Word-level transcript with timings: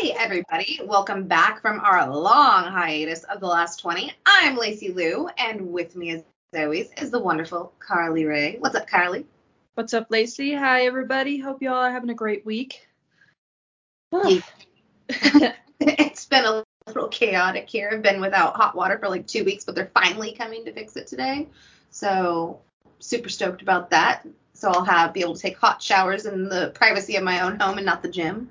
Hey, 0.00 0.12
everybody. 0.12 0.80
Welcome 0.82 1.24
back 1.24 1.60
from 1.60 1.78
our 1.80 2.08
long 2.08 2.64
hiatus 2.64 3.22
of 3.24 3.38
the 3.38 3.46
last 3.46 3.80
20. 3.80 4.10
I'm 4.24 4.56
Lacy 4.56 4.94
Lou, 4.94 5.28
and 5.36 5.70
with 5.70 5.94
me, 5.94 6.12
as 6.12 6.22
always, 6.56 6.88
is 6.96 7.10
the 7.10 7.18
wonderful 7.18 7.74
Karli 7.80 8.24
Ray. 8.24 8.56
What's 8.60 8.74
up, 8.74 8.86
Karli? 8.86 9.26
What's 9.74 9.92
up, 9.92 10.06
Lacy? 10.08 10.54
Hi, 10.54 10.86
everybody. 10.86 11.36
Hope 11.36 11.60
you 11.60 11.68
all 11.68 11.82
are 11.82 11.92
having 11.92 12.08
a 12.08 12.14
great 12.14 12.46
week. 12.46 12.88
it's 15.10 16.24
been 16.24 16.46
a 16.46 16.64
little 16.86 17.08
chaotic 17.08 17.68
here. 17.68 17.90
I've 17.92 18.00
been 18.00 18.22
without 18.22 18.56
hot 18.56 18.74
water 18.74 18.98
for 18.98 19.10
like 19.10 19.26
two 19.26 19.44
weeks, 19.44 19.66
but 19.66 19.74
they're 19.74 19.90
finally 19.92 20.32
coming 20.32 20.64
to 20.64 20.72
fix 20.72 20.96
it 20.96 21.08
today. 21.08 21.46
So, 21.90 22.58
super 23.00 23.28
stoked 23.28 23.60
about 23.60 23.90
that. 23.90 24.26
So 24.54 24.70
I'll 24.70 24.82
have 24.82 25.12
be 25.12 25.20
able 25.20 25.34
to 25.34 25.42
take 25.42 25.58
hot 25.58 25.82
showers 25.82 26.24
in 26.24 26.48
the 26.48 26.70
privacy 26.74 27.16
of 27.16 27.22
my 27.22 27.40
own 27.42 27.60
home 27.60 27.76
and 27.76 27.84
not 27.84 28.02
the 28.02 28.10
gym. 28.10 28.50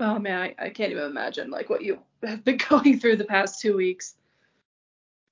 Oh 0.00 0.18
man, 0.18 0.40
I, 0.40 0.66
I 0.66 0.70
can't 0.70 0.92
even 0.92 1.04
imagine 1.04 1.50
like 1.50 1.68
what 1.68 1.82
you 1.82 1.98
have 2.22 2.44
been 2.44 2.58
going 2.68 3.00
through 3.00 3.16
the 3.16 3.24
past 3.24 3.60
two 3.60 3.76
weeks. 3.76 4.14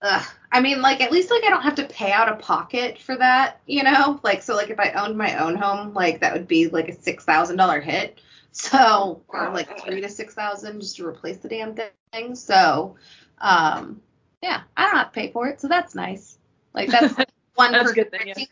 Ugh. 0.03 0.27
I 0.53 0.61
mean, 0.61 0.83
like 0.83 1.01
at 1.01 1.13
least 1.13 1.31
like 1.31 1.45
I 1.45 1.51
don't 1.51 1.63
have 1.63 1.75
to 1.77 1.87
pay 1.87 2.13
out 2.13 2.29
of 2.29 2.39
pocket 2.39 2.99
for 2.99 3.17
that, 3.17 3.61
you 3.67 3.83
know? 3.83 4.21
Like 4.23 4.43
so 4.43 4.55
like 4.55 4.71
if 4.71 4.79
I 4.79 4.91
owned 4.91 5.17
my 5.17 5.37
own 5.43 5.57
home, 5.57 5.95
like 5.95 6.21
that 6.21 6.33
would 6.33 6.49
be 6.49 6.69
like 6.69 6.89
a 6.89 6.95
six 6.95 7.25
thousand 7.25 7.57
dollar 7.57 7.81
hit. 7.81 8.21
So 8.53 9.23
or 9.29 9.51
like 9.51 9.81
three 9.85 10.01
to 10.01 10.09
six 10.09 10.35
thousand 10.35 10.81
just 10.81 10.97
to 10.97 11.07
replace 11.07 11.39
the 11.39 11.49
damn 11.49 11.75
thing. 11.75 12.35
So 12.35 12.97
um 13.39 14.01
yeah, 14.43 14.63
I 14.77 14.85
don't 14.85 14.97
have 14.97 15.13
to 15.13 15.13
pay 15.13 15.31
for 15.33 15.49
it, 15.49 15.61
so 15.61 15.69
that's 15.69 15.95
nice. 15.95 16.39
Like 16.75 16.91
that's 16.91 17.15
one 17.55 17.73
that's 17.73 17.93
good 17.93 18.11
thing. 18.11 18.29
Yeah. 18.29 18.45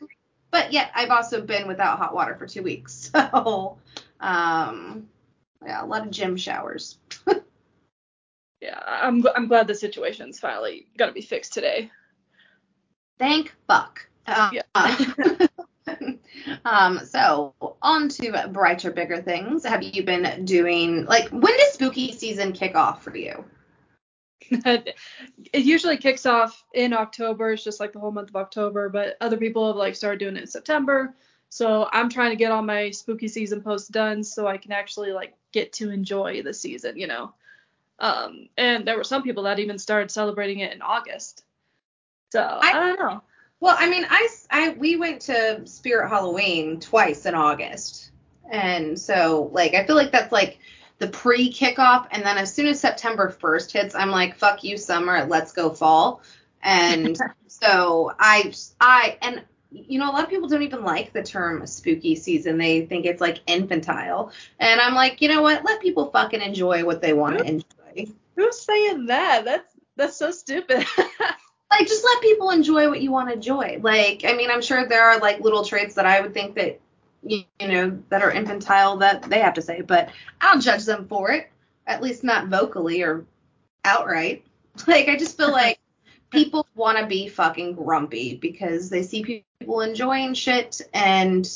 But 0.50 0.72
yet 0.72 0.92
I've 0.94 1.10
also 1.10 1.42
been 1.42 1.66
without 1.66 1.98
hot 1.98 2.14
water 2.14 2.36
for 2.36 2.46
two 2.46 2.62
weeks. 2.62 3.10
So 3.32 3.78
um 4.20 5.08
yeah, 5.64 5.84
a 5.84 5.86
lot 5.86 6.06
of 6.06 6.10
gym 6.10 6.36
showers. 6.36 6.98
yeah, 8.60 8.80
I'm 8.86 9.24
I'm 9.34 9.48
glad 9.48 9.66
the 9.66 9.74
situation's 9.74 10.40
finally 10.40 10.86
gonna 10.96 11.12
be 11.12 11.22
fixed 11.22 11.52
today. 11.52 11.90
Thank 13.18 13.54
fuck. 13.66 14.06
Uh, 14.26 14.50
yeah. 14.52 15.46
um, 16.64 17.00
so 17.04 17.54
on 17.82 18.08
to 18.08 18.48
brighter, 18.52 18.90
bigger 18.90 19.20
things. 19.20 19.64
Have 19.64 19.82
you 19.82 20.02
been 20.02 20.44
doing 20.44 21.04
like 21.04 21.28
when 21.28 21.56
does 21.56 21.72
spooky 21.74 22.12
season 22.12 22.52
kick 22.52 22.74
off 22.74 23.02
for 23.02 23.16
you? 23.16 23.44
it 24.50 24.94
usually 25.52 25.96
kicks 25.96 26.26
off 26.26 26.64
in 26.74 26.92
October. 26.92 27.52
It's 27.52 27.64
just 27.64 27.80
like 27.80 27.92
the 27.92 28.00
whole 28.00 28.12
month 28.12 28.30
of 28.30 28.36
October, 28.36 28.88
but 28.88 29.16
other 29.20 29.36
people 29.36 29.66
have 29.68 29.76
like 29.76 29.94
started 29.94 30.18
doing 30.18 30.36
it 30.36 30.42
in 30.42 30.46
September. 30.46 31.14
So 31.48 31.88
I'm 31.92 32.08
trying 32.08 32.30
to 32.30 32.36
get 32.36 32.50
all 32.50 32.62
my 32.62 32.90
spooky 32.90 33.28
season 33.28 33.62
posts 33.62 33.88
done 33.88 34.24
so 34.24 34.46
I 34.46 34.56
can 34.56 34.72
actually 34.72 35.12
like 35.12 35.34
get 35.54 35.72
to 35.74 35.90
enjoy 35.90 36.42
the 36.42 36.52
season, 36.52 36.98
you 36.98 37.06
know. 37.06 37.32
Um, 38.00 38.48
and 38.58 38.86
there 38.86 38.96
were 38.96 39.04
some 39.04 39.22
people 39.22 39.44
that 39.44 39.60
even 39.60 39.78
started 39.78 40.10
celebrating 40.10 40.58
it 40.58 40.72
in 40.74 40.82
August. 40.82 41.44
So 42.32 42.42
I, 42.42 42.70
I 42.70 42.72
don't 42.72 42.98
know. 42.98 43.22
Well, 43.60 43.76
I 43.78 43.88
mean, 43.88 44.04
I, 44.10 44.28
I 44.50 44.70
we 44.70 44.96
went 44.96 45.22
to 45.22 45.66
Spirit 45.66 46.08
Halloween 46.08 46.80
twice 46.80 47.24
in 47.24 47.34
August, 47.34 48.10
and 48.50 48.98
so 48.98 49.48
like 49.52 49.74
I 49.74 49.86
feel 49.86 49.96
like 49.96 50.10
that's 50.10 50.32
like 50.32 50.58
the 50.98 51.06
pre 51.06 51.52
kickoff, 51.52 52.08
and 52.10 52.24
then 52.24 52.36
as 52.36 52.52
soon 52.52 52.66
as 52.66 52.80
September 52.80 53.34
1st 53.40 53.70
hits, 53.70 53.94
I'm 53.94 54.10
like, 54.10 54.34
fuck 54.34 54.64
you, 54.64 54.76
summer, 54.76 55.24
let's 55.24 55.52
go 55.52 55.70
fall. 55.70 56.20
And 56.62 57.16
so 57.46 58.12
I 58.18 58.52
I 58.80 59.16
and 59.22 59.44
you 59.74 59.98
know, 59.98 60.10
a 60.10 60.12
lot 60.12 60.24
of 60.24 60.30
people 60.30 60.48
don't 60.48 60.62
even 60.62 60.84
like 60.84 61.12
the 61.12 61.22
term 61.22 61.66
spooky 61.66 62.14
season. 62.14 62.58
They 62.58 62.86
think 62.86 63.06
it's 63.06 63.20
like 63.20 63.40
infantile. 63.46 64.32
And 64.60 64.80
I'm 64.80 64.94
like, 64.94 65.20
you 65.20 65.28
know 65.28 65.42
what? 65.42 65.64
Let 65.64 65.80
people 65.82 66.10
fucking 66.10 66.40
enjoy 66.40 66.84
what 66.84 67.02
they 67.02 67.12
want 67.12 67.38
to 67.38 67.44
enjoy. 67.44 68.12
Who's 68.36 68.60
saying 68.60 69.06
that? 69.06 69.44
That's 69.44 69.74
that's 69.96 70.16
so 70.16 70.30
stupid. 70.30 70.86
like 71.70 71.88
just 71.88 72.04
let 72.04 72.22
people 72.22 72.50
enjoy 72.50 72.88
what 72.88 73.02
you 73.02 73.10
want 73.10 73.28
to 73.28 73.34
enjoy. 73.34 73.78
Like, 73.82 74.24
I 74.24 74.34
mean, 74.34 74.50
I'm 74.50 74.62
sure 74.62 74.86
there 74.86 75.04
are 75.04 75.18
like 75.18 75.40
little 75.40 75.64
traits 75.64 75.94
that 75.96 76.06
I 76.06 76.20
would 76.20 76.34
think 76.34 76.54
that 76.54 76.80
you, 77.22 77.42
you 77.60 77.68
know 77.68 77.98
that 78.10 78.22
are 78.22 78.30
infantile 78.30 78.98
that 78.98 79.22
they 79.22 79.40
have 79.40 79.54
to 79.54 79.62
say, 79.62 79.80
but 79.80 80.10
I 80.40 80.52
don't 80.52 80.60
judge 80.60 80.84
them 80.84 81.08
for 81.08 81.32
it. 81.32 81.50
At 81.86 82.02
least 82.02 82.24
not 82.24 82.48
vocally 82.48 83.02
or 83.02 83.24
outright. 83.84 84.44
Like 84.88 85.08
I 85.08 85.16
just 85.16 85.36
feel 85.36 85.52
like 85.52 85.78
people 86.34 86.66
want 86.74 86.98
to 86.98 87.06
be 87.06 87.28
fucking 87.28 87.74
grumpy 87.74 88.36
because 88.36 88.90
they 88.90 89.02
see 89.02 89.42
people 89.58 89.80
enjoying 89.80 90.34
shit 90.34 90.82
and 90.92 91.48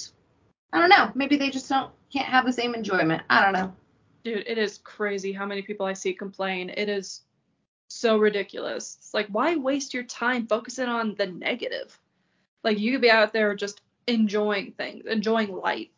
I 0.72 0.80
don't 0.80 0.90
know, 0.90 1.10
maybe 1.14 1.36
they 1.36 1.50
just 1.50 1.68
don't 1.68 1.90
can't 2.12 2.28
have 2.28 2.46
the 2.46 2.52
same 2.52 2.74
enjoyment. 2.74 3.22
I 3.28 3.42
don't 3.42 3.52
know. 3.52 3.72
Dude, 4.24 4.44
it 4.46 4.58
is 4.58 4.78
crazy 4.78 5.32
how 5.32 5.46
many 5.46 5.62
people 5.62 5.86
I 5.86 5.92
see 5.92 6.14
complain. 6.14 6.70
It 6.70 6.88
is 6.88 7.22
so 7.88 8.18
ridiculous. 8.18 8.96
It's 8.98 9.14
like 9.14 9.28
why 9.28 9.56
waste 9.56 9.94
your 9.94 10.04
time 10.04 10.46
focusing 10.46 10.88
on 10.88 11.14
the 11.16 11.26
negative? 11.26 11.98
Like 12.64 12.78
you 12.78 12.92
could 12.92 13.00
be 13.00 13.10
out 13.10 13.32
there 13.32 13.54
just 13.54 13.80
enjoying 14.06 14.72
things, 14.72 15.04
enjoying 15.06 15.54
life, 15.54 15.88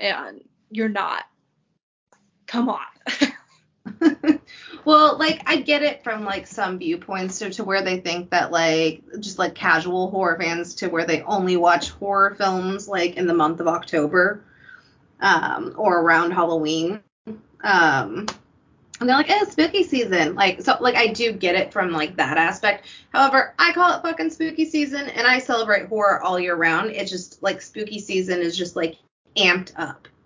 and 0.00 0.42
you're 0.70 0.88
not. 0.88 1.24
Come 2.46 2.68
on. 2.68 2.80
well, 4.84 5.18
like 5.18 5.42
I 5.46 5.56
get 5.56 5.82
it 5.82 6.02
from 6.02 6.24
like 6.24 6.46
some 6.46 6.78
viewpoints 6.78 7.38
to, 7.40 7.50
to 7.50 7.64
where 7.64 7.82
they 7.82 7.98
think 8.00 8.30
that 8.30 8.50
like 8.50 9.02
just 9.20 9.38
like 9.38 9.54
casual 9.54 10.10
horror 10.10 10.38
fans 10.38 10.76
to 10.76 10.88
where 10.88 11.06
they 11.06 11.22
only 11.22 11.56
watch 11.56 11.90
horror 11.90 12.34
films 12.34 12.88
like 12.88 13.16
in 13.16 13.26
the 13.26 13.34
month 13.34 13.60
of 13.60 13.68
October 13.68 14.44
um 15.20 15.74
or 15.76 16.00
around 16.00 16.32
Halloween. 16.32 17.00
Um 17.62 18.26
and 19.00 19.08
they're 19.08 19.16
like, 19.16 19.30
"Oh, 19.30 19.44
spooky 19.44 19.84
season." 19.84 20.34
Like 20.34 20.60
so 20.62 20.76
like 20.80 20.96
I 20.96 21.08
do 21.08 21.32
get 21.32 21.54
it 21.54 21.72
from 21.72 21.92
like 21.92 22.16
that 22.16 22.36
aspect. 22.36 22.86
However, 23.12 23.54
I 23.58 23.72
call 23.72 23.96
it 23.96 24.02
fucking 24.02 24.30
spooky 24.30 24.64
season 24.64 25.08
and 25.08 25.26
I 25.26 25.38
celebrate 25.38 25.86
horror 25.86 26.20
all 26.20 26.38
year 26.38 26.56
round. 26.56 26.90
It's 26.90 27.10
just 27.10 27.42
like 27.42 27.62
spooky 27.62 28.00
season 28.00 28.40
is 28.40 28.56
just 28.56 28.76
like 28.76 28.96
amped 29.36 29.72
up. 29.76 30.08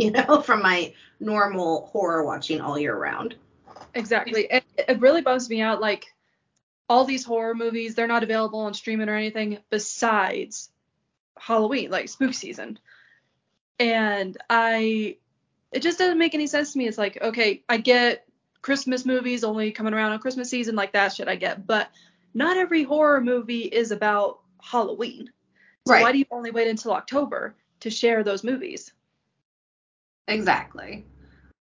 You 0.00 0.12
know, 0.12 0.40
from 0.42 0.62
my 0.62 0.94
normal 1.20 1.86
horror 1.86 2.24
watching 2.24 2.60
all 2.60 2.78
year 2.78 2.96
round. 2.96 3.34
Exactly. 3.94 4.46
It, 4.50 4.64
it 4.76 5.00
really 5.00 5.22
bums 5.22 5.48
me 5.48 5.60
out. 5.60 5.80
Like 5.80 6.14
all 6.88 7.04
these 7.04 7.24
horror 7.24 7.54
movies, 7.54 7.94
they're 7.94 8.06
not 8.06 8.22
available 8.22 8.60
on 8.60 8.74
streaming 8.74 9.08
or 9.08 9.16
anything 9.16 9.58
besides 9.70 10.70
Halloween, 11.38 11.90
like 11.90 12.08
spook 12.08 12.34
season. 12.34 12.78
And 13.78 14.36
I, 14.48 15.16
it 15.72 15.80
just 15.80 15.98
doesn't 15.98 16.18
make 16.18 16.34
any 16.34 16.46
sense 16.46 16.72
to 16.72 16.78
me. 16.78 16.88
It's 16.88 16.98
like, 16.98 17.20
okay, 17.20 17.62
I 17.68 17.76
get 17.76 18.26
Christmas 18.62 19.04
movies 19.04 19.44
only 19.44 19.70
coming 19.70 19.94
around 19.94 20.12
on 20.12 20.18
Christmas 20.18 20.50
season, 20.50 20.74
like 20.74 20.92
that 20.92 21.12
shit 21.12 21.28
I 21.28 21.36
get. 21.36 21.66
But 21.66 21.88
not 22.34 22.56
every 22.56 22.82
horror 22.82 23.20
movie 23.20 23.62
is 23.62 23.90
about 23.90 24.40
Halloween. 24.60 25.30
So 25.86 25.94
right. 25.94 26.02
why 26.02 26.12
do 26.12 26.18
you 26.18 26.26
only 26.30 26.50
wait 26.50 26.68
until 26.68 26.92
October 26.92 27.54
to 27.80 27.90
share 27.90 28.24
those 28.24 28.44
movies? 28.44 28.92
Exactly. 30.28 31.04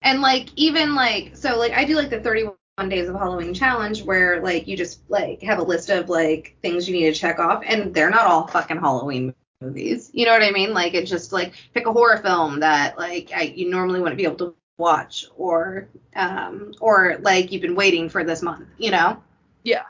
And 0.02 0.20
like 0.20 0.50
even 0.56 0.94
like 0.94 1.36
so 1.36 1.58
like 1.58 1.72
I 1.72 1.84
do 1.84 1.96
like 1.96 2.10
the 2.10 2.20
31 2.20 2.54
days 2.88 3.08
of 3.08 3.16
Halloween 3.16 3.52
challenge 3.52 4.02
where 4.02 4.40
like 4.40 4.66
you 4.66 4.76
just 4.76 5.00
like 5.10 5.42
have 5.42 5.58
a 5.58 5.62
list 5.62 5.90
of 5.90 6.08
like 6.08 6.56
things 6.62 6.88
you 6.88 6.94
need 6.94 7.12
to 7.12 7.18
check 7.18 7.38
off 7.38 7.62
and 7.66 7.92
they're 7.92 8.10
not 8.10 8.26
all 8.26 8.46
fucking 8.46 8.78
Halloween 8.78 9.34
movies. 9.60 10.10
You 10.12 10.26
know 10.26 10.32
what 10.32 10.42
I 10.42 10.52
mean? 10.52 10.72
Like 10.72 10.94
it's 10.94 11.10
just 11.10 11.32
like 11.32 11.54
pick 11.74 11.86
a 11.86 11.92
horror 11.92 12.18
film 12.18 12.60
that 12.60 12.96
like 12.96 13.30
I, 13.34 13.42
you 13.42 13.70
normally 13.70 14.00
wouldn't 14.00 14.18
be 14.18 14.24
able 14.24 14.36
to 14.36 14.54
watch 14.78 15.26
or 15.36 15.88
um 16.16 16.72
or 16.80 17.18
like 17.20 17.52
you've 17.52 17.62
been 17.62 17.74
waiting 17.74 18.08
for 18.08 18.24
this 18.24 18.42
month, 18.42 18.68
you 18.78 18.90
know? 18.90 19.22
Yeah. 19.62 19.84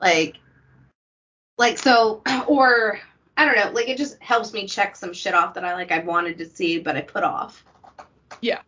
Like 0.00 0.36
like 1.58 1.78
so 1.78 2.22
or 2.46 3.00
I 3.36 3.44
don't 3.44 3.56
know, 3.56 3.70
like 3.72 3.90
it 3.90 3.98
just 3.98 4.22
helps 4.22 4.54
me 4.54 4.66
check 4.66 4.96
some 4.96 5.12
shit 5.12 5.34
off 5.34 5.54
that 5.54 5.64
I 5.64 5.74
like 5.74 5.92
I 5.92 5.98
wanted 5.98 6.38
to 6.38 6.48
see 6.48 6.78
but 6.78 6.96
I 6.96 7.02
put 7.02 7.22
off. 7.22 7.62
Yeah. 8.40 8.60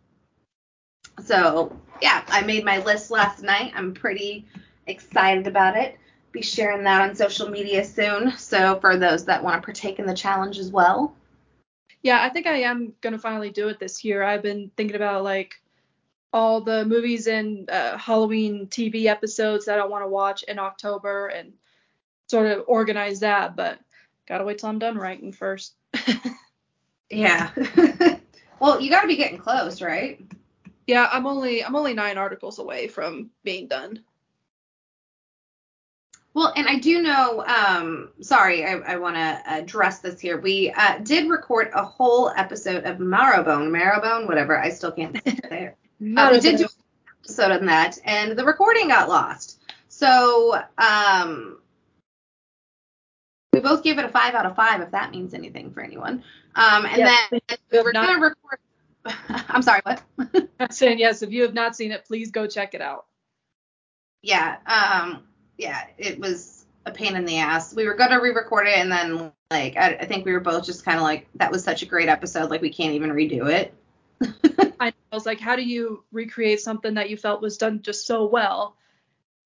So 1.23 1.77
yeah, 2.01 2.23
I 2.27 2.41
made 2.41 2.65
my 2.65 2.83
list 2.83 3.11
last 3.11 3.43
night. 3.43 3.73
I'm 3.75 3.93
pretty 3.93 4.45
excited 4.87 5.47
about 5.47 5.77
it. 5.77 5.97
Be 6.31 6.41
sharing 6.41 6.83
that 6.83 7.01
on 7.01 7.15
social 7.15 7.49
media 7.49 7.83
soon. 7.83 8.31
So 8.37 8.79
for 8.79 8.97
those 8.97 9.25
that 9.25 9.43
want 9.43 9.61
to 9.61 9.65
partake 9.65 9.99
in 9.99 10.05
the 10.05 10.13
challenge 10.13 10.59
as 10.59 10.71
well. 10.71 11.15
Yeah, 12.01 12.21
I 12.23 12.29
think 12.29 12.47
I 12.47 12.61
am 12.61 12.93
gonna 13.01 13.19
finally 13.19 13.49
do 13.49 13.67
it 13.67 13.79
this 13.79 14.05
year. 14.05 14.23
I've 14.23 14.41
been 14.41 14.71
thinking 14.77 14.95
about 14.95 15.23
like 15.23 15.55
all 16.31 16.61
the 16.61 16.85
movies 16.85 17.27
and 17.27 17.69
uh, 17.69 17.97
Halloween 17.97 18.67
TV 18.67 19.05
episodes 19.05 19.65
that 19.65 19.79
I 19.79 19.85
want 19.85 20.03
to 20.03 20.07
watch 20.07 20.43
in 20.43 20.59
October 20.59 21.27
and 21.27 21.53
sort 22.27 22.47
of 22.47 22.63
organize 22.67 23.19
that, 23.21 23.55
but 23.55 23.79
gotta 24.27 24.45
wait 24.45 24.59
till 24.59 24.69
I'm 24.69 24.79
done 24.79 24.97
writing 24.97 25.33
first. 25.33 25.73
yeah. 27.09 27.49
well, 28.59 28.81
you 28.81 28.89
gotta 28.89 29.07
be 29.07 29.15
getting 29.15 29.37
close, 29.37 29.81
right? 29.81 30.21
Yeah, 30.87 31.07
I'm 31.11 31.27
only 31.27 31.63
I'm 31.63 31.75
only 31.75 31.93
nine 31.93 32.17
articles 32.17 32.59
away 32.59 32.87
from 32.87 33.29
being 33.43 33.67
done. 33.67 34.03
Well, 36.33 36.53
and 36.55 36.67
I 36.67 36.77
do 36.77 37.01
know. 37.01 37.43
Um, 37.45 38.11
sorry, 38.21 38.65
I, 38.65 38.73
I 38.73 38.95
want 38.97 39.15
to 39.15 39.41
address 39.45 39.99
this 39.99 40.19
here. 40.19 40.39
We 40.39 40.71
uh, 40.71 40.99
did 40.99 41.29
record 41.29 41.69
a 41.73 41.83
whole 41.83 42.29
episode 42.29 42.85
of 42.85 42.97
Marrowbone, 42.97 43.69
Marrowbone, 43.69 44.27
whatever. 44.27 44.57
I 44.57 44.69
still 44.69 44.91
can't 44.91 45.15
say 45.25 45.65
it. 45.65 45.77
Not 45.99 46.31
we 46.31 46.39
did 46.39 46.57
do 46.57 46.63
an 46.63 46.69
episode 47.23 47.51
on 47.51 47.65
that, 47.65 47.97
and 48.05 48.37
the 48.37 48.45
recording 48.45 48.89
got 48.89 49.09
lost. 49.09 49.59
So 49.89 50.61
um, 50.77 51.57
we 53.51 53.59
both 53.59 53.83
gave 53.83 53.97
it 53.97 54.05
a 54.05 54.09
five 54.09 54.35
out 54.35 54.45
of 54.45 54.55
five, 54.55 54.81
if 54.81 54.91
that 54.91 55.11
means 55.11 55.33
anything 55.33 55.71
for 55.71 55.81
anyone. 55.81 56.23
Um, 56.55 56.85
and 56.85 56.97
Yeah, 56.97 57.05
then 57.05 57.39
please, 57.47 57.57
we 57.71 57.77
if 57.79 57.83
were 57.83 57.93
not- 57.93 58.07
gonna 58.07 58.19
record. 58.21 58.59
I'm 59.49 59.61
sorry, 59.61 59.81
what? 59.83 60.01
I'm 60.59 60.71
saying 60.71 60.99
yes. 60.99 61.21
If 61.21 61.31
you 61.31 61.43
have 61.43 61.53
not 61.53 61.75
seen 61.75 61.91
it, 61.91 62.05
please 62.05 62.31
go 62.31 62.47
check 62.47 62.73
it 62.73 62.81
out. 62.81 63.05
yeah, 64.21 64.57
um, 64.65 65.23
yeah, 65.57 65.85
it 65.97 66.19
was 66.19 66.65
a 66.85 66.91
pain 66.91 67.15
in 67.15 67.25
the 67.25 67.37
ass. 67.37 67.73
We 67.73 67.85
were 67.85 67.93
gonna 67.95 68.19
re-record 68.21 68.67
it, 68.67 68.77
and 68.77 68.91
then 68.91 69.31
like 69.51 69.77
I, 69.77 69.95
I 70.01 70.05
think 70.05 70.25
we 70.25 70.33
were 70.33 70.39
both 70.41 70.65
just 70.65 70.83
kind 70.85 70.97
of 70.97 71.03
like, 71.03 71.27
that 71.35 71.51
was 71.51 71.63
such 71.63 71.81
a 71.81 71.85
great 71.85 72.09
episode, 72.09 72.49
like 72.49 72.61
we 72.61 72.69
can't 72.71 72.93
even 72.93 73.11
redo 73.11 73.49
it. 73.49 73.73
I 74.79 74.93
was 75.13 75.25
like, 75.25 75.39
how 75.39 75.55
do 75.55 75.63
you 75.63 76.03
recreate 76.11 76.59
something 76.61 76.95
that 76.95 77.09
you 77.09 77.17
felt 77.17 77.41
was 77.41 77.57
done 77.57 77.81
just 77.81 78.05
so 78.05 78.25
well 78.27 78.75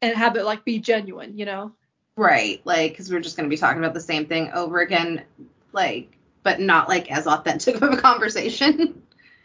and 0.01 0.15
have 0.15 0.35
it 0.35 0.43
like 0.45 0.65
be 0.65 0.79
genuine, 0.79 1.37
you 1.37 1.45
know? 1.45 1.71
Right, 2.17 2.61
like 2.65 2.91
because 2.91 3.11
we're 3.11 3.19
just 3.21 3.37
gonna 3.37 3.49
be 3.49 3.57
talking 3.57 3.79
about 3.81 3.93
the 3.93 4.01
same 4.01 4.25
thing 4.25 4.51
over 4.51 4.79
again, 4.81 5.23
like, 5.71 6.17
but 6.43 6.59
not 6.59 6.89
like 6.89 7.11
as 7.11 7.25
authentic 7.25 7.75
of 7.81 7.93
a 7.93 7.97
conversation. 7.97 9.01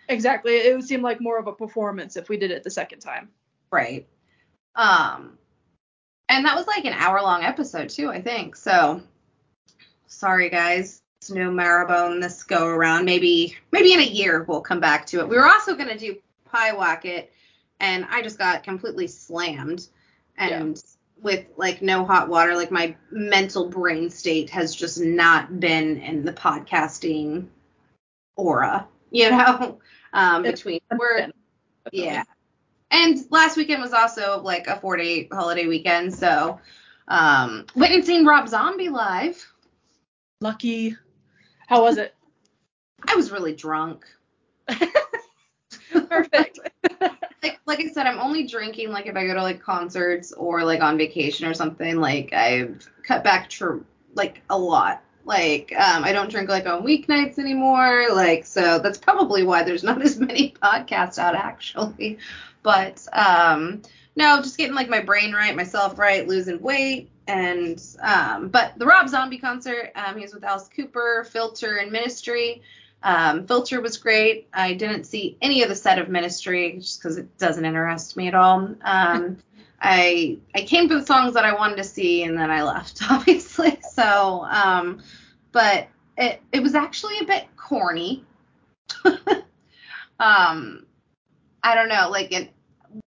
Exactly. 0.09 0.55
It 0.57 0.75
would 0.75 0.85
seem 0.85 1.03
like 1.03 1.21
more 1.21 1.39
of 1.39 1.47
a 1.47 1.53
performance 1.53 2.17
if 2.17 2.29
we 2.29 2.37
did 2.37 2.51
it 2.51 2.65
the 2.65 2.71
second 2.71 3.01
time. 3.01 3.29
Right. 3.71 4.07
Um 4.75 5.39
and 6.29 6.45
that 6.45 6.57
was 6.57 6.67
like 6.67 6.85
an 6.85 6.93
hour 6.93 7.21
long 7.23 7.43
episode 7.43 7.89
too, 7.89 8.11
I 8.11 8.21
think. 8.21 8.57
So 8.57 9.03
sorry 10.07 10.51
guys. 10.51 11.03
It's 11.21 11.31
no 11.31 11.51
Marrowbone 11.51 12.21
this 12.21 12.45
go 12.45 12.67
around. 12.67 13.05
Maybe 13.05 13.57
maybe 13.73 13.93
in 13.93 14.01
a 14.01 14.05
year 14.05 14.45
we'll 14.49 14.61
come 14.61 14.81
back 14.81 15.07
to 15.07 15.21
it. 15.21 15.29
We 15.29 15.37
were 15.37 15.47
also 15.47 15.75
gonna 15.75 15.99
do 15.99 16.17
Pyewacket 16.53 17.29
and 17.81 18.07
I 18.11 18.23
just 18.23 18.39
got 18.39 18.63
completely 18.63 19.07
slammed. 19.07 19.89
And 20.37 20.83
with 21.23 21.47
like 21.57 21.83
no 21.83 22.05
hot 22.05 22.29
water, 22.29 22.55
like 22.55 22.71
my 22.71 22.97
mental 23.11 23.69
brain 23.69 24.11
state 24.11 24.51
has 24.51 24.75
just 24.75 25.01
not 25.01 25.61
been 25.61 25.99
in 25.99 26.25
the 26.25 26.33
podcasting 26.33 27.47
aura, 28.37 28.87
you 29.11 29.31
know? 29.31 29.79
Um 30.13 30.43
between 30.43 30.81
we're 30.97 31.29
yeah. 31.93 32.25
And 32.91 33.19
last 33.31 33.57
weekend 33.57 33.83
was 33.83 33.93
also 33.93 34.41
like 34.43 34.67
a 34.67 34.81
four 34.81 34.97
day 34.97 35.29
holiday 35.31 35.67
weekend, 35.67 36.15
so 36.15 36.61
um 37.09 37.67
went 37.75 37.93
and 37.95 38.05
seen 38.05 38.25
Rob 38.25 38.49
Zombie 38.49 38.89
live. 38.89 39.45
Lucky. 40.41 40.97
How 41.67 41.83
was 41.83 41.99
it? 41.99 42.15
I 43.07 43.15
was 43.17 43.31
really 43.31 43.55
drunk. 43.55 44.07
Perfect. 46.09 46.59
Like 47.43 47.61
like 47.67 47.81
I 47.81 47.89
said, 47.89 48.07
I'm 48.07 48.19
only 48.19 48.47
drinking 48.47 48.91
like 48.91 49.07
if 49.07 49.17
I 49.17 49.27
go 49.27 49.35
to 49.35 49.43
like 49.43 49.61
concerts 49.63 50.33
or 50.33 50.65
like 50.65 50.81
on 50.81 50.99
vacation 50.99 51.47
or 51.47 51.55
something. 51.55 51.97
Like 52.01 52.33
I've 52.33 52.89
cut 53.03 53.23
back 53.25 53.49
to 53.51 53.85
like 54.15 54.43
a 54.51 54.59
lot. 54.59 55.03
Like 55.25 55.73
um 55.77 56.05
I 56.05 56.13
don't 56.13 56.31
drink 56.31 56.49
like 56.49 56.67
on 56.67 56.83
weeknights 56.83 57.39
anymore. 57.39 58.09
Like 58.13 58.45
so 58.47 58.79
that's 58.79 58.99
probably 58.99 59.45
why 59.45 59.63
there's 59.63 59.85
not 59.85 60.03
as 60.09 60.19
many 60.19 60.55
podcasts 60.63 61.19
out 61.19 61.35
actually. 61.35 62.19
But 62.63 63.07
um 63.13 63.83
no, 64.17 64.39
just 64.43 64.59
getting 64.59 64.75
like 64.75 64.89
my 64.89 65.01
brain 65.01 65.33
right, 65.33 65.55
myself 65.55 65.99
right, 65.99 66.27
losing 66.27 66.61
weight. 66.61 67.11
And 67.29 67.81
um 68.01 68.49
but 68.49 68.73
the 68.79 68.87
Rob 68.87 69.09
Zombie 69.09 69.39
concert, 69.39 69.93
um 69.95 70.17
he 70.17 70.23
was 70.23 70.35
with 70.35 70.45
Alice 70.45 70.69
Cooper, 70.75 71.27
Filter 71.31 71.77
and 71.77 71.93
Ministry. 71.93 72.63
Um, 73.03 73.47
Filter 73.47 73.81
was 73.81 73.97
great. 73.97 74.49
I 74.53 74.75
didn't 74.75 75.05
see 75.05 75.37
any 75.41 75.63
of 75.63 75.69
the 75.69 75.75
set 75.75 75.99
of 75.99 76.09
Ministry 76.09 76.79
just 76.79 77.01
because 77.01 77.17
it 77.17 77.39
doesn't 77.39 77.65
interest 77.65 78.17
me 78.17 78.29
at 78.29 78.35
all. 78.35 78.75
Um, 78.83 79.39
I 79.81 80.39
I 80.55 80.63
came 80.63 80.89
for 80.89 80.95
the 80.95 81.07
songs 81.07 81.35
that 81.35 81.45
I 81.45 81.55
wanted 81.55 81.77
to 81.77 81.85
see 81.85 82.25
and 82.25 82.37
then 82.37 82.51
I 82.51 82.63
left, 82.63 83.01
obviously. 83.11 83.79
So, 83.93 84.47
um, 84.51 85.01
but 85.53 85.89
it 86.17 86.43
it 86.53 86.63
was 86.63 86.75
actually 86.75 87.19
a 87.21 87.25
bit 87.25 87.47
corny. 87.57 88.25
um, 90.19 90.87
I 91.63 91.75
don't 91.75 91.89
know, 91.89 92.09
like 92.11 92.33
it, 92.33 92.51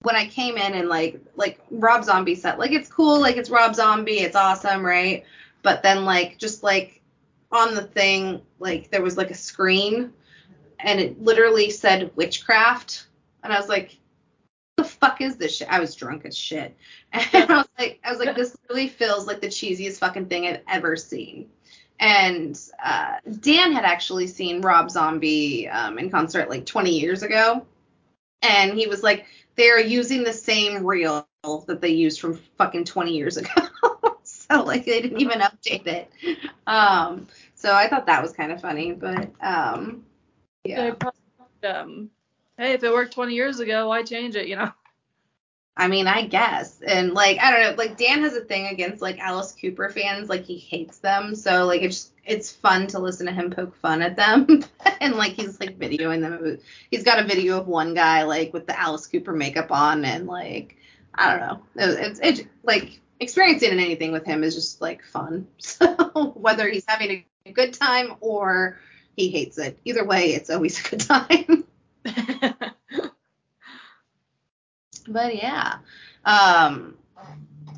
when 0.02 0.16
I 0.16 0.28
came 0.28 0.58
in 0.58 0.74
and 0.74 0.88
like 0.88 1.20
like 1.36 1.60
Rob 1.72 2.04
Zombie 2.04 2.36
set, 2.36 2.60
like 2.60 2.72
it's 2.72 2.90
cool, 2.90 3.20
like 3.20 3.38
it's 3.38 3.50
Rob 3.50 3.74
Zombie, 3.74 4.20
it's 4.20 4.36
awesome, 4.36 4.86
right? 4.86 5.24
But 5.64 5.82
then 5.82 6.06
like 6.06 6.38
just 6.38 6.62
like 6.62 7.01
on 7.52 7.76
the 7.76 7.84
thing, 7.84 8.42
like 8.60 8.90
there 8.92 9.02
was 9.02 9.18
like 9.18 9.32
a 9.32 9.36
screen 9.36 10.14
and 10.80 11.00
it 11.00 11.22
literally 11.22 11.70
said 11.70 12.12
witchcraft. 12.16 13.08
And 13.44 13.52
I 13.52 13.60
was 13.60 13.70
like, 13.70 13.98
the 14.78 14.84
fuck 14.84 15.22
is 15.22 15.36
this 15.36 15.58
shit? 15.58 15.70
I 15.70 15.80
was 15.80 15.96
drunk 15.96 16.26
as 16.26 16.38
shit. 16.38 16.76
And 17.14 17.52
I 17.52 17.58
was 17.58 17.68
like, 17.78 18.00
I 18.04 18.12
was 18.12 18.20
like, 18.20 18.36
this 18.36 18.56
really 18.70 18.88
feels 18.88 19.28
like 19.28 19.42
the 19.42 19.48
cheesiest 19.48 19.98
fucking 19.98 20.28
thing 20.28 20.48
I've 20.48 20.62
ever 20.68 20.96
seen. 20.96 21.50
And 22.00 22.60
uh, 22.84 23.18
Dan 23.40 23.74
had 23.74 23.86
actually 23.86 24.28
seen 24.28 24.62
Rob 24.62 24.90
Zombie 24.90 25.70
um, 25.70 26.00
in 26.00 26.10
concert 26.10 26.50
like 26.50 26.66
20 26.66 27.00
years 27.00 27.22
ago. 27.22 27.66
And 28.42 28.74
he 28.74 28.88
was 28.88 29.04
like, 29.04 29.26
they're 29.56 29.80
using 29.80 30.24
the 30.24 30.34
same 30.34 30.86
reel 30.86 31.28
that 31.44 31.82
they 31.82 31.90
used 31.90 32.20
from 32.20 32.40
fucking 32.58 32.86
20 32.86 33.16
years 33.16 33.38
ago. 33.38 33.52
so 34.52 34.64
like 34.66 34.86
they 34.86 35.02
didn't 35.02 35.22
even 35.22 35.40
update 35.40 35.88
it. 35.88 36.12
Um, 36.68 37.28
so 37.56 37.74
I 37.74 37.88
thought 37.88 38.06
that 38.08 38.22
was 38.22 38.34
kind 38.34 38.52
of 38.52 38.62
funny, 38.62 38.92
but 38.92 39.32
um, 39.42 40.04
yeah. 40.64 40.94
Um, 41.64 42.10
hey, 42.58 42.74
if 42.74 42.84
it 42.84 42.92
worked 42.92 43.14
20 43.14 43.34
years 43.34 43.60
ago, 43.60 43.88
why 43.88 44.04
change 44.04 44.36
it, 44.36 44.48
you 44.48 44.56
know? 44.56 44.72
I 45.78 45.88
mean, 45.88 46.08
I 46.08 46.26
guess. 46.26 46.82
And 46.82 47.14
like, 47.14 47.40
I 47.40 47.52
don't 47.52 47.62
know, 47.62 47.84
like 47.84 47.98
Dan 47.98 48.22
has 48.22 48.36
a 48.36 48.42
thing 48.42 48.68
against 48.68 49.02
like 49.02 49.20
Alice 49.20 49.56
Cooper 49.60 49.90
fans, 49.90 50.30
like 50.30 50.44
he 50.44 50.58
hates 50.58 51.00
them. 51.00 51.36
So 51.36 51.66
like 51.66 51.82
it's 51.82 52.12
it's 52.26 52.52
fun 52.52 52.88
to 52.88 53.00
listen 53.00 53.26
to 53.26 53.32
him 53.32 53.52
poke 53.52 53.76
fun 53.78 54.02
at 54.02 54.16
them. 54.16 54.64
and 55.02 55.16
like 55.16 55.34
he's 55.34 55.60
like 55.60 55.80
videoing 55.80 56.22
them. 56.22 56.60
He's 56.90 57.04
got 57.04 57.24
a 57.24 57.28
video 57.28 57.58
of 57.58 57.68
one 57.68 57.94
guy 57.94 58.24
like 58.24 58.54
with 58.54 58.68
the 58.68 58.80
Alice 58.80 59.08
Cooper 59.08 59.34
makeup 59.34 59.72
on 59.72 60.04
and 60.04 60.28
like 60.28 60.76
I 61.16 61.30
don't 61.30 61.40
know. 61.40 61.64
It's 61.76 62.20
it's 62.22 62.42
like 62.64 63.00
experiencing 63.22 63.72
anything 63.72 64.12
with 64.12 64.26
him 64.26 64.44
is 64.44 64.56
just 64.56 64.82
like 64.82 65.06
fun. 65.06 65.48
So 65.60 66.34
whether 66.36 66.68
he's 66.68 66.84
having 66.88 67.24
a 67.46 67.52
good 67.52 67.74
time 67.74 68.16
or 68.20 68.80
he 69.16 69.30
hates 69.30 69.58
it, 69.58 69.80
either 69.86 70.04
way, 70.04 70.34
it's 70.34 70.50
always 70.50 70.80
a 70.80 70.90
good 70.90 71.00
time. 71.00 71.64
but 75.08 75.36
yeah, 75.36 75.78
um, 76.26 76.98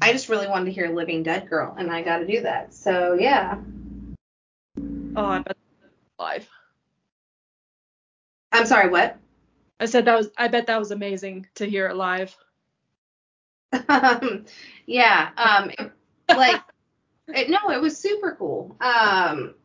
I 0.02 0.14
just 0.14 0.30
really 0.30 0.48
wanted 0.48 0.66
to 0.66 0.72
hear 0.72 0.90
Living 0.90 1.24
Dead 1.24 1.50
Girl, 1.50 1.76
and 1.78 1.92
I 1.92 2.02
got 2.02 2.20
to 2.20 2.28
do 2.28 2.42
that. 2.42 2.74
So 2.74 3.14
yeah, 3.14 3.58
oh, 5.16 5.26
I 5.26 5.40
bet 5.40 5.58
live. 6.20 6.48
I'm 8.52 8.66
sorry, 8.66 8.90
what? 8.90 9.18
I 9.80 9.86
said 9.86 10.06
that 10.06 10.18
was. 10.18 10.30
I 10.38 10.48
bet 10.48 10.68
that 10.68 10.80
was 10.80 10.92
amazing 10.92 11.48
to 11.56 11.66
hear 11.66 11.88
it 11.90 11.96
live. 11.96 12.36
Um, 13.90 14.46
yeah, 14.86 15.30
um, 15.38 15.72
it- 15.78 15.92
like, 16.36 16.62
it, 17.30 17.50
no, 17.50 17.72
it 17.72 17.82
was 17.82 17.98
super 17.98 18.36
cool. 18.38 18.76
Um, 18.82 19.56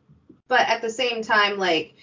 but 0.49 0.61
at 0.63 0.83
the 0.83 0.91
same 0.91 1.23
time, 1.23 1.59
like, 1.59 1.95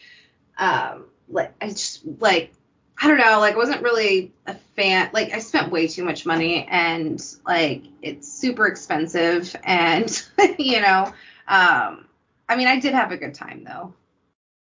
um, 0.57 1.05
like 1.29 1.53
I 1.61 1.69
just 1.69 2.03
like 2.19 2.53
I 3.01 3.07
don't 3.07 3.17
know, 3.17 3.39
like 3.39 3.55
I 3.55 3.57
wasn't 3.57 3.81
really 3.83 4.33
a 4.47 4.55
fan. 4.75 5.09
Like 5.13 5.33
I 5.33 5.39
spent 5.39 5.71
way 5.71 5.87
too 5.87 6.03
much 6.05 6.25
money, 6.25 6.65
and 6.69 7.23
like 7.47 7.83
it's 8.01 8.31
super 8.31 8.67
expensive, 8.67 9.55
and 9.63 10.09
you 10.59 10.81
know, 10.81 11.05
um, 11.47 12.07
I 12.49 12.55
mean, 12.57 12.67
I 12.67 12.79
did 12.79 12.93
have 12.93 13.11
a 13.11 13.17
good 13.17 13.33
time 13.35 13.63
though. 13.65 13.93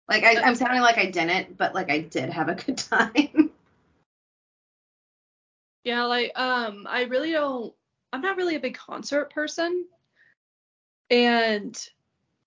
Like 0.10 0.24
I, 0.24 0.42
I'm 0.42 0.56
sounding 0.56 0.82
like 0.82 0.98
I 1.00 1.08
didn't, 1.08 1.58
but 1.58 1.76
like 1.76 1.92
I 1.92 2.00
did 2.02 2.30
have 2.32 2.50
a 2.50 2.56
good 2.56 2.78
time. 2.80 3.52
Yeah, 5.84 6.06
like 6.06 6.32
um, 6.38 6.88
I 6.90 7.04
really 7.04 7.32
don't. 7.32 7.74
I'm 8.12 8.22
not 8.22 8.38
really 8.38 8.56
a 8.56 8.60
big 8.60 8.78
concert 8.78 9.34
person, 9.34 9.86
and 11.10 11.78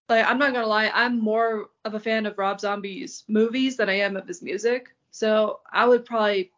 like 0.08 0.26
I'm 0.26 0.38
not 0.38 0.52
gonna 0.52 0.66
lie, 0.66 0.90
I'm 0.92 1.20
more 1.20 1.70
of 1.84 1.94
a 1.94 2.00
fan 2.00 2.26
of 2.26 2.38
Rob 2.38 2.60
Zombie's 2.60 3.24
movies 3.28 3.76
than 3.76 3.88
I 3.88 3.98
am 4.00 4.16
of 4.16 4.26
his 4.26 4.42
music. 4.42 4.94
So 5.10 5.60
I 5.70 5.86
would 5.86 6.04
probably 6.04 6.52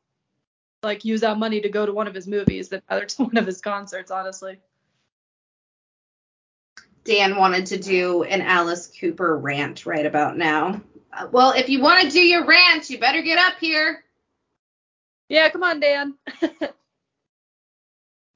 like 0.82 1.04
use 1.04 1.23
that 1.23 1.38
money 1.38 1.61
to 1.61 1.68
go 1.68 1.87
to 1.87 1.92
one 1.92 2.06
of 2.06 2.14
his 2.14 2.26
movies 2.26 2.68
than 2.68 2.82
rather 2.90 3.04
to 3.06 3.25
one 3.25 3.37
of 3.37 3.47
his 3.47 3.61
concerts, 3.61 4.11
honestly. 4.11 4.58
Dan 7.04 7.37
wanted 7.37 7.66
to 7.66 7.78
do 7.78 8.23
an 8.25 8.42
Alice 8.42 8.87
Cooper 9.00 9.37
rant 9.38 9.87
right 9.87 10.04
about 10.04 10.37
now. 10.37 10.82
Uh, 11.11 11.26
well, 11.32 11.52
if 11.52 11.70
you 11.70 11.80
want 11.80 12.04
to 12.04 12.11
do 12.11 12.20
your 12.20 12.44
rant, 12.44 12.90
you 12.90 12.99
better 12.99 13.23
get 13.23 13.38
up 13.38 13.58
here. 13.58 14.04
Yeah, 15.28 15.49
come 15.50 15.62
on, 15.62 15.80
Dan. 15.80 16.14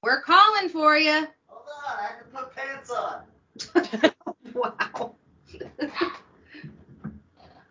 We're 0.02 0.20
calling 0.22 0.68
for 0.68 0.96
you. 0.96 1.26
Hold 1.46 1.66
on, 1.86 1.98
I 1.98 2.02
have 2.08 2.18
to 2.18 2.24
put 2.34 2.54
pants 2.56 2.90
on. 2.90 3.22
wow. 4.54 5.14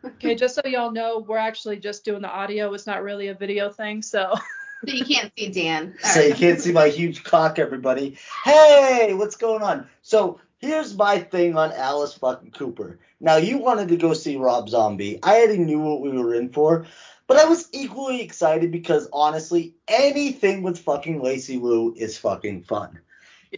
okay, 0.05 0.35
just 0.35 0.55
so 0.55 0.61
y'all 0.65 0.91
know, 0.91 1.19
we're 1.19 1.37
actually 1.37 1.77
just 1.77 2.05
doing 2.05 2.21
the 2.21 2.29
audio. 2.29 2.73
It's 2.73 2.87
not 2.87 3.03
really 3.03 3.27
a 3.27 3.33
video 3.33 3.69
thing, 3.69 4.01
so 4.01 4.33
So 4.85 4.93
you 4.93 5.05
can't 5.05 5.31
see 5.37 5.49
Dan. 5.49 5.95
All 6.03 6.09
so 6.11 6.21
you 6.21 6.33
can't 6.33 6.59
see 6.59 6.71
my 6.71 6.87
huge 6.87 7.23
cock, 7.23 7.59
everybody. 7.59 8.17
Hey, 8.43 9.13
what's 9.13 9.35
going 9.35 9.61
on? 9.61 9.87
So 10.01 10.39
here's 10.57 10.95
my 10.95 11.19
thing 11.19 11.55
on 11.55 11.71
Alice 11.71 12.15
fucking 12.15 12.51
Cooper. 12.51 12.97
Now 13.19 13.35
you 13.35 13.59
wanted 13.59 13.89
to 13.89 13.97
go 13.97 14.13
see 14.13 14.37
Rob 14.37 14.69
Zombie. 14.69 15.19
I 15.21 15.37
already 15.37 15.59
knew 15.59 15.79
what 15.79 16.01
we 16.01 16.09
were 16.09 16.33
in 16.33 16.49
for, 16.49 16.87
but 17.31 17.39
I 17.39 17.45
was 17.45 17.69
equally 17.71 18.21
excited 18.21 18.71
because 18.71 19.07
honestly, 19.13 19.73
anything 19.87 20.63
with 20.63 20.77
fucking 20.79 21.21
Lacy 21.21 21.55
Lou 21.55 21.93
is 21.95 22.17
fucking 22.17 22.63
fun. 22.63 22.99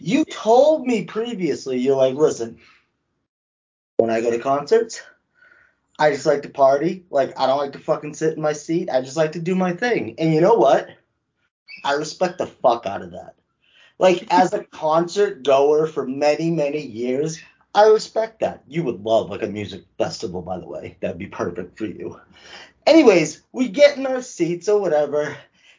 You 0.00 0.24
told 0.26 0.86
me 0.86 1.02
previously, 1.02 1.78
you're 1.78 1.96
like, 1.96 2.14
listen, 2.14 2.60
when 3.96 4.10
I 4.10 4.20
go 4.20 4.30
to 4.30 4.38
concerts, 4.38 5.02
I 5.98 6.12
just 6.12 6.24
like 6.24 6.42
to 6.42 6.50
party. 6.50 7.04
Like 7.10 7.36
I 7.36 7.48
don't 7.48 7.58
like 7.58 7.72
to 7.72 7.80
fucking 7.80 8.14
sit 8.14 8.36
in 8.36 8.42
my 8.44 8.52
seat. 8.52 8.90
I 8.90 9.00
just 9.00 9.16
like 9.16 9.32
to 9.32 9.40
do 9.40 9.56
my 9.56 9.72
thing. 9.72 10.14
And 10.18 10.32
you 10.32 10.40
know 10.40 10.54
what? 10.54 10.88
I 11.82 11.94
respect 11.94 12.38
the 12.38 12.46
fuck 12.46 12.86
out 12.86 13.02
of 13.02 13.10
that. 13.10 13.34
Like 13.98 14.24
as 14.30 14.52
a 14.52 14.62
concert 14.62 15.42
goer 15.42 15.88
for 15.88 16.06
many, 16.06 16.52
many 16.52 16.80
years, 16.80 17.40
I 17.74 17.88
respect 17.88 18.38
that. 18.38 18.62
You 18.68 18.84
would 18.84 19.02
love 19.02 19.30
like 19.30 19.42
a 19.42 19.48
music 19.48 19.82
festival, 19.98 20.42
by 20.42 20.60
the 20.60 20.68
way. 20.68 20.96
That'd 21.00 21.18
be 21.18 21.26
perfect 21.26 21.76
for 21.76 21.86
you. 21.86 22.20
Anyways, 22.86 23.42
we 23.52 23.68
get 23.68 23.96
in 23.96 24.06
our 24.06 24.22
seats 24.22 24.68
or 24.68 24.80
whatever. 24.80 25.36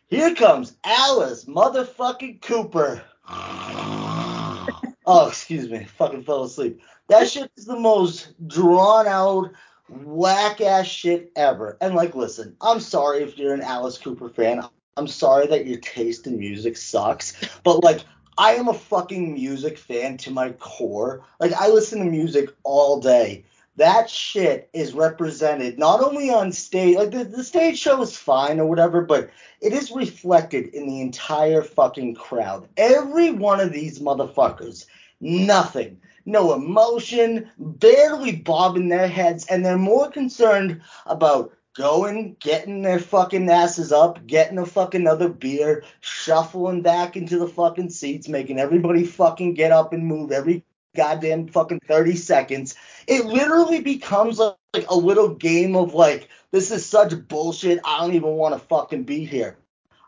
Here 0.07 0.33
comes 0.33 0.75
Alice 0.83 1.45
motherfucking 1.45 2.41
Cooper. 2.41 3.03
oh, 3.29 5.27
excuse 5.27 5.69
me. 5.69 5.85
Fucking 5.97 6.23
fell 6.23 6.43
asleep. 6.43 6.81
That 7.07 7.29
shit 7.29 7.51
is 7.57 7.65
the 7.65 7.79
most 7.79 8.33
drawn 8.47 9.07
out, 9.07 9.51
whack 9.89 10.61
ass 10.61 10.87
shit 10.87 11.31
ever. 11.35 11.77
And 11.79 11.93
like, 11.93 12.15
listen, 12.15 12.55
I'm 12.61 12.79
sorry 12.79 13.21
if 13.21 13.37
you're 13.37 13.53
an 13.53 13.61
Alice 13.61 13.97
Cooper 13.97 14.29
fan. 14.29 14.63
I'm 14.97 15.07
sorry 15.07 15.45
that 15.47 15.67
your 15.67 15.79
taste 15.79 16.25
in 16.25 16.39
music 16.39 16.77
sucks. 16.77 17.33
But 17.63 17.83
like, 17.83 18.01
I 18.37 18.55
am 18.55 18.67
a 18.67 18.73
fucking 18.73 19.33
music 19.33 19.77
fan 19.77 20.17
to 20.17 20.31
my 20.31 20.51
core. 20.53 21.23
Like, 21.39 21.53
I 21.53 21.69
listen 21.69 21.99
to 21.99 22.05
music 22.05 22.49
all 22.63 22.99
day. 22.99 23.45
That 23.77 24.09
shit 24.09 24.69
is 24.71 24.93
represented 24.93 25.77
not 25.77 26.01
only 26.01 26.29
on 26.29 26.53
stage, 26.53 26.95
like 26.95 27.11
the, 27.11 27.25
the 27.25 27.43
stage 27.43 27.77
show 27.77 28.01
is 28.01 28.17
fine 28.17 28.59
or 28.59 28.65
whatever, 28.65 29.01
but 29.01 29.29
it 29.61 29.73
is 29.73 29.91
reflected 29.91 30.67
in 30.73 30.87
the 30.87 31.01
entire 31.01 31.61
fucking 31.61 32.15
crowd. 32.15 32.69
Every 32.77 33.31
one 33.31 33.59
of 33.59 33.73
these 33.73 33.99
motherfuckers, 33.99 34.85
nothing, 35.19 35.99
no 36.25 36.53
emotion, 36.53 37.49
barely 37.57 38.37
bobbing 38.37 38.87
their 38.87 39.09
heads, 39.09 39.45
and 39.47 39.65
they're 39.65 39.77
more 39.77 40.09
concerned 40.09 40.81
about 41.05 41.51
going, 41.75 42.37
getting 42.39 42.81
their 42.81 42.99
fucking 42.99 43.49
asses 43.49 43.91
up, 43.91 44.25
getting 44.25 44.57
a 44.57 44.65
fucking 44.65 45.05
other 45.05 45.27
beer, 45.27 45.83
shuffling 45.99 46.81
back 46.81 47.17
into 47.17 47.37
the 47.37 47.47
fucking 47.47 47.89
seats, 47.89 48.29
making 48.29 48.57
everybody 48.57 49.03
fucking 49.03 49.53
get 49.53 49.73
up 49.73 49.91
and 49.91 50.05
move 50.05 50.31
every 50.31 50.63
goddamn 50.95 51.47
fucking 51.47 51.81
30 51.87 52.15
seconds. 52.15 52.75
It 53.07 53.25
literally 53.25 53.81
becomes 53.81 54.39
like, 54.39 54.55
like 54.73 54.89
a 54.89 54.95
little 54.95 55.29
game 55.29 55.75
of 55.75 55.93
like, 55.93 56.29
this 56.51 56.71
is 56.71 56.85
such 56.85 57.27
bullshit. 57.27 57.79
I 57.85 57.99
don't 57.99 58.15
even 58.15 58.31
want 58.31 58.53
to 58.53 58.67
fucking 58.67 59.03
be 59.03 59.25
here. 59.25 59.57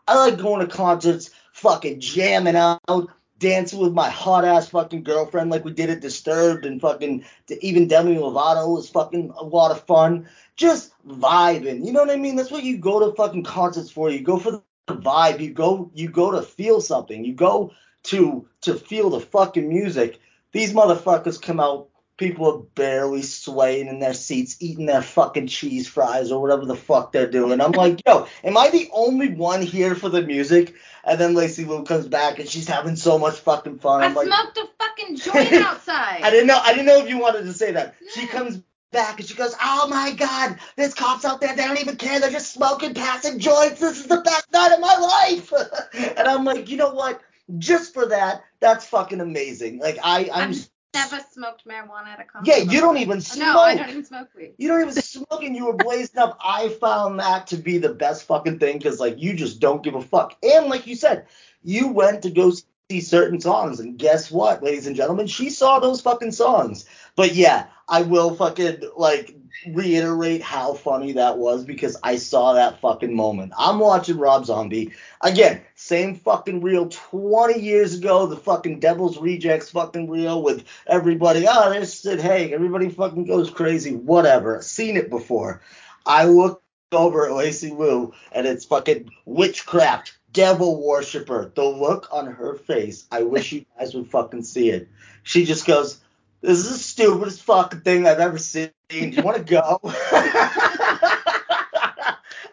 I 0.06 0.16
like 0.16 0.38
going 0.38 0.66
to 0.66 0.74
concerts, 0.74 1.30
fucking 1.52 2.00
jamming 2.00 2.56
out, 2.56 3.10
dancing 3.38 3.78
with 3.78 3.92
my 3.92 4.08
hot 4.08 4.44
ass 4.44 4.68
fucking 4.68 5.02
girlfriend 5.02 5.50
like 5.50 5.64
we 5.64 5.72
did 5.72 5.90
at 5.90 6.00
Disturbed 6.00 6.64
and 6.64 6.80
fucking 6.80 7.24
even 7.60 7.88
Demi 7.88 8.16
Lovato 8.16 8.74
was 8.74 8.88
fucking 8.88 9.32
a 9.36 9.44
lot 9.44 9.70
of 9.70 9.84
fun. 9.84 10.28
Just 10.56 10.92
vibing. 11.06 11.84
You 11.84 11.92
know 11.92 12.00
what 12.00 12.10
I 12.10 12.16
mean? 12.16 12.36
That's 12.36 12.50
what 12.50 12.64
you 12.64 12.78
go 12.78 13.00
to 13.00 13.14
fucking 13.14 13.44
concerts 13.44 13.90
for. 13.90 14.10
You 14.10 14.20
go 14.20 14.38
for 14.38 14.62
the 14.86 14.94
vibe. 14.94 15.40
You 15.40 15.52
go 15.52 15.90
you 15.94 16.08
go 16.08 16.30
to 16.32 16.42
feel 16.42 16.80
something. 16.80 17.24
You 17.24 17.34
go 17.34 17.72
to 18.04 18.48
to 18.62 18.74
feel 18.74 19.10
the 19.10 19.20
fucking 19.20 19.68
music. 19.68 20.20
These 20.52 20.72
motherfuckers 20.72 21.40
come 21.40 21.60
out 21.60 21.88
people 22.18 22.52
are 22.52 22.58
barely 22.74 23.22
swaying 23.22 23.86
in 23.86 24.00
their 24.00 24.12
seats, 24.12 24.56
eating 24.60 24.86
their 24.86 25.02
fucking 25.02 25.46
cheese 25.46 25.88
fries 25.88 26.30
or 26.30 26.42
whatever 26.42 26.66
the 26.66 26.76
fuck 26.76 27.12
they're 27.12 27.30
doing. 27.30 27.60
I'm 27.60 27.72
like, 27.72 28.02
yo, 28.04 28.26
am 28.44 28.58
I 28.58 28.68
the 28.70 28.90
only 28.92 29.30
one 29.30 29.62
here 29.62 29.94
for 29.94 30.08
the 30.08 30.20
music? 30.20 30.74
And 31.04 31.18
then 31.18 31.34
Lacy 31.34 31.64
Lou 31.64 31.84
comes 31.84 32.08
back 32.08 32.40
and 32.40 32.48
she's 32.48 32.68
having 32.68 32.96
so 32.96 33.18
much 33.18 33.38
fucking 33.38 33.78
fun. 33.78 34.02
I 34.02 34.06
I'm 34.06 34.14
like, 34.14 34.26
smoked 34.26 34.58
a 34.58 34.68
fucking 34.78 35.16
joint 35.16 35.52
outside. 35.64 36.20
I 36.22 36.30
didn't 36.30 36.48
know. 36.48 36.58
I 36.60 36.72
didn't 36.72 36.86
know 36.86 36.98
if 36.98 37.08
you 37.08 37.18
wanted 37.18 37.44
to 37.44 37.54
say 37.54 37.72
that. 37.72 37.94
She 38.12 38.26
comes 38.26 38.60
back 38.90 39.20
and 39.20 39.28
she 39.28 39.34
goes, 39.34 39.54
"Oh 39.62 39.86
my 39.88 40.12
God, 40.12 40.58
there's 40.76 40.94
cops 40.94 41.24
out 41.24 41.40
there. 41.40 41.54
They 41.54 41.64
don't 41.64 41.80
even 41.80 41.96
care. 41.96 42.18
They're 42.20 42.30
just 42.30 42.52
smoking, 42.52 42.94
passing 42.94 43.38
joints. 43.38 43.80
This 43.80 44.00
is 44.00 44.06
the 44.06 44.20
best 44.20 44.52
night 44.52 44.72
of 44.72 44.80
my 44.80 44.96
life." 44.96 45.52
and 46.18 46.26
I'm 46.26 46.44
like, 46.44 46.68
you 46.68 46.76
know 46.76 46.92
what? 46.92 47.20
Just 47.58 47.94
for 47.94 48.06
that, 48.06 48.42
that's 48.60 48.86
fucking 48.86 49.20
amazing. 49.20 49.78
Like 49.78 49.98
I, 50.02 50.28
I'm. 50.32 50.50
I've 50.50 50.68
never 50.98 51.24
smoked 51.32 51.66
marijuana 51.66 52.08
at 52.08 52.20
a 52.20 52.24
concert. 52.24 52.50
Yeah, 52.50 52.70
you 52.70 52.80
don't 52.80 52.98
even 52.98 53.20
smoke. 53.20 53.46
No, 53.54 53.60
I 53.60 53.74
don't 53.76 53.88
even 53.90 54.04
smoke 54.04 54.28
weed. 54.36 54.54
You 54.58 54.68
don't 54.68 54.80
even 54.82 54.94
smoke 54.94 55.42
and 55.42 55.54
you 55.54 55.66
were 55.66 55.74
blazing 55.74 56.18
up. 56.18 56.38
I 56.44 56.68
found 56.68 57.20
that 57.20 57.46
to 57.48 57.56
be 57.56 57.78
the 57.78 57.94
best 57.94 58.24
fucking 58.24 58.58
thing 58.58 58.78
because 58.78 59.00
like 59.00 59.20
you 59.20 59.34
just 59.34 59.60
don't 59.60 59.82
give 59.82 59.94
a 59.94 60.02
fuck. 60.02 60.36
And 60.42 60.66
like 60.68 60.86
you 60.86 60.96
said, 60.96 61.26
you 61.62 61.88
went 61.88 62.22
to 62.22 62.30
go 62.30 62.52
see 62.90 63.00
certain 63.02 63.38
songs 63.38 63.80
and 63.80 63.98
guess 63.98 64.30
what, 64.30 64.62
ladies 64.62 64.86
and 64.86 64.96
gentlemen, 64.96 65.26
she 65.26 65.50
saw 65.50 65.78
those 65.78 66.00
fucking 66.00 66.32
songs. 66.32 66.86
But 67.16 67.34
yeah, 67.34 67.66
I 67.86 68.00
will 68.00 68.34
fucking 68.34 68.80
like 68.96 69.36
reiterate 69.66 70.40
how 70.40 70.72
funny 70.72 71.12
that 71.12 71.36
was 71.36 71.66
because 71.66 71.98
I 72.02 72.16
saw 72.16 72.54
that 72.54 72.80
fucking 72.80 73.14
moment. 73.14 73.52
I'm 73.58 73.78
watching 73.78 74.16
Rob 74.16 74.46
Zombie 74.46 74.92
again, 75.20 75.60
same 75.74 76.14
fucking 76.14 76.62
reel 76.62 76.88
20 76.88 77.60
years 77.60 77.98
ago, 77.98 78.24
the 78.24 78.38
fucking 78.38 78.80
Devil's 78.80 79.18
Rejects 79.18 79.70
fucking 79.70 80.08
reel 80.08 80.42
with 80.42 80.64
everybody. 80.86 81.44
Oh, 81.46 81.68
there's 81.68 81.92
Sid 81.92 82.20
Haig. 82.20 82.52
Everybody 82.52 82.88
fucking 82.88 83.26
goes 83.26 83.50
crazy. 83.50 83.96
Whatever. 83.96 84.62
Seen 84.62 84.96
it 84.96 85.10
before. 85.10 85.60
I 86.06 86.24
look 86.24 86.62
over 86.92 87.26
at 87.26 87.32
Lacy 87.32 87.70
Lou 87.70 88.14
and 88.32 88.46
it's 88.46 88.64
fucking 88.64 89.10
witchcraft, 89.26 90.17
devil 90.32 90.82
worshiper. 90.82 91.52
The 91.54 91.64
look 91.64 92.08
on 92.12 92.26
her 92.26 92.54
face. 92.54 93.06
I 93.10 93.22
wish 93.22 93.52
you 93.52 93.64
guys 93.78 93.94
would 93.94 94.10
fucking 94.10 94.44
see 94.44 94.70
it. 94.70 94.88
She 95.22 95.44
just 95.44 95.66
goes, 95.66 96.00
"This 96.40 96.58
is 96.58 96.70
the 96.70 96.78
stupidest 96.78 97.42
fucking 97.42 97.80
thing 97.80 98.06
I've 98.06 98.20
ever 98.20 98.38
seen. 98.38 98.70
Do 98.88 98.98
you 98.98 99.22
want 99.22 99.38
to 99.38 99.44
go?" 99.44 99.80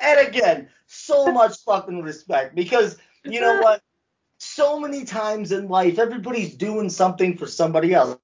and 0.02 0.28
again, 0.28 0.70
so 0.88 1.32
much 1.32 1.58
fucking 1.66 2.02
respect 2.02 2.56
because 2.56 2.98
you 3.24 3.42
know 3.42 3.58
what? 3.62 3.82
So 4.56 4.80
many 4.80 5.04
times 5.04 5.52
in 5.52 5.68
life, 5.68 6.00
everybody's 6.00 6.56
doing 6.56 6.90
something 6.90 7.38
for 7.38 7.46
somebody 7.46 7.94
else. 7.94 8.18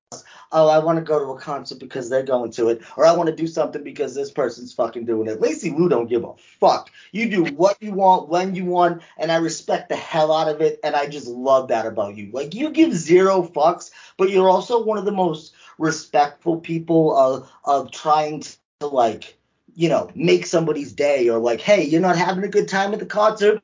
Oh, 0.53 0.69
I 0.69 0.79
want 0.79 0.97
to 0.97 1.03
go 1.03 1.19
to 1.19 1.31
a 1.31 1.37
concert 1.37 1.77
because 1.77 2.09
they're 2.09 2.23
going 2.23 2.51
to 2.51 2.69
it, 2.69 2.83
or 2.95 3.05
I 3.05 3.11
want 3.11 3.27
to 3.27 3.35
do 3.35 3.47
something 3.47 3.83
because 3.83 4.15
this 4.15 4.31
person's 4.31 4.71
fucking 4.71 5.03
doing 5.03 5.27
it. 5.27 5.41
Lacy 5.41 5.71
Lou 5.71 5.89
don't 5.89 6.07
give 6.07 6.23
a 6.23 6.33
fuck. 6.37 6.89
You 7.11 7.29
do 7.29 7.43
what 7.55 7.75
you 7.81 7.91
want 7.91 8.29
when 8.29 8.55
you 8.55 8.63
want, 8.63 9.01
and 9.17 9.29
I 9.29 9.39
respect 9.39 9.89
the 9.89 9.97
hell 9.97 10.31
out 10.31 10.47
of 10.47 10.61
it, 10.61 10.79
and 10.85 10.95
I 10.95 11.07
just 11.07 11.27
love 11.27 11.67
that 11.67 11.85
about 11.85 12.15
you. 12.15 12.31
Like 12.31 12.55
you 12.55 12.69
give 12.69 12.93
zero 12.93 13.43
fucks, 13.43 13.91
but 14.15 14.29
you're 14.29 14.47
also 14.47 14.85
one 14.85 14.97
of 14.97 15.03
the 15.03 15.11
most 15.11 15.53
respectful 15.77 16.61
people 16.61 17.13
of 17.13 17.51
of 17.65 17.91
trying 17.91 18.41
to 18.79 18.87
like 18.87 19.37
you 19.75 19.89
know 19.89 20.09
make 20.15 20.45
somebody's 20.45 20.93
day 20.93 21.27
or 21.27 21.39
like 21.39 21.59
hey 21.59 21.83
you're 21.83 21.99
not 21.99 22.15
having 22.15 22.45
a 22.45 22.47
good 22.47 22.69
time 22.69 22.93
at 22.93 22.99
the 22.99 23.05
concert 23.05 23.61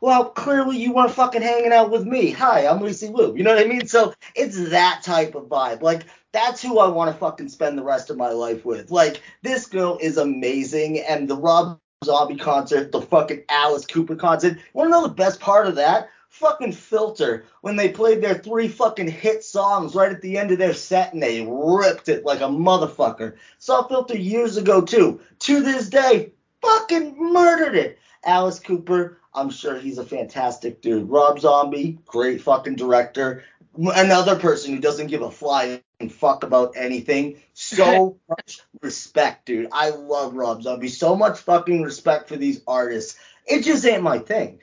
well, 0.00 0.30
clearly 0.30 0.78
you 0.78 0.92
weren't 0.92 1.12
fucking 1.12 1.42
hanging 1.42 1.72
out 1.72 1.90
with 1.90 2.06
me. 2.06 2.30
Hi, 2.30 2.66
I'm 2.66 2.80
Lucy 2.80 3.08
Lou. 3.08 3.36
You 3.36 3.42
know 3.42 3.54
what 3.54 3.64
I 3.64 3.68
mean? 3.68 3.86
So 3.86 4.14
it's 4.34 4.70
that 4.70 5.02
type 5.02 5.34
of 5.34 5.44
vibe. 5.44 5.82
Like, 5.82 6.02
that's 6.32 6.60
who 6.62 6.78
I 6.78 6.88
want 6.88 7.10
to 7.10 7.18
fucking 7.18 7.48
spend 7.48 7.78
the 7.78 7.84
rest 7.84 8.10
of 8.10 8.16
my 8.16 8.30
life 8.30 8.64
with. 8.64 8.90
Like, 8.90 9.22
this 9.42 9.66
girl 9.66 9.98
is 10.00 10.18
amazing, 10.18 11.00
and 11.00 11.28
the 11.28 11.36
Rob 11.36 11.80
Zombie 12.04 12.36
concert, 12.36 12.92
the 12.92 13.00
fucking 13.00 13.44
Alice 13.48 13.86
Cooper 13.86 14.16
concert. 14.16 14.58
Want 14.74 14.88
to 14.88 14.90
know 14.90 15.02
the 15.06 15.14
best 15.14 15.40
part 15.40 15.66
of 15.66 15.76
that? 15.76 16.10
Fucking 16.28 16.72
Filter, 16.72 17.46
when 17.62 17.76
they 17.76 17.88
played 17.88 18.20
their 18.20 18.34
three 18.34 18.68
fucking 18.68 19.08
hit 19.08 19.42
songs 19.42 19.94
right 19.94 20.12
at 20.12 20.20
the 20.20 20.36
end 20.36 20.50
of 20.50 20.58
their 20.58 20.74
set 20.74 21.14
and 21.14 21.22
they 21.22 21.46
ripped 21.48 22.10
it 22.10 22.26
like 22.26 22.40
a 22.40 22.44
motherfucker. 22.44 23.36
Saw 23.58 23.88
Filter 23.88 24.18
years 24.18 24.58
ago 24.58 24.82
too. 24.82 25.20
To 25.38 25.62
this 25.62 25.88
day, 25.88 26.32
fucking 26.60 27.16
murdered 27.32 27.76
it. 27.76 27.98
Alice 28.24 28.58
Cooper, 28.58 29.18
I'm 29.36 29.50
sure 29.50 29.78
he's 29.78 29.98
a 29.98 30.04
fantastic 30.04 30.80
dude. 30.80 31.10
Rob 31.10 31.38
Zombie, 31.38 31.98
great 32.06 32.40
fucking 32.40 32.76
director. 32.76 33.44
Another 33.76 34.36
person 34.36 34.74
who 34.74 34.80
doesn't 34.80 35.08
give 35.08 35.20
a 35.20 35.30
flying 35.30 35.82
fuck 36.10 36.42
about 36.42 36.74
anything. 36.76 37.42
So 37.52 38.18
much 38.28 38.60
respect, 38.80 39.44
dude. 39.44 39.68
I 39.72 39.90
love 39.90 40.34
Rob 40.34 40.62
Zombie. 40.62 40.88
So 40.88 41.14
much 41.14 41.38
fucking 41.40 41.82
respect 41.82 42.28
for 42.28 42.36
these 42.36 42.62
artists. 42.66 43.18
It 43.46 43.62
just 43.62 43.84
ain't 43.84 44.02
my 44.02 44.18
thing. 44.18 44.60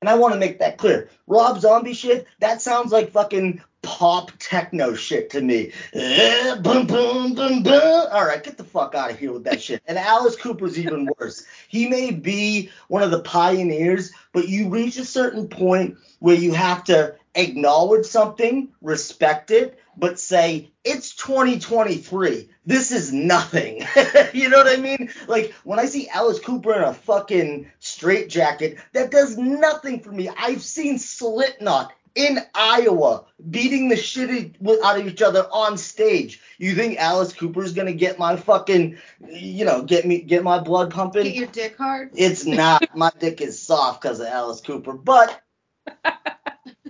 And 0.00 0.08
I 0.08 0.14
want 0.14 0.34
to 0.34 0.40
make 0.40 0.60
that 0.60 0.78
clear. 0.78 1.10
Rob 1.26 1.60
Zombie 1.60 1.94
shit, 1.94 2.26
that 2.38 2.62
sounds 2.62 2.92
like 2.92 3.10
fucking 3.10 3.62
pop 3.98 4.32
techno 4.38 4.94
shit 4.94 5.28
to 5.30 5.40
me. 5.40 5.70
Eh, 5.92 6.54
boom, 6.56 6.86
boom, 6.86 7.34
boom, 7.34 7.62
boom. 7.62 8.06
All 8.10 8.24
right, 8.24 8.42
get 8.42 8.56
the 8.56 8.64
fuck 8.64 8.94
out 8.94 9.10
of 9.10 9.18
here 9.18 9.32
with 9.32 9.44
that 9.44 9.62
shit. 9.62 9.82
And 9.86 9.98
Alice 9.98 10.34
Cooper's 10.34 10.78
even 10.78 11.10
worse. 11.18 11.44
He 11.68 11.88
may 11.88 12.10
be 12.10 12.70
one 12.88 13.02
of 13.02 13.10
the 13.10 13.20
pioneers, 13.20 14.12
but 14.32 14.48
you 14.48 14.70
reach 14.70 14.96
a 14.96 15.04
certain 15.04 15.48
point 15.48 15.98
where 16.20 16.36
you 16.36 16.54
have 16.54 16.84
to 16.84 17.16
acknowledge 17.34 18.06
something, 18.06 18.70
respect 18.80 19.50
it, 19.50 19.78
but 19.94 20.18
say 20.18 20.70
it's 20.84 21.14
2023. 21.14 22.48
This 22.64 22.92
is 22.92 23.12
nothing. 23.12 23.84
you 24.32 24.48
know 24.48 24.56
what 24.56 24.78
I 24.78 24.80
mean? 24.80 25.10
Like 25.28 25.52
when 25.64 25.78
I 25.78 25.84
see 25.84 26.08
Alice 26.08 26.40
Cooper 26.40 26.72
in 26.72 26.82
a 26.82 26.94
fucking 26.94 27.70
straitjacket, 27.78 28.78
that 28.94 29.10
does 29.10 29.36
nothing 29.36 30.00
for 30.00 30.12
me. 30.12 30.30
I've 30.30 30.62
seen 30.62 30.98
Slipknot 30.98 31.92
in 32.14 32.38
Iowa 32.54 33.24
beating 33.50 33.88
the 33.88 33.96
shit 33.96 34.56
out 34.84 34.98
of 34.98 35.06
each 35.06 35.22
other 35.22 35.46
on 35.52 35.78
stage. 35.78 36.40
You 36.58 36.74
think 36.74 36.98
Alice 36.98 37.32
Cooper 37.32 37.62
is 37.62 37.72
gonna 37.72 37.92
get 37.92 38.18
my 38.18 38.36
fucking, 38.36 38.98
you 39.28 39.64
know, 39.64 39.82
get 39.82 40.06
me 40.06 40.20
get 40.20 40.44
my 40.44 40.58
blood 40.58 40.92
pumping? 40.92 41.24
Get 41.24 41.34
your 41.34 41.46
dick 41.48 41.76
hard. 41.76 42.10
It's 42.14 42.46
not. 42.46 42.82
my 42.94 43.10
dick 43.18 43.40
is 43.40 43.60
soft 43.60 44.02
because 44.02 44.20
of 44.20 44.26
Alice 44.26 44.60
Cooper, 44.60 44.92
but 44.92 45.42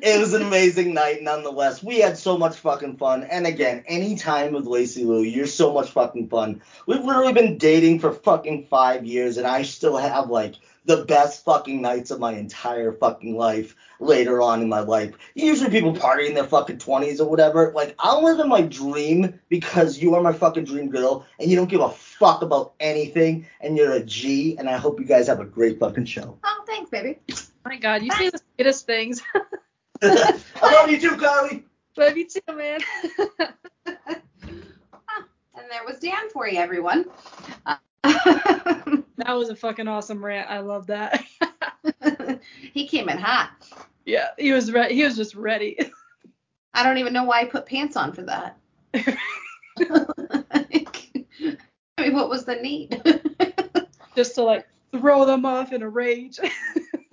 it 0.02 0.18
was 0.18 0.34
an 0.34 0.42
amazing 0.42 0.94
night 0.94 1.22
nonetheless. 1.22 1.80
We 1.80 2.00
had 2.00 2.18
so 2.18 2.36
much 2.36 2.56
fucking 2.56 2.96
fun. 2.96 3.22
And 3.22 3.46
again, 3.46 3.84
any 3.86 4.16
time 4.16 4.52
with 4.52 4.66
Lacy 4.66 5.04
Lou, 5.04 5.22
you're 5.22 5.46
so 5.46 5.72
much 5.72 5.90
fucking 5.90 6.28
fun. 6.28 6.60
We've 6.86 7.04
literally 7.04 7.32
been 7.32 7.56
dating 7.56 8.00
for 8.00 8.12
fucking 8.12 8.66
five 8.68 9.06
years, 9.06 9.36
and 9.36 9.46
I 9.46 9.62
still 9.62 9.96
have 9.96 10.28
like 10.28 10.56
the 10.86 11.04
best 11.04 11.44
fucking 11.44 11.80
nights 11.80 12.10
of 12.10 12.18
my 12.18 12.32
entire 12.32 12.90
fucking 12.90 13.36
life 13.36 13.76
later 14.00 14.42
on 14.42 14.60
in 14.60 14.68
my 14.68 14.80
life. 14.80 15.14
Usually 15.36 15.70
people 15.70 15.94
party 15.94 16.26
in 16.26 16.34
their 16.34 16.48
fucking 16.48 16.78
20s 16.78 17.20
or 17.20 17.26
whatever. 17.30 17.70
Like, 17.72 17.94
I'm 18.00 18.24
living 18.24 18.48
my 18.48 18.62
dream 18.62 19.38
because 19.48 20.02
you 20.02 20.16
are 20.16 20.22
my 20.22 20.32
fucking 20.32 20.64
dream 20.64 20.90
girl 20.90 21.24
and 21.38 21.48
you 21.48 21.56
don't 21.56 21.70
give 21.70 21.80
a 21.80 21.90
fuck 21.90 22.42
about 22.42 22.74
anything 22.80 23.46
and 23.60 23.76
you're 23.76 23.92
a 23.92 24.02
G 24.02 24.56
and 24.58 24.68
I 24.68 24.76
hope 24.78 24.98
you 24.98 25.06
guys 25.06 25.28
have 25.28 25.38
a 25.38 25.44
great 25.44 25.78
fucking 25.78 26.06
show. 26.06 26.40
Oh, 26.42 26.64
thanks, 26.66 26.90
baby. 26.90 27.20
Oh 27.30 27.36
my 27.64 27.76
God, 27.76 28.02
you 28.02 28.10
say 28.10 28.30
the 28.30 28.40
sweetest 28.56 28.84
things. 28.84 29.22
I 30.02 30.40
love 30.62 30.90
you 30.90 31.00
too, 31.00 31.16
Karli. 31.16 31.64
Love 31.96 32.16
you 32.16 32.26
too, 32.28 32.40
man. 32.54 32.80
And 35.54 35.70
there 35.70 35.84
was 35.86 35.98
Dan 35.98 36.30
for 36.32 36.48
you, 36.48 36.58
everyone. 36.58 37.04
that 38.02 39.04
was 39.28 39.50
a 39.50 39.54
fucking 39.54 39.86
awesome 39.86 40.24
rant. 40.24 40.50
I 40.50 40.60
love 40.60 40.86
that. 40.88 41.22
he 42.72 42.88
came 42.88 43.08
in 43.08 43.18
hot. 43.18 43.50
yeah, 44.06 44.28
he 44.38 44.52
was 44.52 44.72
re- 44.72 44.92
he 44.92 45.04
was 45.04 45.14
just 45.14 45.34
ready. 45.34 45.78
I 46.74 46.82
don't 46.82 46.98
even 46.98 47.12
know 47.12 47.24
why 47.24 47.40
I 47.42 47.44
put 47.44 47.66
pants 47.66 47.96
on 47.96 48.12
for 48.12 48.22
that. 48.22 48.56
I 48.94 49.18
mean, 51.98 52.14
what 52.14 52.30
was 52.30 52.44
the 52.44 52.56
need? 52.56 53.00
just 54.16 54.34
to 54.36 54.42
like 54.42 54.66
throw 54.90 55.26
them 55.26 55.44
off 55.44 55.72
in 55.72 55.82
a 55.82 55.88
rage. 55.88 56.40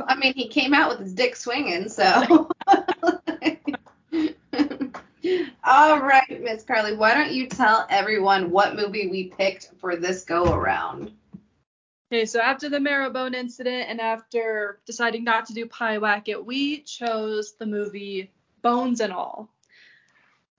I 0.08 0.16
mean, 0.16 0.34
he 0.34 0.48
came 0.48 0.74
out 0.74 0.90
with 0.90 1.00
his 1.00 1.14
dick 1.14 1.36
swinging, 1.36 1.90
so. 1.90 2.50
All 5.64 6.00
right, 6.00 6.42
Miss 6.42 6.64
Karli, 6.64 6.96
why 6.96 7.14
don't 7.14 7.32
you 7.32 7.48
tell 7.48 7.86
everyone 7.90 8.50
what 8.50 8.76
movie 8.76 9.08
we 9.08 9.26
picked 9.26 9.72
for 9.80 9.96
this 9.96 10.24
go 10.24 10.52
around? 10.54 11.12
Okay, 12.12 12.26
so 12.26 12.40
after 12.40 12.70
the 12.70 12.80
Marrowbone 12.80 13.36
incident 13.36 13.88
and 13.88 14.02
after 14.02 14.80
deciding 14.86 15.24
not 15.24 15.46
to 15.46 15.54
do 15.54 15.68
Pyewacket, 15.68 16.44
we 16.44 16.82
chose 16.82 17.54
the 17.54 17.68
movie 17.68 18.32
Bones 18.64 19.00
and 19.00 19.14
All. 19.14 19.50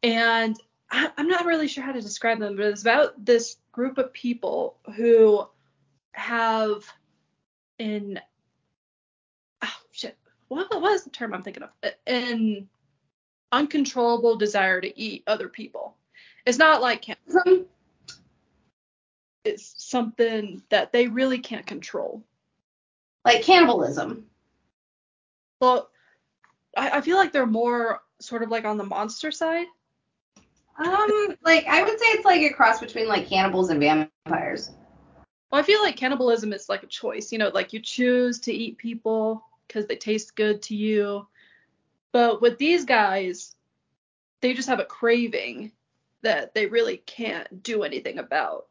And 0.02 0.56
I, 0.90 1.10
I'm 1.16 1.26
not 1.26 1.46
really 1.46 1.66
sure 1.66 1.82
how 1.82 1.92
to 1.92 2.00
describe 2.00 2.38
them, 2.38 2.56
but 2.56 2.66
it's 2.66 2.82
about 2.82 3.24
this 3.24 3.56
group 3.72 3.98
of 3.98 4.12
people 4.12 4.76
who 4.94 5.44
have 6.12 6.84
an 7.80 8.20
what, 10.50 10.82
was 10.82 11.04
the 11.04 11.10
term 11.10 11.32
I'm 11.32 11.42
thinking 11.42 11.62
of? 11.62 11.70
An 12.06 12.68
uncontrollable 13.52 14.36
desire 14.36 14.80
to 14.80 15.00
eat 15.00 15.22
other 15.26 15.48
people. 15.48 15.96
It's 16.44 16.58
not 16.58 16.82
like 16.82 17.02
cannibalism. 17.02 17.66
It's 19.44 19.74
something 19.78 20.62
that 20.68 20.92
they 20.92 21.06
really 21.06 21.38
can't 21.38 21.66
control. 21.66 22.24
Like 23.24 23.42
cannibalism. 23.42 24.26
Well, 25.60 25.88
I, 26.76 26.98
I 26.98 27.00
feel 27.00 27.16
like 27.16 27.32
they're 27.32 27.46
more 27.46 28.00
sort 28.20 28.42
of 28.42 28.50
like 28.50 28.64
on 28.64 28.76
the 28.76 28.84
monster 28.84 29.30
side. 29.30 29.66
Um, 30.84 31.36
like 31.44 31.66
I 31.66 31.82
would 31.82 31.98
say 31.98 32.06
it's 32.06 32.24
like 32.24 32.40
a 32.40 32.52
cross 32.52 32.80
between 32.80 33.06
like 33.06 33.28
cannibals 33.28 33.70
and 33.70 33.78
vampires. 33.78 34.70
Well, 35.50 35.60
I 35.60 35.62
feel 35.62 35.82
like 35.82 35.96
cannibalism 35.96 36.52
is 36.52 36.68
like 36.68 36.82
a 36.82 36.86
choice. 36.86 37.30
You 37.30 37.38
know, 37.38 37.50
like 37.54 37.72
you 37.72 37.80
choose 37.80 38.40
to 38.40 38.52
eat 38.52 38.78
people 38.78 39.44
because 39.70 39.86
they 39.86 39.96
taste 39.96 40.34
good 40.34 40.62
to 40.62 40.74
you. 40.74 41.26
But 42.12 42.42
with 42.42 42.58
these 42.58 42.84
guys, 42.84 43.54
they 44.40 44.52
just 44.52 44.68
have 44.68 44.80
a 44.80 44.84
craving 44.84 45.70
that 46.22 46.54
they 46.54 46.66
really 46.66 46.98
can't 46.98 47.62
do 47.62 47.84
anything 47.84 48.18
about. 48.18 48.66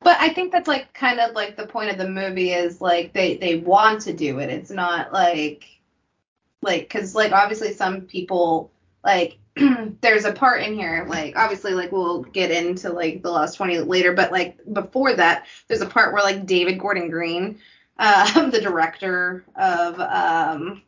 But 0.00 0.18
I 0.20 0.28
think 0.28 0.52
that's 0.52 0.68
like 0.68 0.92
kind 0.92 1.20
of 1.20 1.34
like 1.34 1.56
the 1.56 1.66
point 1.66 1.90
of 1.90 1.96
the 1.96 2.08
movie 2.08 2.52
is 2.52 2.80
like 2.80 3.12
they 3.14 3.36
they 3.36 3.56
want 3.56 4.02
to 4.02 4.12
do 4.12 4.40
it. 4.40 4.50
It's 4.50 4.70
not 4.70 5.12
like 5.12 5.64
like 6.60 6.90
cuz 6.90 7.14
like 7.14 7.32
obviously 7.32 7.72
some 7.72 8.02
people 8.02 8.70
like 9.04 9.38
there's 10.00 10.24
a 10.24 10.32
part 10.32 10.62
in 10.62 10.74
here 10.74 11.04
like 11.08 11.36
obviously 11.36 11.74
like 11.74 11.92
we'll 11.92 12.22
get 12.22 12.50
into 12.50 12.90
like 12.90 13.22
the 13.22 13.30
last 13.30 13.54
20 13.56 13.80
later 13.80 14.14
but 14.14 14.32
like 14.32 14.58
before 14.72 15.12
that 15.12 15.46
there's 15.68 15.82
a 15.82 15.86
part 15.86 16.14
where 16.14 16.22
like 16.22 16.46
David 16.46 16.78
Gordon 16.78 17.10
Green 17.10 17.58
um 18.02 18.50
the 18.50 18.60
director 18.60 19.44
of 19.56 19.98
um 20.00 20.82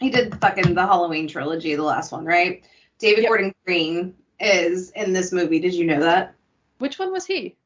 he 0.00 0.10
did 0.10 0.38
fucking 0.40 0.74
the 0.74 0.86
Halloween 0.86 1.26
trilogy 1.28 1.74
the 1.74 1.82
last 1.82 2.12
one 2.12 2.24
right? 2.24 2.64
David 2.98 3.22
Yep. 3.22 3.28
Gordon 3.28 3.54
Green 3.66 4.14
is 4.38 4.90
in 4.90 5.12
this 5.12 5.32
movie. 5.32 5.58
Did 5.60 5.74
you 5.74 5.84
know 5.86 6.00
that? 6.00 6.34
Which 6.78 6.98
one 6.98 7.10
was 7.12 7.26
he? 7.26 7.56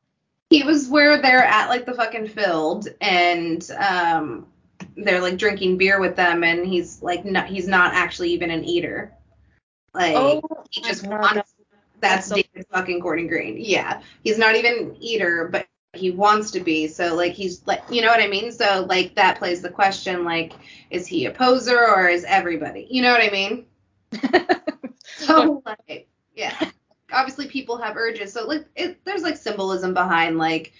he 0.50 0.62
was 0.62 0.88
where 0.88 1.20
they're 1.20 1.42
at 1.44 1.68
like 1.68 1.84
the 1.86 1.94
fucking 1.94 2.28
field 2.28 2.86
and 3.00 3.68
um 3.78 4.46
they're 4.96 5.20
like 5.20 5.36
drinking 5.38 5.76
beer 5.76 5.98
with 6.00 6.14
them 6.16 6.44
and 6.44 6.64
he's 6.66 7.02
like 7.02 7.24
not 7.24 7.46
he's 7.48 7.66
not 7.66 7.92
actually 7.94 8.30
even 8.30 8.50
an 8.50 8.64
eater. 8.64 9.12
Like 9.94 10.14
Oh, 10.14 10.42
he 10.70 10.82
just 10.82 11.06
wants 11.06 11.34
that- 11.34 11.46
that's 12.00 12.26
so- 12.28 12.36
David 12.36 12.66
fucking 12.70 13.00
Gordon 13.00 13.26
Green. 13.26 13.56
Yeah. 13.58 14.02
He's 14.22 14.38
not 14.38 14.54
even 14.54 14.78
an 14.90 14.96
eater 15.00 15.48
but 15.50 15.66
he 15.96 16.10
wants 16.10 16.50
to 16.52 16.60
be. 16.60 16.88
So 16.88 17.14
like 17.14 17.32
he's 17.32 17.66
like 17.66 17.82
you 17.90 18.02
know 18.02 18.08
what 18.08 18.20
I 18.20 18.28
mean? 18.28 18.52
So 18.52 18.86
like 18.88 19.14
that 19.16 19.38
plays 19.38 19.62
the 19.62 19.70
question 19.70 20.24
like 20.24 20.52
is 20.90 21.06
he 21.06 21.26
a 21.26 21.30
poser 21.30 21.78
or 21.78 22.08
is 22.08 22.24
everybody? 22.24 22.86
You 22.90 23.02
know 23.02 23.12
what 23.12 23.22
I 23.22 23.30
mean? 23.30 23.66
So 25.16 25.62
like 25.64 26.08
yeah. 26.34 26.70
Obviously 27.12 27.46
people 27.46 27.78
have 27.78 27.96
urges. 27.96 28.32
So 28.32 28.46
like 28.46 28.66
it, 28.74 29.04
there's 29.04 29.22
like 29.22 29.36
symbolism 29.36 29.94
behind 29.94 30.38
like 30.38 30.72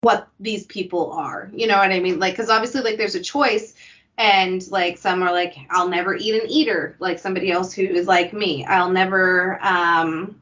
what 0.00 0.28
these 0.40 0.66
people 0.66 1.12
are. 1.12 1.50
You 1.54 1.66
know 1.66 1.78
what 1.78 1.90
i 1.90 2.00
mean? 2.00 2.18
Like 2.18 2.34
because 2.34 2.50
obviously 2.50 2.82
like 2.82 2.98
there's 2.98 3.14
a 3.14 3.22
choice 3.22 3.74
and 4.16 4.68
like 4.70 4.96
some 4.96 5.24
are 5.24 5.32
like 5.32 5.56
i'll 5.70 5.88
never 5.88 6.14
eat 6.14 6.40
an 6.40 6.48
eater 6.48 6.94
like 7.00 7.18
somebody 7.18 7.50
else 7.50 7.72
who 7.72 7.82
is 7.82 8.06
like 8.06 8.32
me. 8.32 8.64
I'll 8.64 8.90
never 8.90 9.58
um 9.62 10.40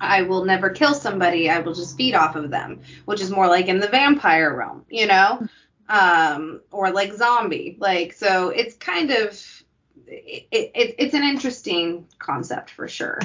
i 0.00 0.22
will 0.22 0.44
never 0.44 0.70
kill 0.70 0.94
somebody 0.94 1.48
i 1.50 1.58
will 1.60 1.74
just 1.74 1.96
feed 1.96 2.14
off 2.14 2.36
of 2.36 2.50
them 2.50 2.80
which 3.04 3.20
is 3.20 3.30
more 3.30 3.46
like 3.46 3.66
in 3.66 3.78
the 3.80 3.88
vampire 3.88 4.54
realm 4.54 4.84
you 4.88 5.06
know 5.06 5.46
um 5.88 6.60
or 6.70 6.90
like 6.90 7.12
zombie 7.12 7.76
like 7.80 8.12
so 8.12 8.48
it's 8.48 8.74
kind 8.76 9.10
of 9.10 9.62
it, 10.06 10.46
it, 10.52 10.94
it's 10.98 11.14
an 11.14 11.22
interesting 11.22 12.06
concept 12.18 12.70
for 12.70 12.88
sure 12.88 13.18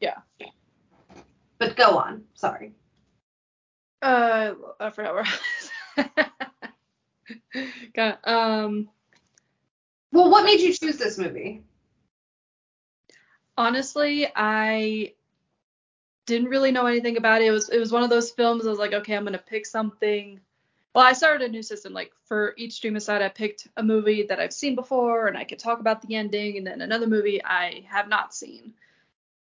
Yeah. 0.00 0.18
but 1.58 1.76
go 1.76 1.98
on 1.98 2.24
sorry 2.34 2.72
Uh, 4.02 4.54
I 4.80 4.88
forgot 4.90 5.14
where 5.14 5.24
I 5.26 6.06
was. 6.06 6.26
Got, 7.94 8.26
um, 8.26 8.88
well 10.12 10.30
what 10.30 10.44
made 10.44 10.60
you 10.60 10.72
choose 10.72 10.96
this 10.96 11.18
movie 11.18 11.62
honestly, 13.56 14.26
I 14.34 15.12
didn't 16.26 16.48
really 16.48 16.70
know 16.70 16.86
anything 16.86 17.16
about 17.16 17.42
it. 17.42 17.46
It 17.46 17.50
was 17.50 17.68
it 17.70 17.78
was 17.78 17.92
one 17.92 18.02
of 18.02 18.10
those 18.10 18.30
films. 18.30 18.66
I 18.66 18.70
was 18.70 18.78
like, 18.78 18.92
okay, 18.92 19.16
I'm 19.16 19.24
gonna 19.24 19.38
pick 19.38 19.66
something. 19.66 20.40
Well, 20.94 21.04
I 21.04 21.12
started 21.12 21.48
a 21.48 21.50
new 21.50 21.62
system. 21.62 21.92
Like 21.92 22.12
for 22.24 22.54
each 22.56 22.74
stream 22.74 22.96
aside, 22.96 23.22
I 23.22 23.28
picked 23.28 23.68
a 23.76 23.82
movie 23.82 24.24
that 24.24 24.40
I've 24.40 24.52
seen 24.52 24.74
before, 24.74 25.26
and 25.26 25.36
I 25.36 25.44
could 25.44 25.58
talk 25.58 25.80
about 25.80 26.02
the 26.02 26.14
ending, 26.14 26.58
and 26.58 26.66
then 26.66 26.80
another 26.80 27.06
movie 27.06 27.44
I 27.44 27.84
have 27.88 28.08
not 28.08 28.34
seen. 28.34 28.74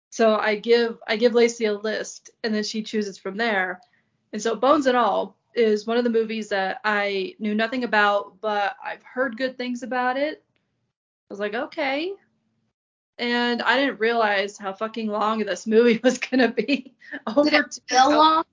So 0.10 0.36
I 0.36 0.56
give 0.56 0.98
I 1.08 1.16
give 1.16 1.34
Lacy 1.34 1.66
a 1.66 1.74
list, 1.74 2.32
and 2.44 2.54
then 2.54 2.64
she 2.64 2.84
chooses 2.84 3.18
from 3.18 3.38
there. 3.38 3.82
And 4.34 4.42
so 4.42 4.56
Bones 4.56 4.86
and 4.86 4.98
All 4.98 5.36
is 5.56 5.86
one 5.86 5.98
of 5.98 6.04
the 6.04 6.10
movies 6.10 6.50
that 6.50 6.80
I 6.84 7.36
knew 7.40 7.56
nothing 7.56 7.84
about, 7.84 8.40
but 8.42 8.76
I've 8.84 9.04
heard 9.04 9.38
good 9.38 9.58
things 9.58 9.84
about 9.84 10.18
it. 10.18 10.44
I 11.30 11.34
was 11.34 11.40
like, 11.40 11.54
okay. 11.54 12.14
And 13.22 13.62
I 13.62 13.78
didn't 13.78 14.00
realize 14.00 14.58
how 14.58 14.74
fucking 14.74 15.08
long 15.08 15.40
this 15.40 15.68
movie 15.68 16.00
was 16.04 16.18
gonna 16.18 16.52
be. 16.52 16.94
Over 17.28 17.50
Did 17.50 17.54
it 17.66 17.80
feel 17.88 18.10
long? 18.10 18.44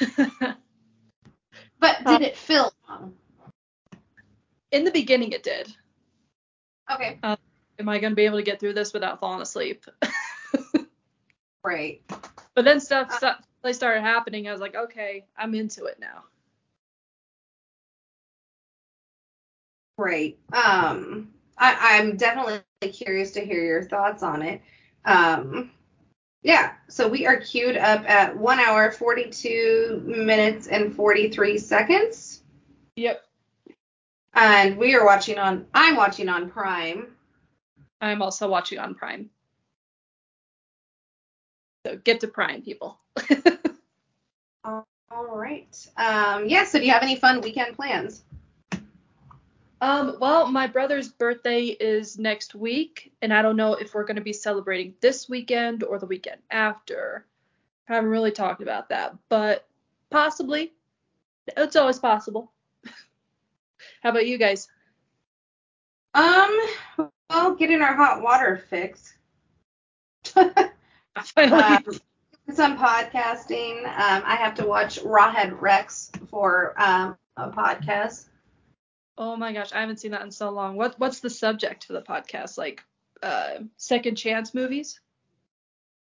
But 1.80 2.04
did 2.04 2.22
it 2.22 2.36
feel 2.36 2.72
long? 2.88 3.14
In 4.72 4.82
the 4.82 4.90
beginning, 4.90 5.30
it 5.30 5.44
did. 5.44 5.72
Okay. 6.92 7.20
Am 7.22 7.88
I 7.88 8.00
gonna 8.00 8.16
be 8.16 8.24
able 8.24 8.38
to 8.38 8.42
get 8.42 8.58
through 8.58 8.72
this 8.72 8.92
without 8.92 9.20
falling 9.20 9.42
asleep? 9.42 9.84
Right. 11.64 12.00
but 12.54 12.64
then 12.64 12.80
stuff, 12.80 13.10
Uh, 13.10 13.16
stuff 13.16 13.44
they 13.62 13.72
started 13.74 14.00
happening. 14.00 14.48
I 14.48 14.52
was 14.52 14.60
like, 14.60 14.74
okay, 14.74 15.26
I'm 15.36 15.54
into 15.54 15.84
it 15.84 15.98
now. 16.00 16.24
Right. 19.98 20.38
Um, 20.52 21.34
I, 21.58 21.98
I'm 21.98 22.16
definitely 22.16 22.62
curious 22.92 23.32
to 23.32 23.44
hear 23.44 23.62
your 23.62 23.82
thoughts 23.82 24.22
on 24.22 24.42
it. 24.42 24.62
Um, 25.04 25.70
yeah. 26.42 26.74
So 26.88 27.08
we 27.08 27.26
are 27.26 27.38
queued 27.38 27.76
up 27.76 28.08
at 28.08 28.36
one 28.36 28.60
hour, 28.60 28.90
42 28.90 30.02
minutes, 30.04 30.68
and 30.68 30.94
43 30.94 31.58
seconds. 31.58 32.42
Yep. 32.96 33.24
And 34.34 34.76
we 34.76 34.94
are 34.94 35.04
watching 35.04 35.38
on, 35.38 35.66
I'm 35.74 35.96
watching 35.96 36.28
on 36.28 36.48
Prime. 36.48 37.08
I'm 38.00 38.22
also 38.22 38.48
watching 38.48 38.78
on 38.78 38.94
Prime. 38.94 39.30
So 41.84 41.96
get 41.96 42.20
to 42.20 42.28
Prime, 42.28 42.62
people. 42.62 43.00
All 44.64 44.86
right. 45.10 45.88
Um, 45.96 46.46
yeah. 46.46 46.64
So 46.64 46.78
do 46.78 46.84
you 46.84 46.92
have 46.92 47.02
any 47.02 47.16
fun 47.16 47.40
weekend 47.40 47.74
plans? 47.74 48.22
Um, 49.80 50.16
well, 50.20 50.50
my 50.50 50.66
brother's 50.66 51.08
birthday 51.08 51.66
is 51.66 52.18
next 52.18 52.54
week, 52.54 53.12
and 53.22 53.32
I 53.32 53.42
don't 53.42 53.56
know 53.56 53.74
if 53.74 53.94
we're 53.94 54.04
going 54.04 54.16
to 54.16 54.22
be 54.22 54.32
celebrating 54.32 54.94
this 55.00 55.28
weekend 55.28 55.84
or 55.84 55.98
the 55.98 56.06
weekend 56.06 56.40
after. 56.50 57.26
I 57.88 57.94
haven't 57.94 58.10
really 58.10 58.32
talked 58.32 58.60
about 58.60 58.88
that, 58.88 59.14
but 59.28 59.66
possibly. 60.10 60.72
It's 61.56 61.76
always 61.76 61.98
possible. 61.98 62.52
How 64.02 64.10
about 64.10 64.26
you 64.26 64.36
guys? 64.36 64.68
Um, 66.14 66.58
well, 67.30 67.54
getting 67.54 67.80
our 67.80 67.94
hot 67.94 68.20
water 68.20 68.64
fixed. 68.68 69.14
Finally. 70.24 71.62
um, 71.62 71.84
some 72.52 72.78
podcasting. 72.78 73.84
Um, 73.86 74.22
I 74.24 74.36
have 74.36 74.54
to 74.56 74.66
watch 74.66 75.00
Rawhead 75.00 75.60
Rex 75.60 76.10
for 76.30 76.74
um, 76.78 77.16
a 77.36 77.50
podcast. 77.50 78.27
Oh 79.18 79.36
my 79.36 79.52
gosh, 79.52 79.72
I 79.72 79.80
haven't 79.80 80.00
seen 80.00 80.12
that 80.12 80.22
in 80.22 80.30
so 80.30 80.50
long. 80.50 80.76
What 80.76 80.98
What's 80.98 81.20
the 81.20 81.30
subject 81.30 81.84
for 81.84 81.92
the 81.92 82.02
podcast? 82.02 82.56
Like, 82.56 82.82
uh, 83.22 83.58
second 83.76 84.14
chance 84.16 84.54
movies? 84.54 85.00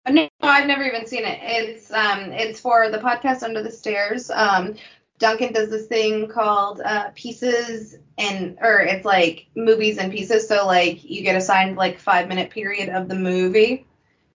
Uh, 0.06 0.12
No, 0.12 0.28
I've 0.40 0.66
never 0.66 0.84
even 0.84 1.06
seen 1.06 1.24
it. 1.24 1.38
It's 1.42 1.92
um, 1.92 2.32
it's 2.32 2.60
for 2.60 2.88
the 2.90 2.98
podcast 2.98 3.42
Under 3.42 3.62
the 3.62 3.70
Stairs. 3.70 4.30
Um, 4.30 4.76
Duncan 5.18 5.52
does 5.52 5.68
this 5.68 5.86
thing 5.86 6.28
called 6.28 6.80
uh, 6.80 7.10
pieces 7.14 7.98
and 8.16 8.56
or 8.62 8.80
it's 8.80 9.04
like 9.04 9.48
movies 9.54 9.98
and 9.98 10.10
pieces. 10.10 10.48
So 10.48 10.66
like 10.66 11.04
you 11.04 11.22
get 11.22 11.36
assigned 11.36 11.76
like 11.76 11.98
five 11.98 12.28
minute 12.28 12.50
period 12.50 12.88
of 12.88 13.08
the 13.08 13.16
movie 13.16 13.86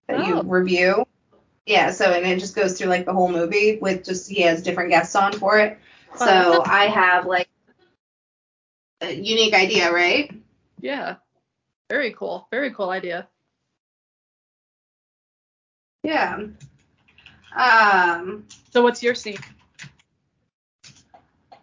that 0.08 0.28
you 0.28 0.36
Oh. 0.36 0.44
review. 0.44 1.08
Yeah. 1.66 1.90
So 1.90 2.06
and 2.12 2.26
it 2.28 2.40
just 2.40 2.56
goes 2.56 2.78
through 2.78 2.90
like 2.90 3.06
the 3.06 3.14
whole 3.14 3.32
movie 3.32 3.80
with 3.82 4.06
just 4.06 4.30
he 4.30 4.42
has 4.42 4.62
different 4.62 4.92
guests 4.92 5.16
on 5.16 5.34
for 5.34 5.58
it. 5.58 5.80
So. 6.18 6.64
I 6.66 6.86
have 6.86 7.26
like 7.26 7.45
a 9.06 9.14
unique 9.14 9.54
idea, 9.54 9.92
right? 9.92 10.32
Yeah. 10.80 11.16
Very 11.90 12.14
cool. 12.14 12.48
Very 12.52 12.72
cool 12.74 12.90
idea. 12.90 13.28
Yeah. 16.04 16.40
Um, 17.56 18.46
So 18.72 18.84
what's 18.84 19.02
your 19.02 19.16
scene? 19.16 19.38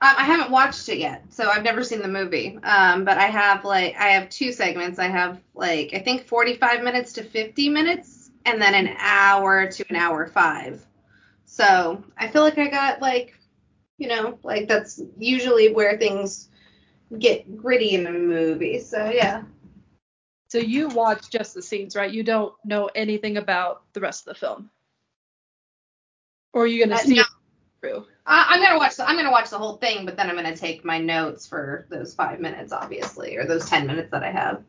Um, 0.00 0.14
I 0.18 0.24
haven't 0.24 0.50
watched 0.50 0.88
it 0.88 0.98
yet, 0.98 1.24
so 1.32 1.48
I've 1.48 1.62
never 1.62 1.84
seen 1.84 2.02
the 2.02 2.08
movie. 2.08 2.58
Um, 2.64 3.04
but 3.04 3.18
I 3.18 3.26
have 3.26 3.64
like 3.64 3.94
I 3.96 4.08
have 4.08 4.28
two 4.30 4.50
segments. 4.52 4.98
I 4.98 5.06
have 5.06 5.40
like 5.54 5.90
I 5.94 6.00
think 6.00 6.26
45 6.26 6.82
minutes 6.82 7.12
to 7.14 7.22
50 7.22 7.68
minutes, 7.68 8.30
and 8.44 8.60
then 8.60 8.74
an 8.74 8.96
hour 8.98 9.70
to 9.70 9.84
an 9.90 9.96
hour 9.96 10.26
five. 10.26 10.84
So 11.46 12.02
I 12.18 12.28
feel 12.28 12.42
like 12.42 12.58
I 12.58 12.68
got 12.68 13.00
like, 13.00 13.38
you 13.98 14.08
know, 14.08 14.38
like 14.42 14.66
that's 14.66 15.00
usually 15.18 15.72
where 15.72 15.96
things 15.98 16.48
get 17.18 17.56
gritty 17.56 17.94
in 17.94 18.06
a 18.06 18.12
movie. 18.12 18.78
So 18.80 19.10
yeah. 19.10 19.42
So 20.48 20.58
you 20.58 20.88
watch 20.88 21.30
just 21.30 21.54
the 21.54 21.62
scenes, 21.62 21.96
right? 21.96 22.10
You 22.10 22.22
don't 22.22 22.54
know 22.64 22.90
anything 22.94 23.38
about 23.38 23.82
the 23.94 24.00
rest 24.00 24.26
of 24.26 24.34
the 24.34 24.40
film. 24.40 24.70
Or 26.52 26.64
are 26.64 26.66
you 26.66 26.84
gonna 26.84 26.96
Uh, 26.96 26.98
see 26.98 27.14
no. 27.16 27.22
through? 27.80 28.06
I, 28.26 28.46
I'm 28.50 28.60
gonna 28.62 28.78
watch. 28.78 28.96
The, 28.96 29.08
I'm 29.08 29.16
gonna 29.16 29.30
watch 29.30 29.50
the 29.50 29.58
whole 29.58 29.76
thing, 29.78 30.04
but 30.04 30.16
then 30.16 30.28
I'm 30.28 30.36
gonna 30.36 30.56
take 30.56 30.84
my 30.84 30.98
notes 30.98 31.46
for 31.46 31.86
those 31.88 32.14
five 32.14 32.40
minutes, 32.40 32.72
obviously, 32.72 33.36
or 33.36 33.46
those 33.46 33.68
10 33.68 33.86
minutes 33.86 34.10
that 34.10 34.22
I 34.22 34.30
have. 34.30 34.62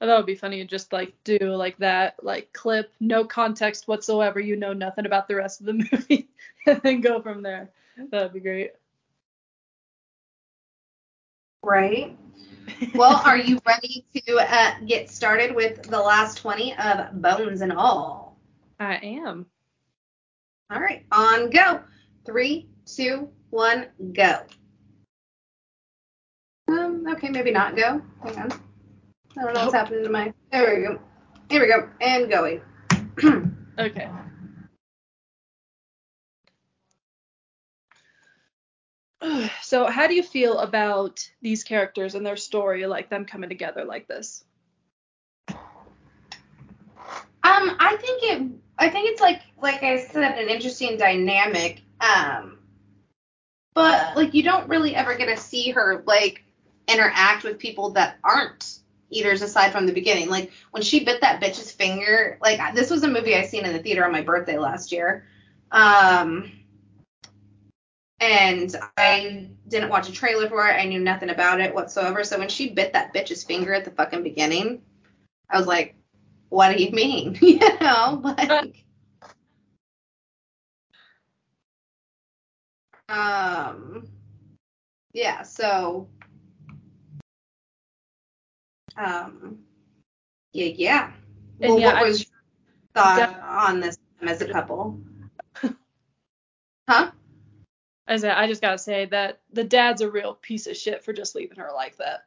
I 0.00 0.06
thought 0.06 0.14
it 0.14 0.16
would 0.16 0.26
be 0.26 0.34
funny 0.34 0.56
to 0.58 0.64
just 0.64 0.94
like 0.94 1.12
do 1.24 1.38
like 1.40 1.76
that, 1.78 2.24
like 2.24 2.50
clip, 2.54 2.90
no 3.00 3.22
context 3.24 3.86
whatsoever. 3.86 4.40
You 4.40 4.56
know 4.56 4.72
nothing 4.72 5.04
about 5.04 5.28
the 5.28 5.34
rest 5.34 5.60
of 5.60 5.66
the 5.66 5.72
movie, 5.92 6.30
and 6.66 6.80
then 6.82 7.02
go 7.02 7.20
from 7.20 7.42
there. 7.42 7.70
That'd 8.10 8.32
be 8.32 8.40
great. 8.40 8.72
Right. 11.62 12.16
Well, 12.94 13.20
are 13.24 13.36
you 13.36 13.60
ready 13.66 14.06
to 14.14 14.36
uh, 14.38 14.74
get 14.86 15.10
started 15.10 15.54
with 15.54 15.82
the 15.82 16.00
last 16.00 16.38
20 16.38 16.74
of 16.76 17.20
Bones 17.20 17.60
and 17.60 17.72
All? 17.72 18.38
I 18.78 18.96
am. 18.96 19.46
All 20.70 20.80
right, 20.80 21.04
on 21.12 21.50
go. 21.50 21.80
Three, 22.24 22.68
two, 22.86 23.28
one, 23.50 23.86
go. 24.12 24.40
Um, 26.68 27.04
okay, 27.10 27.28
maybe 27.28 27.50
not 27.50 27.76
go. 27.76 28.00
Hang 28.22 28.38
on. 28.38 28.52
I 29.36 29.42
don't 29.42 29.54
know 29.54 29.62
what's 29.62 29.74
happening 29.74 30.04
to 30.04 30.10
my. 30.10 30.32
There 30.52 30.76
we 30.76 30.82
go. 30.82 31.00
Here 31.48 31.60
we 31.60 31.66
go. 31.66 31.88
And 32.00 32.30
going. 32.30 32.62
Okay. 33.78 34.10
So, 39.62 39.86
how 39.86 40.06
do 40.06 40.14
you 40.14 40.22
feel 40.22 40.58
about 40.58 41.20
these 41.42 41.62
characters 41.62 42.14
and 42.14 42.24
their 42.24 42.36
story, 42.36 42.86
like 42.86 43.08
them 43.08 43.24
coming 43.24 43.48
together 43.48 43.84
like 43.84 44.08
this? 44.08 44.44
Um, 45.48 45.56
I 47.42 47.96
think 48.00 48.22
it. 48.22 48.50
I 48.78 48.88
think 48.88 49.10
it's 49.10 49.20
like, 49.20 49.42
like 49.60 49.82
I 49.82 50.00
said, 50.04 50.38
an 50.38 50.48
interesting 50.48 50.96
dynamic. 50.96 51.82
Um, 52.00 52.58
but 53.74 54.16
like 54.16 54.34
you 54.34 54.42
don't 54.42 54.68
really 54.68 54.94
ever 54.94 55.14
get 55.14 55.26
to 55.26 55.36
see 55.36 55.70
her 55.70 56.02
like 56.06 56.42
interact 56.88 57.44
with 57.44 57.58
people 57.58 57.90
that 57.90 58.16
aren't 58.24 58.80
eaters 59.10 59.42
aside 59.42 59.72
from 59.72 59.86
the 59.86 59.92
beginning. 59.92 60.28
Like 60.28 60.50
when 60.70 60.82
she 60.82 61.04
bit 61.04 61.20
that 61.20 61.40
bitch's 61.40 61.70
finger. 61.70 62.38
Like 62.40 62.74
this 62.74 62.90
was 62.90 63.02
a 63.02 63.08
movie 63.08 63.36
I 63.36 63.46
seen 63.46 63.64
in 63.64 63.72
the 63.72 63.82
theater 63.82 64.04
on 64.04 64.12
my 64.12 64.22
birthday 64.22 64.58
last 64.58 64.92
year. 64.92 65.26
Um, 65.70 66.52
and 68.20 68.76
I 68.98 69.48
didn't 69.68 69.88
watch 69.88 70.08
a 70.08 70.12
trailer 70.12 70.48
for 70.48 70.66
it. 70.68 70.72
I 70.74 70.84
knew 70.84 71.00
nothing 71.00 71.30
about 71.30 71.60
it 71.60 71.74
whatsoever. 71.74 72.22
So 72.22 72.38
when 72.38 72.48
she 72.48 72.70
bit 72.70 72.92
that 72.92 73.14
bitch's 73.14 73.42
finger 73.42 73.72
at 73.74 73.84
the 73.84 73.90
fucking 73.90 74.22
beginning, 74.22 74.82
I 75.48 75.58
was 75.58 75.66
like, 75.66 75.96
what 76.50 76.76
do 76.76 76.82
you 76.82 76.90
mean? 76.92 77.38
you 77.42 77.58
know, 77.80 78.20
like 78.38 78.84
um 83.08 84.06
yeah, 85.12 85.42
so 85.42 86.08
um 88.96 89.58
yeah, 90.52 90.66
yeah. 90.66 91.12
And 91.60 91.70
Well, 91.72 91.80
yeah, 91.80 91.86
what 91.86 91.96
I- 91.96 92.02
was 92.04 92.20
your 92.20 92.30
thought 92.94 93.40
on 93.42 93.80
this 93.80 93.96
as 94.22 94.40
a 94.42 94.48
couple? 94.48 95.00
huh? 96.88 97.10
As 98.10 98.24
I, 98.24 98.42
I 98.42 98.46
just 98.48 98.60
gotta 98.60 98.76
say 98.76 99.06
that 99.06 99.40
the 99.52 99.62
dad's 99.62 100.02
a 100.02 100.10
real 100.10 100.34
piece 100.34 100.66
of 100.66 100.76
shit 100.76 101.04
for 101.04 101.12
just 101.12 101.36
leaving 101.36 101.58
her 101.58 101.70
like 101.72 101.96
that. 101.98 102.24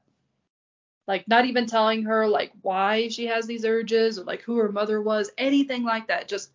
Like 1.09 1.27
not 1.27 1.45
even 1.45 1.67
telling 1.67 2.03
her 2.03 2.25
like 2.25 2.53
why 2.61 3.09
she 3.09 3.25
has 3.25 3.45
these 3.45 3.65
urges 3.65 4.17
or 4.17 4.23
like 4.23 4.41
who 4.41 4.55
her 4.57 4.71
mother 4.71 5.01
was, 5.01 5.29
anything 5.37 5.83
like 5.83 6.07
that. 6.07 6.29
Just 6.29 6.51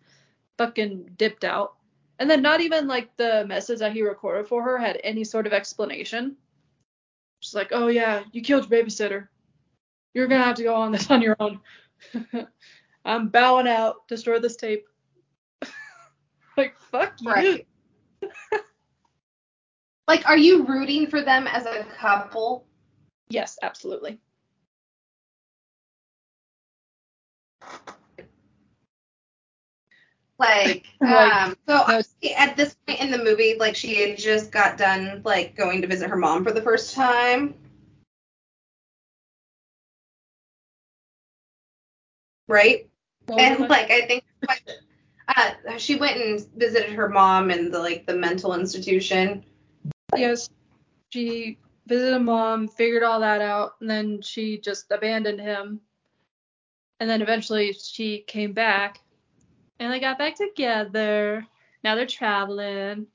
fucking 0.57 1.11
dipped 1.15 1.43
out. 1.43 1.75
And 2.17 2.27
then 2.27 2.41
not 2.41 2.59
even 2.59 2.87
like 2.87 3.15
the 3.17 3.45
message 3.47 3.79
that 3.79 3.93
he 3.93 4.01
recorded 4.01 4.47
for 4.47 4.63
her 4.63 4.79
had 4.79 4.99
any 5.03 5.23
sort 5.23 5.45
of 5.45 5.53
explanation. 5.53 6.35
She's 7.39 7.53
like, 7.53 7.69
oh 7.71 7.87
yeah, 7.87 8.23
you 8.31 8.41
killed 8.41 8.67
your 8.67 8.83
babysitter. 8.83 9.27
You're 10.15 10.27
gonna 10.27 10.43
have 10.43 10.55
to 10.55 10.63
go 10.63 10.73
on 10.73 10.91
this 10.91 11.11
on 11.11 11.21
your 11.21 11.37
own. 11.39 11.59
I'm 13.05 13.29
bowing 13.29 13.67
out. 13.67 14.07
Destroy 14.07 14.39
this 14.39 14.55
tape. 14.55 14.87
like 16.57 16.75
fuck 16.91 17.13
you. 17.21 17.59
Like, 20.09 20.27
are 20.27 20.39
you 20.39 20.65
rooting 20.65 21.05
for 21.05 21.21
them 21.21 21.45
as 21.45 21.67
a 21.67 21.83
couple? 21.99 22.65
Yes, 23.29 23.59
absolutely. 23.61 24.17
Like, 30.39 30.87
um, 31.01 31.55
so 31.67 31.75
obviously 31.75 32.33
at 32.33 32.57
this 32.57 32.75
point 32.87 33.01
in 33.01 33.11
the 33.11 33.23
movie, 33.23 33.55
like 33.59 33.75
she 33.75 34.01
had 34.01 34.17
just 34.17 34.51
got 34.51 34.79
done 34.79 35.21
like 35.23 35.55
going 35.55 35.79
to 35.83 35.87
visit 35.87 36.09
her 36.09 36.15
mom 36.15 36.43
for 36.43 36.51
the 36.51 36.61
first 36.63 36.95
time. 36.95 37.53
Right? 42.47 42.89
And 43.37 43.59
like 43.69 43.91
I 43.91 44.07
think 44.07 44.23
uh, 45.27 45.51
she 45.77 45.97
went 45.97 46.19
and 46.19 46.47
visited 46.55 46.93
her 46.93 47.09
mom 47.09 47.51
in 47.51 47.69
the 47.69 47.77
like 47.77 48.07
the 48.07 48.15
mental 48.15 48.55
institution. 48.55 49.45
Yes, 50.15 50.49
she 51.09 51.57
visited 51.87 52.19
mom, 52.19 52.67
figured 52.67 53.03
all 53.03 53.19
that 53.21 53.41
out, 53.41 53.73
and 53.81 53.89
then 53.89 54.21
she 54.21 54.59
just 54.59 54.91
abandoned 54.91 55.39
him. 55.39 55.81
And 56.99 57.09
then 57.09 57.21
eventually 57.21 57.73
she 57.73 58.19
came 58.19 58.53
back, 58.53 58.99
and 59.79 59.91
they 59.91 59.99
got 59.99 60.17
back 60.17 60.35
together. 60.35 61.45
Now 61.83 61.95
they're 61.95 62.05
traveling. 62.05 63.07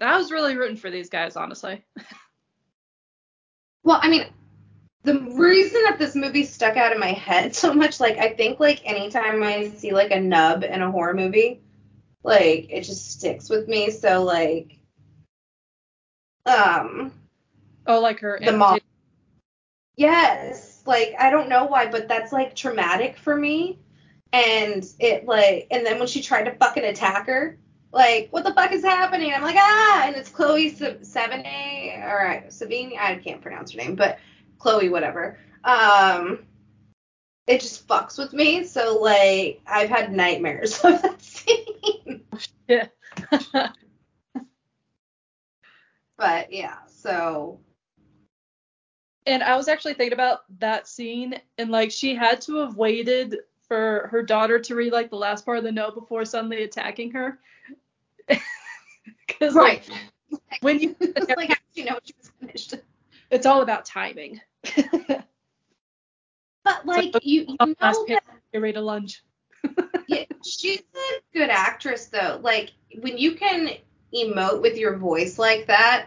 I 0.00 0.16
was 0.16 0.30
really 0.30 0.56
rooting 0.56 0.76
for 0.76 0.90
these 0.90 1.10
guys, 1.10 1.36
honestly. 1.36 1.84
Well, 3.84 4.00
I 4.02 4.10
mean, 4.10 4.26
the 5.04 5.18
reason 5.18 5.82
that 5.84 5.98
this 5.98 6.14
movie 6.14 6.44
stuck 6.44 6.76
out 6.76 6.92
in 6.92 7.00
my 7.00 7.12
head 7.12 7.54
so 7.56 7.72
much, 7.72 8.00
like 8.00 8.18
I 8.18 8.34
think 8.34 8.60
like 8.60 8.84
anytime 8.84 9.42
I 9.42 9.70
see 9.70 9.92
like 9.92 10.10
a 10.10 10.20
nub 10.20 10.62
in 10.62 10.82
a 10.82 10.90
horror 10.90 11.14
movie, 11.14 11.62
like 12.22 12.66
it 12.70 12.82
just 12.82 13.12
sticks 13.12 13.48
with 13.48 13.68
me. 13.68 13.90
So 13.90 14.22
like, 14.24 14.77
um, 16.46 17.12
Oh, 17.88 18.00
like 18.00 18.20
her. 18.20 18.38
The 18.44 18.52
mom. 18.52 18.78
Yes, 19.96 20.82
like 20.86 21.14
I 21.18 21.30
don't 21.30 21.48
know 21.48 21.64
why, 21.64 21.90
but 21.90 22.06
that's 22.06 22.32
like 22.32 22.54
traumatic 22.54 23.16
for 23.16 23.34
me. 23.34 23.78
And 24.32 24.86
it 25.00 25.26
like, 25.26 25.66
and 25.70 25.84
then 25.84 25.98
when 25.98 26.06
she 26.06 26.22
tried 26.22 26.44
to 26.44 26.54
fucking 26.54 26.84
attack 26.84 27.26
her, 27.26 27.58
like, 27.90 28.28
what 28.30 28.44
the 28.44 28.52
fuck 28.52 28.72
is 28.72 28.84
happening? 28.84 29.32
I'm 29.32 29.42
like, 29.42 29.56
ah, 29.58 30.04
and 30.06 30.14
it's 30.14 30.28
Chloe 30.28 30.68
Se- 30.68 30.98
all 31.16 32.14
right, 32.14 32.46
Savini, 32.48 32.98
I 32.98 33.16
can't 33.16 33.40
pronounce 33.40 33.72
her 33.72 33.78
name, 33.78 33.94
but 33.94 34.18
Chloe, 34.58 34.90
whatever. 34.90 35.38
Um, 35.64 36.40
it 37.46 37.62
just 37.62 37.88
fucks 37.88 38.18
with 38.18 38.34
me. 38.34 38.64
So 38.64 38.98
like, 38.98 39.62
I've 39.66 39.88
had 39.88 40.12
nightmares 40.12 40.78
of 40.84 41.00
that 41.00 41.22
scene. 41.22 42.22
Yeah. 42.68 42.88
But 46.18 46.52
yeah, 46.52 46.78
so 46.88 47.60
And 49.24 49.42
I 49.42 49.56
was 49.56 49.68
actually 49.68 49.94
thinking 49.94 50.14
about 50.14 50.40
that 50.58 50.88
scene, 50.88 51.34
and 51.58 51.70
like 51.70 51.90
she 51.90 52.14
had 52.14 52.40
to 52.42 52.56
have 52.56 52.76
waited 52.76 53.36
for 53.68 54.08
her 54.10 54.22
daughter 54.22 54.58
to 54.58 54.74
read 54.74 54.92
like 54.92 55.10
the 55.10 55.16
last 55.16 55.44
part 55.44 55.58
of 55.58 55.64
the 55.64 55.72
note 55.72 55.94
before 55.94 56.24
suddenly 56.24 56.64
attacking 56.64 57.12
her. 57.12 57.38
Because 59.26 59.54
like 59.54 59.84
when 60.62 60.80
you, 60.80 60.96
it's 61.00 61.28
like, 61.36 61.58
you 61.74 61.84
know 61.84 61.98
she 62.02 62.14
was 62.18 62.30
finished? 62.40 62.74
it's 63.30 63.46
all 63.46 63.62
about 63.62 63.84
timing. 63.84 64.40
But 66.64 66.84
like, 66.84 67.14
you, 67.22 67.46
you 67.48 67.56
know 67.60 67.74
that 68.08 68.22
get 68.52 68.60
ready 68.60 68.72
to 68.72 68.80
lunge. 68.80 69.22
Yeah, 70.08 70.24
she's 70.44 70.80
a 70.80 71.20
good 71.32 71.50
actress 71.50 72.06
though. 72.06 72.40
Like 72.42 72.72
when 73.00 73.18
you 73.18 73.36
can 73.36 73.70
emote 74.14 74.62
with 74.62 74.76
your 74.76 74.96
voice 74.96 75.38
like 75.38 75.66
that, 75.66 76.06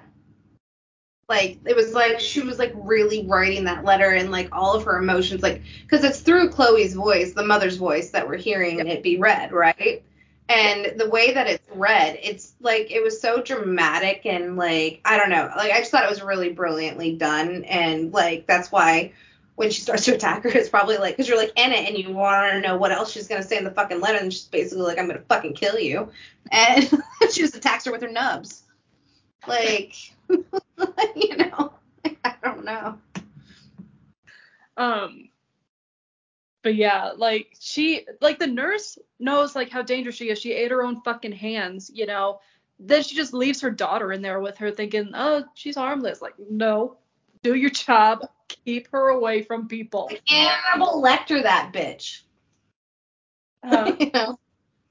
like 1.32 1.60
it 1.66 1.76
was 1.76 1.94
like 1.94 2.20
she 2.20 2.42
was 2.42 2.60
like 2.60 2.74
really 2.76 3.26
writing 3.26 3.64
that 3.64 3.86
letter 3.86 4.12
and 4.12 4.32
like 4.32 4.50
all 4.52 4.74
of 4.74 4.84
her 4.84 5.00
emotions, 5.00 5.42
like 5.42 5.62
because 5.84 6.04
it's 6.04 6.20
through 6.20 6.50
Chloe's 6.50 6.94
voice, 6.94 7.34
the 7.34 7.46
mother's 7.46 7.78
voice, 7.78 8.10
that 8.12 8.28
we're 8.28 8.36
hearing 8.36 8.86
it 8.86 9.02
be 9.02 9.18
read, 9.18 9.54
right? 9.54 10.04
And 10.50 11.00
the 11.00 11.10
way 11.10 11.34
that 11.34 11.48
it's 11.48 11.64
read, 11.74 12.20
it's 12.22 12.56
like 12.60 12.92
it 12.92 13.02
was 13.02 13.22
so 13.22 13.42
dramatic 13.42 14.26
and 14.26 14.58
like 14.58 15.00
I 15.06 15.18
don't 15.18 15.30
know, 15.30 15.50
like 15.56 15.72
I 15.72 15.80
just 15.80 15.92
thought 15.92 16.04
it 16.04 16.10
was 16.10 16.22
really 16.22 16.52
brilliantly 16.52 17.16
done, 17.16 17.64
and 17.64 18.12
like 18.12 18.46
that's 18.46 18.70
why 18.70 19.14
when 19.62 19.70
she 19.70 19.82
starts 19.82 20.06
to 20.06 20.16
attack 20.16 20.42
her, 20.42 20.50
it's 20.50 20.70
probably 20.70 20.98
like 20.98 21.16
because 21.16 21.30
you're 21.30 21.38
like 21.38 21.54
in 21.56 21.72
it 21.72 21.88
and 21.88 21.96
you 21.96 22.12
want 22.12 22.52
to 22.52 22.62
know 22.62 22.78
what 22.78 22.92
else 22.92 23.12
she's 23.12 23.28
gonna 23.28 23.44
say 23.44 23.60
in 23.60 23.64
the 23.64 23.70
fucking 23.70 24.02
letter, 24.02 24.18
and 24.18 24.34
she's 24.34 24.46
basically 24.46 24.84
like, 24.84 24.98
I'm 24.98 25.06
gonna 25.06 25.22
fucking 25.30 25.54
kill 25.54 25.78
you, 25.78 26.10
and 26.52 26.90
she 27.32 27.42
just 27.42 27.56
attacks 27.56 27.86
her 27.86 27.92
with 27.92 28.02
her 28.02 28.10
nubs, 28.10 28.64
like, 29.48 29.96
you 31.16 31.38
know, 31.38 31.74
I 32.24 32.36
don't 32.44 32.66
know. 32.66 32.98
Um, 34.78 35.30
but 36.64 36.74
yeah, 36.74 37.12
like 37.16 37.56
she, 37.60 38.08
like 38.20 38.40
the 38.40 38.48
nurse 38.48 38.98
knows 39.20 39.56
like 39.56 39.70
how 39.70 39.84
dangerous 39.84 40.16
she 40.16 40.32
is. 40.32 40.40
She 40.40 40.54
ate 40.54 40.72
her 40.72 40.84
own 40.84 41.02
fucking 41.02 41.34
hands, 41.34 41.92
you 41.94 42.08
know. 42.08 42.40
Then 42.80 43.04
she 43.04 43.16
just 43.16 43.32
leaves 43.32 43.62
her 43.62 43.70
daughter 43.70 44.12
in 44.12 44.24
there 44.24 44.40
with 44.40 44.58
her, 44.58 44.72
thinking, 44.72 45.12
oh, 45.14 45.44
she's 45.54 45.76
harmless. 45.76 46.20
Like, 46.20 46.34
no, 46.50 46.98
do 47.44 47.54
your 47.54 47.70
job, 47.70 48.28
keep 48.66 48.88
her 48.92 49.10
away 49.10 49.44
from 49.44 49.68
people. 49.68 50.10
Hannibal 50.28 51.02
Lecter 51.02 51.42
that 51.44 51.72
bitch, 51.74 52.22
Uh, 53.64 53.92
you 54.00 54.12
know, 54.14 54.38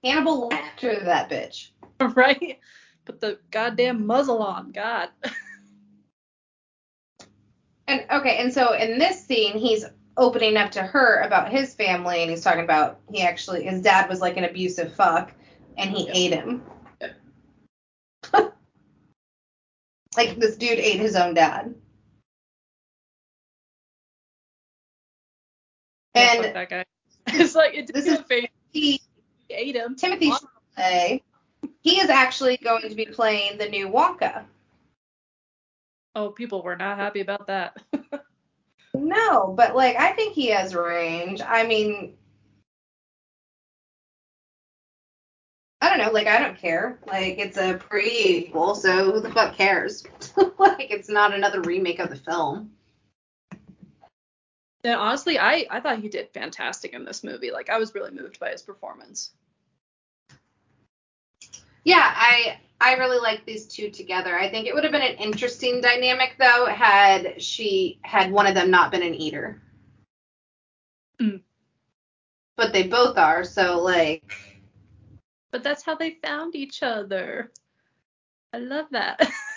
Hannibal 0.04 0.50
Lecter 0.50 1.04
that 1.04 1.30
bitch. 1.30 1.70
right? 2.16 2.58
Put 3.04 3.20
the 3.20 3.38
goddamn 3.50 4.06
muzzle 4.06 4.42
on, 4.42 4.72
God. 4.72 5.08
And 7.88 8.06
okay, 8.10 8.38
and 8.38 8.52
so 8.52 8.72
in 8.74 8.98
this 8.98 9.24
scene, 9.26 9.58
he's 9.58 9.84
opening 10.16 10.56
up 10.56 10.70
to 10.72 10.82
her 10.82 11.22
about 11.22 11.50
his 11.50 11.74
family, 11.74 12.22
and 12.22 12.30
he's 12.30 12.42
talking 12.44 12.62
about 12.64 13.00
he 13.12 13.22
actually 13.22 13.64
his 13.64 13.82
dad 13.82 14.08
was 14.08 14.20
like 14.20 14.36
an 14.36 14.44
abusive 14.44 14.94
fuck, 14.94 15.32
and 15.76 15.90
he 15.90 16.06
Yeah. 16.06 16.12
ate 16.14 16.32
him. 16.34 16.62
like 20.16 20.36
this 20.38 20.56
dude 20.56 20.78
ate 20.78 21.00
his 21.00 21.16
own 21.16 21.34
dad. 21.34 21.74
Yeah, 26.20 26.42
And 26.46 26.56
that 26.56 26.68
guy. 26.70 26.84
It's 27.26 27.54
like 27.54 27.74
it 27.74 27.92
This 27.92 28.06
is- 28.06 28.20
face 28.22 28.48
he 28.72 29.00
he 29.48 29.54
ate 29.54 29.76
him. 29.76 29.96
Timothy 29.96 30.30
Chalamet, 30.30 31.22
he 31.82 32.00
is 32.00 32.08
actually 32.10 32.56
going 32.58 32.88
to 32.88 32.94
be 32.94 33.06
playing 33.06 33.58
the 33.58 33.68
new 33.68 33.88
Wonka. 33.88 34.44
Oh, 36.14 36.30
people 36.30 36.62
were 36.62 36.76
not 36.76 36.98
happy 36.98 37.20
about 37.20 37.46
that. 37.48 37.76
No, 38.92 39.54
but 39.56 39.76
like 39.76 39.96
I 39.96 40.12
think 40.12 40.34
he 40.34 40.48
has 40.48 40.74
range. 40.74 41.40
I 41.40 41.64
mean, 41.64 42.14
I 45.80 45.88
don't 45.88 45.98
know. 46.04 46.10
Like 46.12 46.26
I 46.26 46.38
don't 46.40 46.58
care. 46.58 46.98
Like 47.06 47.38
it's 47.38 47.56
a 47.56 47.74
prequel, 47.78 48.76
so 48.76 49.12
who 49.12 49.20
the 49.20 49.30
fuck 49.30 49.56
cares? 49.56 50.04
like 50.58 50.90
it's 50.90 51.08
not 51.08 51.32
another 51.32 51.60
remake 51.62 52.00
of 52.00 52.10
the 52.10 52.16
film. 52.16 52.72
And 54.84 54.94
honestly, 54.94 55.38
I 55.38 55.66
I 55.70 55.80
thought 55.80 56.00
he 56.00 56.08
did 56.08 56.30
fantastic 56.32 56.94
in 56.94 57.04
this 57.04 57.22
movie. 57.22 57.50
Like 57.50 57.70
I 57.70 57.78
was 57.78 57.94
really 57.94 58.10
moved 58.10 58.40
by 58.40 58.50
his 58.50 58.62
performance. 58.62 59.30
Yeah, 61.84 62.12
I 62.14 62.58
I 62.80 62.94
really 62.94 63.18
like 63.18 63.44
these 63.44 63.66
two 63.66 63.90
together. 63.90 64.38
I 64.38 64.50
think 64.50 64.66
it 64.66 64.74
would 64.74 64.84
have 64.84 64.92
been 64.92 65.02
an 65.02 65.16
interesting 65.16 65.80
dynamic 65.80 66.36
though 66.38 66.66
had 66.66 67.42
she 67.42 67.98
had 68.02 68.30
one 68.30 68.46
of 68.46 68.54
them 68.54 68.70
not 68.70 68.90
been 68.90 69.02
an 69.02 69.14
eater. 69.14 69.60
Mm. 71.20 71.42
But 72.56 72.72
they 72.72 72.84
both 72.84 73.18
are, 73.18 73.44
so 73.44 73.80
like 73.82 74.34
But 75.50 75.62
that's 75.62 75.82
how 75.82 75.94
they 75.94 76.18
found 76.22 76.54
each 76.54 76.82
other. 76.82 77.52
I 78.52 78.58
love 78.58 78.86
that. 78.90 79.20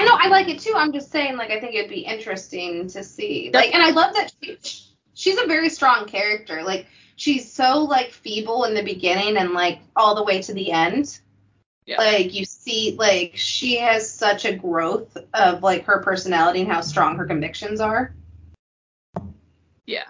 I 0.00 0.04
know 0.06 0.16
I 0.18 0.28
like 0.28 0.48
it 0.48 0.60
too. 0.60 0.72
I'm 0.74 0.94
just 0.94 1.12
saying, 1.12 1.36
like, 1.36 1.50
I 1.50 1.60
think 1.60 1.74
it'd 1.74 1.90
be 1.90 2.00
interesting 2.00 2.88
to 2.88 3.04
see. 3.04 3.50
Like, 3.52 3.74
and 3.74 3.82
I 3.82 3.90
love 3.90 4.14
that 4.14 4.32
she, 4.42 4.56
she's 5.12 5.38
a 5.38 5.46
very 5.46 5.68
strong 5.68 6.06
character. 6.06 6.62
Like, 6.62 6.86
she's 7.16 7.52
so 7.52 7.80
like 7.80 8.10
feeble 8.10 8.64
in 8.64 8.72
the 8.72 8.82
beginning 8.82 9.36
and 9.36 9.52
like 9.52 9.80
all 9.94 10.14
the 10.14 10.24
way 10.24 10.40
to 10.40 10.54
the 10.54 10.72
end. 10.72 11.20
Yeah. 11.84 11.98
Like 11.98 12.32
you 12.32 12.46
see, 12.46 12.96
like 12.98 13.32
she 13.34 13.76
has 13.76 14.10
such 14.10 14.46
a 14.46 14.56
growth 14.56 15.18
of 15.34 15.62
like 15.62 15.84
her 15.84 16.00
personality 16.00 16.62
and 16.62 16.72
how 16.72 16.80
strong 16.80 17.16
her 17.16 17.26
convictions 17.26 17.78
are. 17.78 18.14
yeah. 19.86 20.06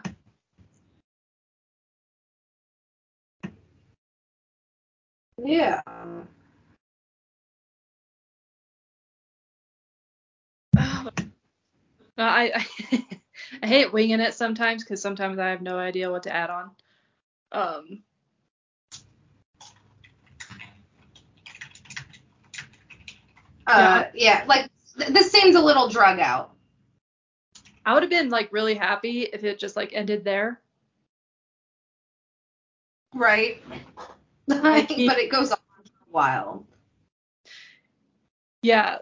Yeah. 5.45 5.81
Uh, 10.77 11.11
I, 12.19 12.53
I 12.55 13.07
I 13.63 13.67
hate 13.67 13.93
winging 13.93 14.21
it 14.21 14.35
sometimes 14.35 14.85
because 14.85 15.03
sometimes 15.03 15.39
I 15.39 15.49
have 15.49 15.63
no 15.63 15.79
idea 15.79 16.11
what 16.11 16.25
to 16.25 16.35
add 16.35 16.51
on. 16.51 16.71
Um, 17.53 18.03
Uh, 23.67 24.05
yeah. 24.15 24.45
Like 24.47 24.71
th- 24.99 25.11
this 25.11 25.31
seems 25.31 25.55
a 25.57 25.61
little 25.61 25.89
drug 25.89 26.19
out. 26.19 26.53
I 27.87 27.95
would 27.95 28.03
have 28.03 28.11
been 28.11 28.29
like 28.29 28.53
really 28.53 28.75
happy 28.75 29.23
if 29.23 29.45
it 29.45 29.59
just 29.59 29.77
like 29.77 29.93
ended 29.93 30.25
there. 30.25 30.61
Right. 33.15 33.63
But 34.49 35.19
it 35.19 35.31
goes 35.31 35.53
on 35.53 35.59
for 35.59 35.83
a 35.85 36.11
while. 36.11 36.67
Yeah, 38.63 38.99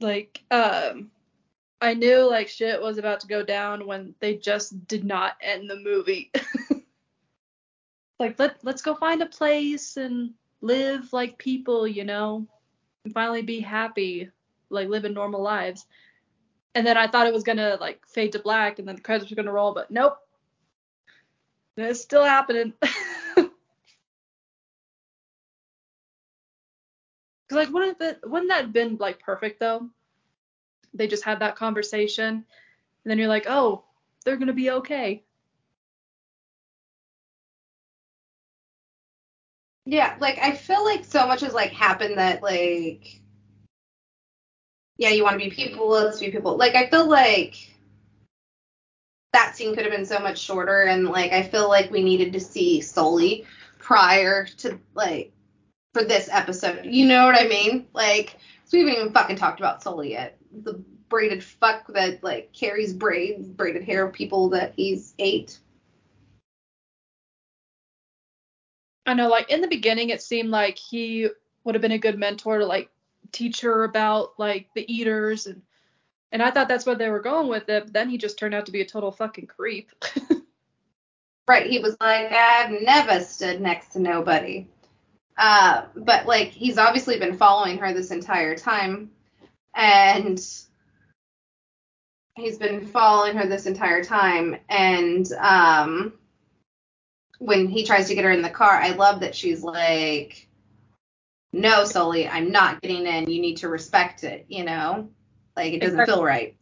like 0.00 0.42
um 0.50 1.10
I 1.80 1.94
knew 1.94 2.28
like 2.28 2.48
shit 2.48 2.80
was 2.80 2.98
about 2.98 3.20
to 3.20 3.26
go 3.26 3.42
down 3.42 3.86
when 3.86 4.14
they 4.20 4.36
just 4.36 4.86
did 4.86 5.04
not 5.04 5.36
end 5.40 5.68
the 5.68 5.76
movie. 5.76 6.30
like 8.18 8.38
let 8.38 8.62
let's 8.62 8.82
go 8.82 8.94
find 8.94 9.22
a 9.22 9.26
place 9.26 9.96
and 9.96 10.34
live 10.60 11.12
like 11.12 11.38
people, 11.38 11.86
you 11.86 12.04
know, 12.04 12.46
and 13.04 13.14
finally 13.14 13.42
be 13.42 13.60
happy, 13.60 14.28
like 14.68 14.88
living 14.88 15.14
normal 15.14 15.42
lives. 15.42 15.86
And 16.74 16.86
then 16.86 16.96
I 16.96 17.06
thought 17.06 17.26
it 17.26 17.32
was 17.32 17.44
gonna 17.44 17.78
like 17.80 18.06
fade 18.06 18.32
to 18.32 18.38
black 18.38 18.78
and 18.78 18.86
then 18.86 18.96
the 18.96 19.02
credits 19.02 19.30
were 19.30 19.36
gonna 19.36 19.52
roll, 19.52 19.72
but 19.72 19.90
nope. 19.90 20.18
It's 21.76 22.02
still 22.02 22.24
happening. 22.24 22.74
Cause 27.50 27.56
like 27.56 27.70
wouldn't 27.74 27.98
wouldn't 28.24 28.48
that 28.50 28.60
have 28.62 28.72
been 28.72 28.96
like 29.00 29.18
perfect 29.18 29.58
though? 29.58 29.90
They 30.94 31.08
just 31.08 31.24
had 31.24 31.40
that 31.40 31.56
conversation, 31.56 32.28
and 32.28 32.44
then 33.04 33.18
you're 33.18 33.26
like, 33.26 33.46
oh, 33.48 33.82
they're 34.24 34.36
gonna 34.36 34.52
be 34.52 34.70
okay. 34.70 35.24
Yeah, 39.84 40.16
like 40.20 40.38
I 40.38 40.52
feel 40.52 40.84
like 40.84 41.04
so 41.04 41.26
much 41.26 41.40
has 41.40 41.52
like 41.52 41.72
happened 41.72 42.18
that 42.18 42.40
like 42.40 43.20
yeah, 44.96 45.08
you 45.08 45.24
want 45.24 45.40
to 45.40 45.44
be 45.44 45.50
people, 45.50 45.88
let's 45.88 46.20
be 46.20 46.30
people. 46.30 46.56
Like 46.56 46.76
I 46.76 46.88
feel 46.88 47.08
like 47.08 47.56
that 49.32 49.56
scene 49.56 49.74
could 49.74 49.84
have 49.84 49.92
been 49.92 50.06
so 50.06 50.20
much 50.20 50.38
shorter 50.38 50.82
and 50.82 51.08
like 51.08 51.32
I 51.32 51.42
feel 51.42 51.68
like 51.68 51.90
we 51.90 52.04
needed 52.04 52.32
to 52.34 52.40
see 52.40 52.80
Sully 52.80 53.44
prior 53.80 54.46
to 54.58 54.78
like 54.94 55.32
for 55.92 56.04
this 56.04 56.28
episode. 56.30 56.84
You 56.84 57.06
know 57.06 57.26
what 57.26 57.40
I 57.40 57.48
mean? 57.48 57.86
Like 57.92 58.38
'cause 58.62 58.72
we 58.72 58.80
haven't 58.80 58.94
even 58.94 59.12
fucking 59.12 59.36
talked 59.36 59.60
about 59.60 59.82
Sully 59.82 60.10
yet. 60.12 60.38
The 60.62 60.74
braided 61.08 61.42
fuck 61.42 61.86
that 61.88 62.22
like 62.22 62.52
carries 62.52 62.92
braids, 62.92 63.48
braided 63.48 63.82
hair 63.84 64.06
of 64.06 64.12
people 64.12 64.48
that 64.50 64.74
he's 64.76 65.14
ate. 65.18 65.58
I 69.06 69.14
know, 69.14 69.28
like 69.28 69.50
in 69.50 69.60
the 69.60 69.68
beginning, 69.68 70.10
it 70.10 70.22
seemed 70.22 70.50
like 70.50 70.78
he 70.78 71.28
would 71.64 71.74
have 71.74 71.82
been 71.82 71.92
a 71.92 71.98
good 71.98 72.18
mentor 72.18 72.58
to 72.58 72.66
like 72.66 72.90
teach 73.32 73.60
her 73.62 73.84
about 73.84 74.38
like 74.38 74.68
the 74.74 74.90
eaters 74.92 75.46
and 75.46 75.62
and 76.32 76.42
I 76.42 76.50
thought 76.52 76.68
that's 76.68 76.86
where 76.86 76.94
they 76.94 77.08
were 77.10 77.20
going 77.20 77.48
with 77.48 77.68
it, 77.68 77.84
but 77.84 77.92
then 77.92 78.08
he 78.08 78.16
just 78.18 78.38
turned 78.38 78.54
out 78.54 78.66
to 78.66 78.72
be 78.72 78.82
a 78.82 78.86
total 78.86 79.10
fucking 79.12 79.46
creep. 79.48 79.90
Right. 81.48 81.66
He 81.66 81.80
was 81.80 81.96
like, 82.00 82.30
I've 82.30 82.70
never 82.82 83.18
stood 83.24 83.60
next 83.60 83.88
to 83.94 83.98
nobody. 83.98 84.68
Uh, 85.40 85.86
but 85.96 86.26
like 86.26 86.48
he's 86.48 86.76
obviously 86.76 87.18
been 87.18 87.34
following 87.34 87.78
her 87.78 87.94
this 87.94 88.10
entire 88.10 88.54
time. 88.54 89.10
And 89.74 90.38
he's 92.36 92.58
been 92.58 92.86
following 92.86 93.38
her 93.38 93.46
this 93.46 93.64
entire 93.64 94.04
time. 94.04 94.56
And 94.68 95.26
um 95.32 96.12
when 97.38 97.68
he 97.68 97.84
tries 97.84 98.08
to 98.08 98.14
get 98.14 98.24
her 98.24 98.30
in 98.30 98.42
the 98.42 98.50
car, 98.50 98.70
I 98.70 98.90
love 98.90 99.20
that 99.20 99.34
she's 99.34 99.62
like, 99.62 100.46
No, 101.54 101.86
Sully, 101.86 102.28
I'm 102.28 102.52
not 102.52 102.82
getting 102.82 103.06
in. 103.06 103.30
You 103.30 103.40
need 103.40 103.56
to 103.58 103.70
respect 103.70 104.24
it, 104.24 104.44
you 104.48 104.62
know? 104.62 105.08
Like 105.56 105.72
it 105.72 105.80
doesn't 105.80 106.04
feel 106.04 106.22
right. 106.22 106.54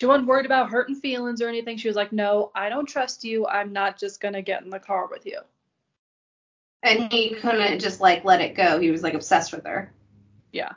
She 0.00 0.06
wasn't 0.06 0.28
worried 0.28 0.46
about 0.46 0.70
hurting 0.70 0.94
feelings 0.94 1.42
or 1.42 1.48
anything. 1.48 1.76
She 1.76 1.88
was 1.88 1.96
like, 1.96 2.12
no, 2.12 2.52
I 2.54 2.68
don't 2.68 2.86
trust 2.86 3.24
you. 3.24 3.46
I'm 3.46 3.72
not 3.72 3.98
just 3.98 4.20
gonna 4.20 4.42
get 4.42 4.62
in 4.62 4.70
the 4.70 4.80
car 4.80 5.08
with 5.10 5.26
you. 5.26 5.40
And 6.82 7.12
he 7.12 7.34
couldn't 7.34 7.78
just 7.80 8.00
like 8.00 8.24
let 8.24 8.40
it 8.40 8.56
go. 8.56 8.80
He 8.80 8.90
was 8.90 9.02
like 9.02 9.14
obsessed 9.14 9.52
with 9.52 9.64
her. 9.64 9.92
Yeah. 10.52 10.72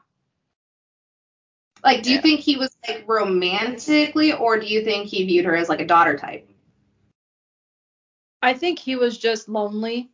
Like, 1.83 2.03
do 2.03 2.11
you 2.11 2.21
think 2.21 2.39
he 2.39 2.57
was 2.57 2.75
like 2.87 3.03
romantically, 3.07 4.33
or 4.33 4.59
do 4.59 4.65
you 4.65 4.83
think 4.83 5.07
he 5.07 5.25
viewed 5.25 5.45
her 5.45 5.55
as 5.55 5.69
like 5.69 5.81
a 5.81 5.85
daughter 5.85 6.17
type? 6.17 6.49
I 8.41 8.53
think 8.53 8.79
he 8.79 8.95
was 8.95 9.17
just 9.17 9.49
lonely 9.49 10.09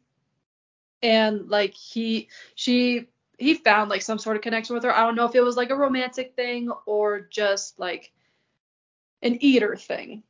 and 1.03 1.49
like 1.49 1.73
he 1.73 2.29
she 2.55 3.07
he 3.37 3.55
found 3.55 3.89
like 3.89 4.01
some 4.01 4.19
sort 4.19 4.35
of 4.35 4.41
connection 4.43 4.75
with 4.75 4.83
her. 4.83 4.95
I 4.95 5.01
don't 5.01 5.15
know 5.15 5.25
if 5.25 5.35
it 5.35 5.41
was 5.41 5.57
like 5.57 5.71
a 5.71 5.75
romantic 5.75 6.35
thing 6.35 6.71
or 6.85 7.21
just 7.21 7.79
like 7.79 8.11
an 9.23 9.37
eater 9.41 9.75
thing. 9.75 10.23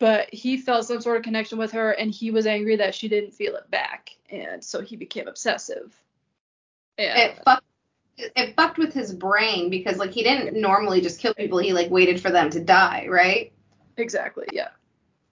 But 0.00 0.32
he 0.32 0.56
felt 0.56 0.86
some 0.86 1.00
sort 1.00 1.16
of 1.16 1.22
connection 1.22 1.56
with 1.58 1.72
her 1.72 1.92
and 1.92 2.10
he 2.10 2.30
was 2.30 2.46
angry 2.46 2.76
that 2.76 2.94
she 2.94 3.08
didn't 3.08 3.32
feel 3.32 3.54
it 3.56 3.70
back. 3.70 4.10
And 4.30 4.62
so 4.62 4.80
he 4.80 4.96
became 4.96 5.28
obsessive. 5.28 5.94
And 6.98 7.32
It 7.32 7.42
fucked. 7.44 7.64
It 8.16 8.54
fucked 8.54 8.78
with 8.78 8.92
his 8.94 9.12
brain 9.12 9.70
because 9.70 9.96
like 9.96 10.12
he 10.12 10.22
didn't 10.22 10.60
normally 10.60 11.00
just 11.00 11.18
kill 11.18 11.34
people. 11.34 11.58
He 11.58 11.72
like 11.72 11.90
waited 11.90 12.20
for 12.20 12.30
them 12.30 12.50
to 12.50 12.60
die, 12.60 13.06
right? 13.08 13.52
exactly, 13.96 14.46
yeah. 14.52 14.68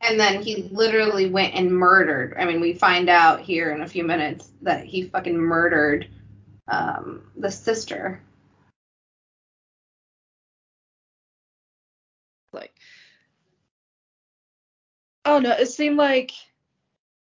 And 0.01 0.19
then 0.19 0.43
he 0.43 0.69
literally 0.73 1.31
went 1.31 1.55
and 1.55 1.71
murdered. 1.71 2.35
I 2.37 2.45
mean, 2.45 2.61
we 2.61 2.73
find 2.75 3.09
out 3.09 3.41
here 3.41 3.71
in 3.71 3.83
a 3.83 3.89
few 3.89 4.03
minutes 4.03 4.51
that 4.63 4.85
he 4.85 5.05
fucking 5.05 5.39
murdered 5.39 6.09
um, 6.67 7.23
the 7.37 7.51
sister. 7.51 8.21
Like 12.53 12.75
Oh 15.25 15.39
no, 15.39 15.53
it 15.53 15.67
seemed 15.67 15.97
like 15.97 16.33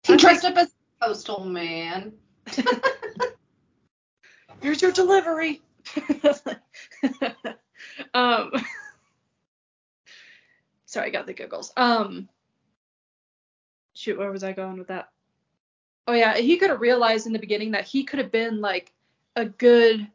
He 0.04 0.13
I 0.13 0.17
dressed 0.17 0.45
up 0.45 0.58
as 0.58 0.74
a 1.02 1.06
postal 1.06 1.45
man. 1.45 2.13
here's 4.62 4.82
your 4.82 4.91
delivery. 4.91 5.62
um 8.13 8.52
sorry, 10.86 11.08
I 11.08 11.12
got 11.12 11.28
the 11.28 11.34
giggles. 11.34 11.71
Um 11.78 12.28
shoot, 13.93 14.17
where 14.17 14.32
was 14.32 14.43
I 14.43 14.54
going 14.54 14.78
with 14.78 14.88
that? 14.88 15.10
Oh 16.08 16.13
yeah, 16.13 16.38
he 16.38 16.58
could 16.58 16.69
have 16.69 16.82
realized 16.82 17.28
in 17.28 17.34
the 17.34 17.39
beginning 17.39 17.71
that 17.71 17.86
he 17.86 18.04
could 18.04 18.19
have 18.19 18.32
been 18.32 18.62
like 18.62 18.93
a 19.36 19.45
good 19.45 20.08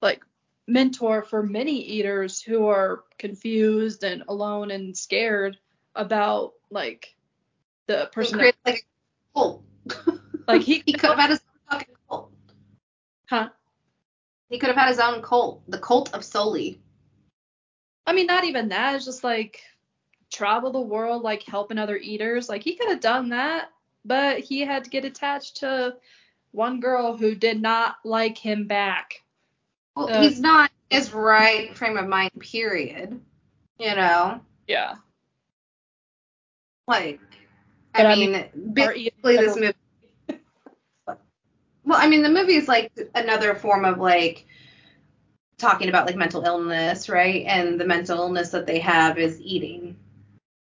like 0.00 0.22
mentor 0.66 1.22
for 1.22 1.42
many 1.42 1.82
eaters 1.82 2.40
who 2.40 2.68
are 2.68 3.04
confused 3.18 4.04
and 4.04 4.22
alone 4.28 4.70
and 4.70 4.96
scared 4.96 5.58
about 5.94 6.52
like 6.70 7.14
the 7.86 8.04
He 8.04 8.08
person 8.14 8.38
that, 8.38 8.54
like 8.64 8.86
a 9.34 9.38
cult. 9.38 9.64
like 10.46 10.62
he 10.62 10.82
He 10.86 10.92
could 10.92 11.10
have 11.10 11.18
had 11.18 11.30
his 11.30 11.40
own 11.40 11.78
fucking 11.78 11.94
cult. 12.08 12.32
huh 13.28 13.48
He 14.48 14.58
could 14.58 14.68
have 14.68 14.76
had 14.76 14.88
his 14.88 14.98
own 14.98 15.22
cult, 15.22 15.62
the 15.70 15.78
cult 15.78 16.12
of 16.14 16.24
Sully. 16.24 16.80
I 18.06 18.12
mean, 18.12 18.26
not 18.26 18.44
even 18.44 18.68
that. 18.70 18.96
It's 18.96 19.04
just 19.04 19.22
like 19.24 19.62
travel 20.30 20.70
the 20.72 20.80
world, 20.80 21.22
like 21.22 21.42
helping 21.42 21.78
other 21.78 21.96
eaters. 21.96 22.48
Like 22.48 22.62
he 22.62 22.74
could 22.76 22.88
have 22.88 23.00
done 23.00 23.28
that, 23.30 23.70
but 24.04 24.38
he 24.40 24.60
had 24.60 24.84
to 24.84 24.90
get 24.90 25.04
attached 25.04 25.58
to 25.58 25.96
one 26.52 26.80
girl 26.80 27.16
who 27.16 27.34
did 27.34 27.60
not 27.60 27.96
like 28.04 28.36
him 28.38 28.66
back. 28.66 29.22
Well, 29.94 30.08
Uh, 30.10 30.22
he's 30.22 30.40
not 30.40 30.70
his 30.90 31.12
right 31.12 31.76
frame 31.76 31.96
of 31.96 32.06
mind, 32.08 32.32
period. 32.40 33.20
You 33.78 33.94
know? 33.94 34.40
Yeah. 34.66 34.96
Like, 36.90 37.20
But 37.94 38.06
I 38.06 38.12
I 38.12 38.16
mean, 38.16 38.34
Our 38.34 38.50
basically, 38.72 39.36
this 39.36 39.54
movie. 39.56 39.74
Well, 41.84 41.98
I 41.98 42.08
mean, 42.08 42.22
the 42.22 42.28
movie 42.28 42.56
is 42.56 42.66
like 42.66 42.90
another 43.14 43.54
form 43.54 43.84
of 43.84 43.98
like 43.98 44.44
talking 45.56 45.88
about 45.88 46.06
like 46.06 46.16
mental 46.16 46.42
illness, 46.44 47.08
right? 47.08 47.44
And 47.46 47.80
the 47.80 47.84
mental 47.84 48.18
illness 48.18 48.50
that 48.50 48.66
they 48.66 48.80
have 48.80 49.18
is 49.18 49.40
eating 49.40 49.96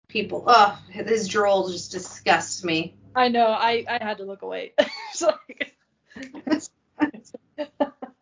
people. 0.09 0.45
Oh, 0.47 0.81
his 0.89 1.29
drool 1.29 1.69
just 1.69 1.93
disgusts 1.93 2.65
me. 2.65 2.95
I 3.15 3.29
know. 3.29 3.49
I 3.49 3.85
I 3.87 4.03
had 4.03 4.17
to 4.19 4.25
look 4.25 4.43
away. 4.43 4.73
Like- 5.21 5.77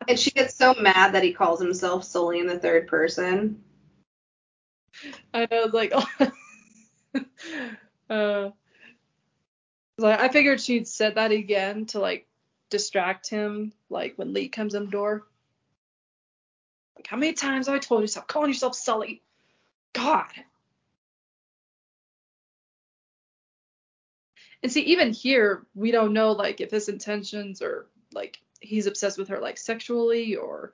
And 0.09 0.19
she 0.19 0.33
gets 0.33 0.57
so 0.57 0.75
mad 0.75 1.15
that 1.15 1.23
he 1.23 1.33
calls 1.33 1.61
himself 1.61 2.03
Sully 2.03 2.41
in 2.41 2.49
the 2.49 2.59
third 2.59 2.89
person. 2.89 3.63
I 5.33 5.47
know. 5.51 5.71
It's 5.71 5.75
like. 5.75 5.93
Oh, 7.15 7.21
uh. 8.13 8.51
Like 9.99 10.21
I 10.21 10.29
figured 10.29 10.61
she'd 10.61 10.89
said 10.89 11.17
that 11.17 11.33
again 11.33 11.87
to 11.87 12.01
like 12.01 12.27
distract 12.71 13.29
him, 13.29 13.73
like 13.91 14.15
when 14.17 14.33
Lee 14.33 14.49
comes 14.49 14.75
in 14.75 14.87
the 14.87 14.91
door. 14.91 15.27
Like 16.97 17.07
how 17.07 17.17
many 17.17 17.35
times 17.35 17.67
have 17.67 17.77
I 17.77 17.79
told 17.79 18.01
you 18.01 18.07
stop 18.07 18.27
calling 18.27 18.51
yourself 18.51 18.75
Sully? 18.75 19.23
God. 19.93 20.33
And 24.63 24.73
see, 24.73 24.83
even 24.83 25.13
here, 25.13 25.67
we 25.75 25.91
don't 25.91 26.13
know 26.13 26.33
like 26.33 26.61
if 26.61 26.71
his 26.71 26.89
intentions 26.89 27.61
are 27.63 27.87
like 28.13 28.39
he's 28.61 28.87
obsessed 28.87 29.19
with 29.19 29.29
her 29.29 29.41
like 29.41 29.59
sexually 29.59 30.37
or 30.37 30.73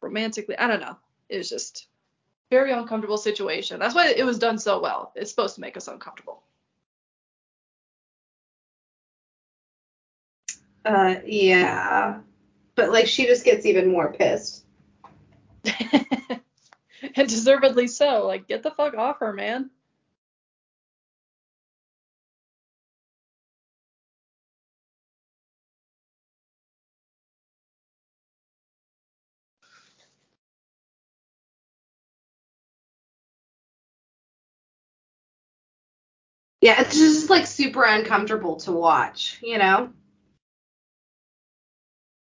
romantically. 0.00 0.56
I 0.56 0.66
don't 0.66 0.80
know. 0.80 0.96
It's 1.28 1.50
just 1.50 1.88
very 2.50 2.72
uncomfortable 2.72 3.18
situation. 3.18 3.80
That's 3.80 3.94
why 3.94 4.08
it 4.10 4.24
was 4.24 4.38
done 4.38 4.58
so 4.58 4.80
well. 4.80 5.12
It's 5.16 5.30
supposed 5.30 5.56
to 5.56 5.60
make 5.60 5.76
us 5.76 5.88
uncomfortable. 5.88 6.42
Uh, 10.84 11.16
yeah. 11.26 12.20
But 12.74 12.90
like 12.90 13.06
she 13.06 13.26
just 13.26 13.44
gets 13.44 13.66
even 13.66 13.90
more 13.90 14.12
pissed. 14.12 14.64
and 17.16 17.28
deservedly 17.28 17.86
so. 17.86 18.26
Like, 18.26 18.48
get 18.48 18.62
the 18.62 18.70
fuck 18.70 18.94
off 18.94 19.20
her, 19.20 19.32
man. 19.32 19.70
Yeah, 36.60 36.80
it's 36.80 36.96
just 36.96 37.30
like 37.30 37.46
super 37.46 37.84
uncomfortable 37.84 38.56
to 38.60 38.72
watch, 38.72 39.38
you 39.42 39.58
know? 39.58 39.92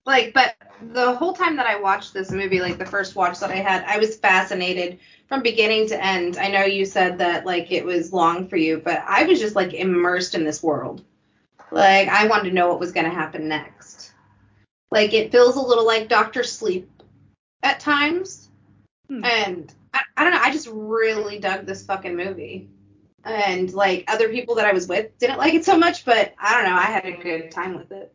Like, 0.05 0.33
but 0.33 0.55
the 0.93 1.13
whole 1.13 1.33
time 1.33 1.55
that 1.57 1.67
I 1.67 1.79
watched 1.79 2.13
this 2.13 2.31
movie, 2.31 2.61
like 2.61 2.77
the 2.77 2.85
first 2.85 3.15
watch 3.15 3.39
that 3.39 3.51
I 3.51 3.57
had, 3.57 3.83
I 3.85 3.99
was 3.99 4.17
fascinated 4.17 4.99
from 5.27 5.43
beginning 5.43 5.87
to 5.89 6.03
end. 6.03 6.37
I 6.37 6.47
know 6.47 6.63
you 6.63 6.85
said 6.85 7.17
that 7.19 7.45
like 7.45 7.71
it 7.71 7.85
was 7.85 8.13
long 8.13 8.47
for 8.47 8.57
you, 8.57 8.81
but 8.83 9.03
I 9.05 9.23
was 9.23 9.39
just 9.39 9.55
like 9.55 9.73
immersed 9.73 10.35
in 10.35 10.43
this 10.43 10.63
world. 10.63 11.03
Like, 11.71 12.07
I 12.07 12.27
wanted 12.27 12.49
to 12.49 12.55
know 12.55 12.69
what 12.69 12.79
was 12.79 12.91
going 12.91 13.05
to 13.05 13.15
happen 13.15 13.47
next. 13.47 14.13
Like, 14.89 15.13
it 15.13 15.31
feels 15.31 15.55
a 15.55 15.61
little 15.61 15.85
like 15.85 16.09
Doctor 16.09 16.43
Sleep 16.43 16.89
at 17.61 17.79
times. 17.79 18.49
Hmm. 19.07 19.23
And 19.23 19.73
I, 19.93 20.01
I 20.17 20.23
don't 20.23 20.33
know, 20.33 20.41
I 20.41 20.51
just 20.51 20.69
really 20.71 21.39
dug 21.39 21.65
this 21.65 21.85
fucking 21.85 22.15
movie 22.15 22.69
and 23.23 23.73
like 23.73 24.05
other 24.07 24.29
people 24.29 24.55
that 24.55 24.65
I 24.65 24.71
was 24.71 24.87
with 24.87 25.17
didn't 25.17 25.37
like 25.37 25.53
it 25.53 25.65
so 25.65 25.77
much, 25.77 26.05
but 26.05 26.33
I 26.39 26.53
don't 26.53 26.69
know, 26.69 26.77
I 26.77 26.85
had 26.85 27.05
a 27.05 27.11
good 27.11 27.51
time 27.51 27.75
with 27.75 27.91
it. 27.91 28.13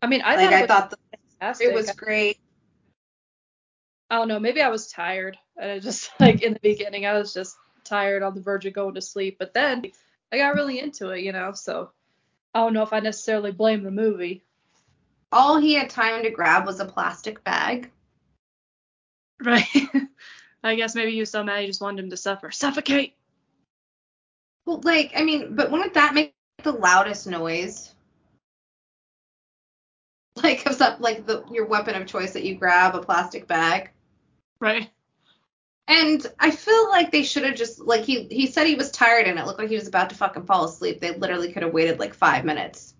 I 0.00 0.06
mean, 0.06 0.22
I 0.24 0.36
like 0.36 0.44
thought 0.44 0.52
it 0.52 0.56
I 0.56 0.60
was 0.60 0.68
thought 0.68 1.58
the, 1.58 1.64
it 1.64 1.74
was 1.74 1.90
great. 1.92 2.38
I 4.10 4.16
don't 4.16 4.28
know. 4.28 4.38
Maybe 4.40 4.62
I 4.62 4.68
was 4.68 4.90
tired. 4.90 5.36
And 5.56 5.70
I 5.70 5.78
just 5.78 6.10
like 6.20 6.42
in 6.42 6.54
the 6.54 6.60
beginning, 6.60 7.06
I 7.06 7.18
was 7.18 7.32
just 7.32 7.56
tired 7.84 8.22
on 8.22 8.34
the 8.34 8.40
verge 8.40 8.66
of 8.66 8.72
going 8.72 8.94
to 8.94 9.02
sleep. 9.02 9.36
But 9.38 9.54
then 9.54 9.84
I 10.32 10.38
got 10.38 10.54
really 10.54 10.78
into 10.78 11.10
it, 11.10 11.22
you 11.22 11.32
know. 11.32 11.52
So 11.52 11.90
I 12.54 12.60
don't 12.60 12.74
know 12.74 12.82
if 12.82 12.92
I 12.92 13.00
necessarily 13.00 13.52
blame 13.52 13.82
the 13.82 13.90
movie. 13.90 14.44
All 15.30 15.58
he 15.58 15.74
had 15.74 15.90
time 15.90 16.22
to 16.22 16.30
grab 16.30 16.66
was 16.66 16.80
a 16.80 16.84
plastic 16.84 17.42
bag. 17.44 17.90
Right. 19.40 19.68
I 20.64 20.74
guess 20.74 20.96
maybe 20.96 21.12
he 21.12 21.20
was 21.20 21.30
so 21.30 21.44
mad 21.44 21.60
he 21.60 21.68
just 21.68 21.80
wanted 21.80 22.02
him 22.02 22.10
to 22.10 22.16
suffer. 22.16 22.50
Suffocate. 22.50 23.14
Well, 24.66 24.80
like 24.82 25.12
I 25.14 25.22
mean, 25.22 25.54
but 25.54 25.70
wouldn't 25.70 25.94
that 25.94 26.12
make 26.12 26.34
the 26.64 26.72
loudest 26.72 27.28
noise? 27.28 27.94
Like 30.42 30.66
if 30.66 30.78
that 30.78 31.00
like 31.00 31.26
the 31.26 31.44
your 31.50 31.66
weapon 31.66 31.94
of 31.94 32.06
choice 32.06 32.32
that 32.32 32.44
you 32.44 32.54
grab 32.54 32.94
a 32.94 33.00
plastic 33.00 33.46
bag. 33.46 33.90
Right. 34.60 34.90
And 35.88 36.24
I 36.38 36.50
feel 36.50 36.88
like 36.90 37.10
they 37.10 37.22
should 37.22 37.44
have 37.44 37.56
just 37.56 37.80
like 37.80 38.04
he 38.04 38.24
he 38.24 38.46
said 38.46 38.66
he 38.66 38.74
was 38.74 38.90
tired 38.90 39.26
and 39.26 39.38
it 39.38 39.46
looked 39.46 39.58
like 39.58 39.70
he 39.70 39.76
was 39.76 39.88
about 39.88 40.10
to 40.10 40.16
fucking 40.16 40.44
fall 40.44 40.64
asleep. 40.64 41.00
They 41.00 41.14
literally 41.16 41.52
could 41.52 41.62
have 41.62 41.72
waited 41.72 41.98
like 41.98 42.14
five 42.14 42.44
minutes. 42.44 42.94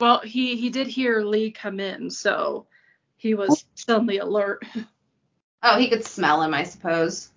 Well, 0.00 0.20
he 0.20 0.56
he 0.56 0.70
did 0.70 0.86
hear 0.86 1.20
Lee 1.22 1.50
come 1.50 1.80
in, 1.80 2.10
so 2.10 2.66
he 3.16 3.34
was 3.34 3.64
suddenly 3.74 4.18
alert. 4.18 4.64
Oh, 5.64 5.78
he 5.78 5.88
could 5.88 6.04
smell 6.04 6.42
him, 6.42 6.54
I 6.54 6.64
suppose. 6.64 7.30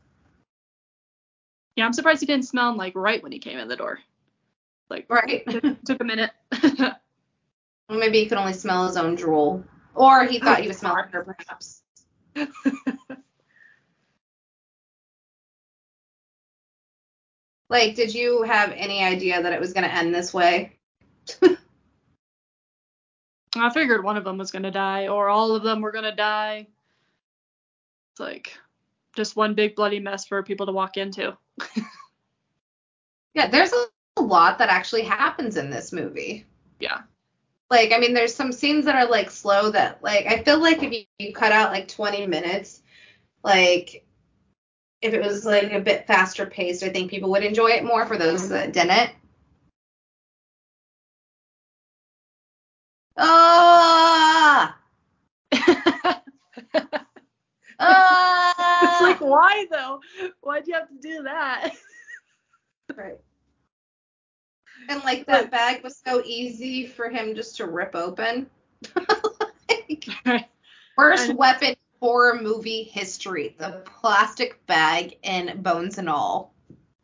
Yeah, 1.76 1.86
I'm 1.86 1.94
surprised 1.94 2.22
he 2.22 2.26
didn't 2.26 2.48
smell 2.48 2.72
him 2.72 2.76
like 2.76 2.96
right 2.96 3.22
when 3.22 3.32
he 3.32 3.38
came 3.38 3.60
in 3.60 3.68
the 3.68 3.76
door. 3.76 4.00
Like 4.90 5.06
Right. 5.08 5.46
took 5.86 6.02
a 6.02 6.04
minute. 6.04 6.32
Well, 7.90 8.00
maybe 8.00 8.20
he 8.20 8.28
could 8.28 8.38
only 8.38 8.54
smell 8.54 8.88
his 8.88 8.98
own 8.98 9.16
drool. 9.16 9.64
Or 9.94 10.26
he 10.26 10.40
thought 10.40 10.62
he 10.62 10.68
was 10.68 10.78
smelling 10.78 11.06
her, 11.12 11.24
perhaps. 11.24 11.84
Like, 17.70 17.96
did 17.96 18.14
you 18.14 18.44
have 18.44 18.72
any 18.72 19.04
idea 19.04 19.42
that 19.42 19.54
it 19.54 19.60
was 19.60 19.74
going 19.74 19.86
to 19.88 19.94
end 19.94 20.14
this 20.14 20.34
way? 20.34 20.78
I 23.58 23.70
figured 23.70 24.04
one 24.04 24.18
of 24.18 24.24
them 24.24 24.38
was 24.38 24.52
gonna 24.52 24.72
die, 24.72 25.08
or 25.08 25.30
all 25.30 25.56
of 25.56 25.64
them 25.64 25.82
were 25.82 25.92
gonna 25.92 26.16
die. 26.16 26.68
It's 28.12 28.20
like 28.20 28.58
just 29.16 29.36
one 29.38 29.54
big 29.56 29.76
bloody 29.76 30.00
mess 30.00 30.26
for 30.26 30.44
people 30.44 30.66
to 30.66 30.72
walk 30.72 30.98
into. 30.98 31.38
Yeah, 33.34 33.50
there's 33.50 33.74
a 33.74 34.22
lot 34.22 34.60
that 34.60 34.70
actually 34.70 35.02
happens 35.02 35.58
in 35.58 35.70
this 35.70 35.92
movie. 35.92 36.46
Yeah. 36.80 37.02
Like, 37.70 37.92
I 37.94 37.98
mean, 38.00 38.14
there's 38.14 38.36
some 38.36 38.52
scenes 38.52 38.86
that 38.86 38.96
are 38.96 39.10
like 39.10 39.32
slow 39.32 39.72
that, 39.72 40.04
like, 40.04 40.28
I 40.28 40.44
feel 40.44 40.60
like 40.60 40.84
if 40.84 40.92
you, 40.94 41.04
you 41.20 41.34
cut 41.34 41.52
out 41.52 41.72
like 41.72 41.88
20 41.88 42.28
minutes, 42.28 42.82
like, 43.44 44.06
if 45.02 45.14
it 45.14 45.22
was 45.22 45.46
like 45.46 45.72
a 45.72 45.80
bit 45.80 46.08
faster 46.08 46.46
paced, 46.46 46.84
I 46.84 46.90
think 46.90 47.10
people 47.12 47.32
would 47.32 47.44
enjoy 47.44 47.70
it 47.72 47.84
more 47.86 48.06
for 48.06 48.18
those 48.18 48.50
that 48.50 48.74
didn't. 48.74 49.12
Ah! 53.18 54.78
Ah! 57.80 58.84
it's 58.94 59.02
like 59.02 59.20
why 59.30 59.66
though? 59.70 60.00
Why'd 60.42 60.66
you 60.68 60.76
have 60.76 60.88
to 60.88 60.96
do 61.02 61.24
that? 61.24 61.72
Right. 62.96 63.20
And 64.90 65.04
like 65.04 65.26
that 65.28 65.52
bag 65.52 65.84
was 65.84 66.02
so 66.06 66.22
easy 66.26 66.88
for 66.88 67.10
him 67.10 67.36
just 67.36 67.58
to 67.58 67.66
rip 67.66 67.96
open. 67.96 68.50
like, 69.70 70.08
worst 70.98 71.34
weapon 71.36 71.76
horror 72.00 72.40
movie 72.42 72.84
history. 72.84 73.56
The 73.58 73.82
plastic 73.86 74.66
bag 74.68 75.18
and 75.24 75.64
bones 75.64 75.98
and 75.98 76.10
all. 76.10 76.54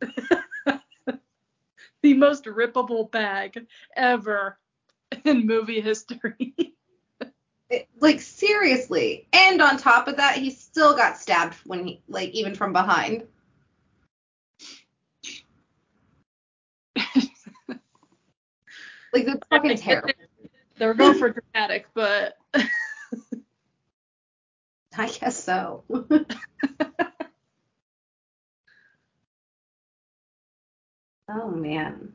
the 2.02 2.14
most 2.14 2.44
rippable 2.44 3.10
bag 3.10 3.66
ever 3.96 4.58
in 5.24 5.46
movie 5.46 5.80
history. 5.80 6.54
It- 7.68 7.88
like 8.00 8.20
seriously. 8.20 9.26
And 9.32 9.62
on 9.62 9.78
top 9.78 10.06
of 10.06 10.16
that, 10.18 10.36
he 10.36 10.50
still 10.50 10.94
got 10.94 11.16
stabbed 11.16 11.54
when 11.64 11.86
he 11.86 12.02
like 12.06 12.30
even 12.30 12.54
from 12.54 12.72
behind. 12.72 13.26
Like 19.12 19.26
that's 19.26 19.46
fucking 19.50 19.76
terrible. 19.76 20.10
they 20.78 20.86
were 20.86 20.94
going 20.94 21.18
for 21.18 21.30
dramatic, 21.30 21.86
but 21.94 22.38
I 24.96 25.08
guess 25.08 25.42
so. 25.42 25.84
oh 31.28 31.50
man. 31.50 32.12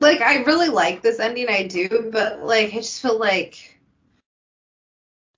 Like 0.00 0.20
I 0.20 0.42
really 0.44 0.68
like 0.68 1.02
this 1.02 1.18
ending, 1.18 1.48
I 1.48 1.66
do, 1.66 2.10
but 2.12 2.44
like 2.44 2.72
I 2.72 2.76
just 2.76 3.02
feel 3.02 3.18
like 3.18 3.78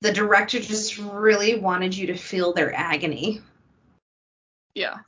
the 0.02 0.12
director 0.12 0.61
just 0.61 0.98
really 0.98 1.58
wanted 1.58 1.96
you 1.96 2.06
to 2.08 2.16
feel 2.16 2.52
their 2.52 2.74
agony. 2.74 3.40
yeah. 4.74 4.98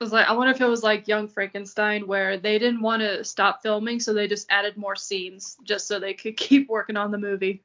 Was 0.00 0.12
like 0.12 0.28
I 0.28 0.32
wonder 0.32 0.52
if 0.52 0.60
it 0.60 0.66
was 0.66 0.82
like 0.82 1.08
Young 1.08 1.28
Frankenstein 1.28 2.06
where 2.06 2.38
they 2.38 2.58
didn't 2.58 2.80
want 2.82 3.02
to 3.02 3.24
stop 3.24 3.62
filming, 3.62 3.98
so 4.00 4.12
they 4.12 4.28
just 4.28 4.46
added 4.50 4.76
more 4.76 4.94
scenes 4.96 5.56
just 5.64 5.86
so 5.88 5.98
they 5.98 6.14
could 6.14 6.36
keep 6.36 6.68
working 6.68 6.96
on 6.96 7.10
the 7.10 7.18
movie. 7.18 7.62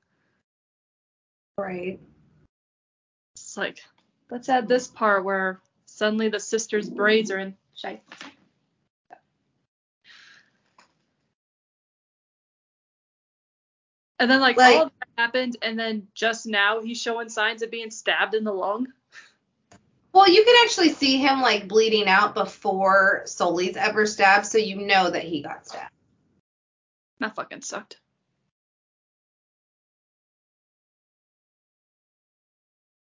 Right. 1.58 2.00
It's 3.36 3.56
like 3.56 3.84
let's 4.32 4.50
add 4.50 4.68
this 4.68 4.88
part 4.88 5.24
where 5.24 5.62
suddenly 5.86 6.30
the 6.30 6.40
sister's 6.40 6.90
braids 6.90 7.30
are 7.30 7.38
in. 7.40 7.56
Shite. 7.76 8.02
And 14.20 14.32
then 14.32 14.40
like, 14.40 14.58
Like- 14.58 14.78
all 14.78 14.84
of 14.84 14.92
that 15.00 15.22
happened, 15.22 15.58
and 15.62 15.78
then 15.78 16.08
just 16.14 16.46
now 16.46 16.82
he's 16.82 17.02
showing 17.02 17.30
signs 17.30 17.62
of 17.62 17.70
being 17.70 17.92
stabbed 17.92 18.34
in 18.36 18.44
the 18.44 18.54
lung. 18.54 18.88
Well, 20.14 20.30
you 20.30 20.46
can 20.46 20.56
actually 20.64 20.90
see 20.90 21.18
him 21.18 21.42
like 21.42 21.68
bleeding 21.68 22.08
out 22.08 22.36
before 22.36 23.24
Sully's 23.26 23.76
ever 23.76 24.06
stabbed, 24.06 24.46
so 24.46 24.60
you 24.60 24.76
know 24.76 25.10
that 25.10 25.24
he 25.24 25.42
got 25.42 25.66
stabbed. 25.66 25.92
That 27.20 27.36
fucking 27.36 27.62
sucked. 27.62 28.00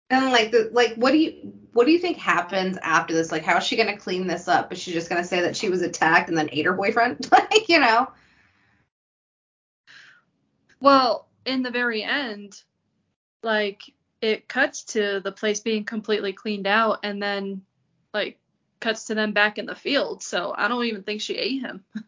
And 0.08 0.30
like 0.30 0.52
the 0.52 0.70
like 0.72 0.94
what 0.94 1.10
do 1.10 1.18
you 1.18 1.52
what 1.72 1.84
do 1.84 1.92
you 1.92 1.98
think 1.98 2.16
happens 2.16 2.78
after 2.80 3.12
this? 3.12 3.30
Like 3.30 3.42
how 3.42 3.58
is 3.58 3.64
she 3.64 3.76
gonna 3.76 3.96
clean 3.96 4.26
this 4.26 4.48
up? 4.48 4.72
Is 4.72 4.78
she 4.78 4.92
just 4.92 5.10
gonna 5.10 5.24
say 5.24 5.42
that 5.42 5.56
she 5.56 5.68
was 5.68 5.82
attacked 5.82 6.28
and 6.30 6.38
then 6.38 6.48
ate 6.52 6.64
her 6.64 6.72
boyfriend? 6.72 7.28
like, 7.32 7.68
you 7.68 7.80
know. 7.80 8.08
Well, 10.80 11.28
in 11.44 11.62
the 11.62 11.70
very 11.70 12.02
end, 12.02 12.62
like 13.42 13.82
it 14.26 14.48
cuts 14.48 14.82
to 14.82 15.20
the 15.20 15.30
place 15.30 15.60
being 15.60 15.84
completely 15.84 16.32
cleaned 16.32 16.66
out 16.66 16.98
and 17.04 17.22
then 17.22 17.62
like 18.12 18.40
cuts 18.80 19.04
to 19.04 19.14
them 19.14 19.32
back 19.32 19.56
in 19.56 19.66
the 19.66 19.74
field. 19.76 20.20
So 20.20 20.52
I 20.56 20.66
don't 20.66 20.84
even 20.84 21.04
think 21.04 21.20
she 21.20 21.36
ate 21.36 21.62
him. 21.62 21.84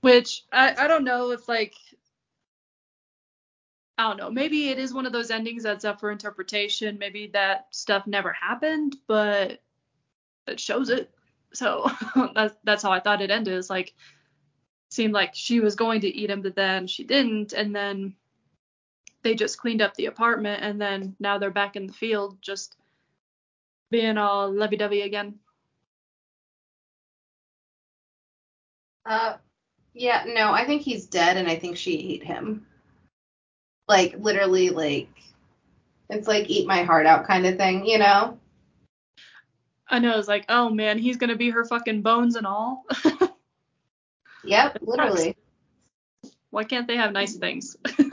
Which 0.00 0.44
I, 0.52 0.84
I 0.84 0.86
don't 0.86 1.02
know 1.02 1.32
if 1.32 1.48
like 1.48 1.74
I 3.98 4.04
don't 4.04 4.18
know. 4.18 4.30
Maybe 4.30 4.68
it 4.68 4.78
is 4.78 4.94
one 4.94 5.06
of 5.06 5.12
those 5.12 5.32
endings 5.32 5.64
that's 5.64 5.84
up 5.84 5.98
for 5.98 6.12
interpretation. 6.12 6.96
Maybe 6.98 7.26
that 7.32 7.66
stuff 7.72 8.06
never 8.06 8.32
happened, 8.32 8.94
but 9.08 9.60
it 10.46 10.60
shows 10.60 10.90
it. 10.90 11.12
So 11.52 11.90
that's 12.34 12.54
that's 12.64 12.82
how 12.82 12.92
I 12.92 13.00
thought 13.00 13.22
it 13.22 13.30
ended. 13.30 13.54
It's 13.54 13.70
like 13.70 13.94
seemed 14.90 15.12
like 15.12 15.34
she 15.34 15.60
was 15.60 15.74
going 15.74 16.00
to 16.02 16.08
eat 16.08 16.30
him, 16.30 16.42
but 16.42 16.56
then 16.56 16.86
she 16.86 17.04
didn't, 17.04 17.52
and 17.52 17.74
then 17.74 18.14
they 19.22 19.34
just 19.34 19.58
cleaned 19.58 19.82
up 19.82 19.94
the 19.94 20.06
apartment, 20.06 20.62
and 20.62 20.80
then 20.80 21.16
now 21.20 21.38
they're 21.38 21.50
back 21.50 21.76
in 21.76 21.86
the 21.86 21.92
field, 21.92 22.38
just 22.40 22.76
being 23.90 24.18
all 24.18 24.52
lovey-dovey 24.52 25.02
again. 25.02 25.38
Uh, 29.04 29.36
yeah, 29.94 30.24
no, 30.26 30.52
I 30.52 30.64
think 30.64 30.82
he's 30.82 31.06
dead, 31.06 31.36
and 31.36 31.48
I 31.48 31.56
think 31.56 31.76
she 31.76 32.14
ate 32.14 32.24
him. 32.24 32.66
Like 33.88 34.14
literally, 34.18 34.70
like 34.70 35.08
it's 36.10 36.28
like 36.28 36.48
eat 36.48 36.66
my 36.66 36.82
heart 36.82 37.06
out 37.06 37.26
kind 37.26 37.46
of 37.46 37.56
thing, 37.56 37.86
you 37.86 37.98
know? 37.98 38.38
I 39.90 39.98
know 39.98 40.18
it's 40.18 40.28
like, 40.28 40.44
oh 40.48 40.70
man, 40.70 40.98
he's 40.98 41.16
gonna 41.16 41.36
be 41.36 41.50
her 41.50 41.64
fucking 41.64 42.02
bones 42.02 42.36
and 42.36 42.46
all. 42.46 42.84
Yep, 44.44 44.78
literally. 44.82 45.36
Why 46.50 46.64
can't 46.64 46.86
they 46.86 46.96
have 46.96 47.12
nice 47.12 47.36
things? 47.36 47.76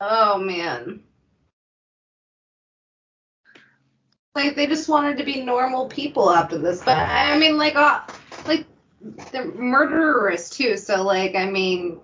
Oh 0.00 0.38
man. 0.38 1.02
Like 4.34 4.56
they 4.56 4.66
just 4.66 4.88
wanted 4.88 5.18
to 5.18 5.24
be 5.24 5.42
normal 5.42 5.88
people 5.88 6.30
after 6.30 6.56
this, 6.56 6.82
but 6.82 6.96
I 6.96 7.36
mean, 7.38 7.58
like, 7.58 7.76
uh, 7.76 8.00
like 8.46 8.64
they're 9.30 9.52
murderers 9.52 10.48
too. 10.48 10.78
So 10.78 11.02
like, 11.02 11.34
I 11.34 11.50
mean, 11.50 12.00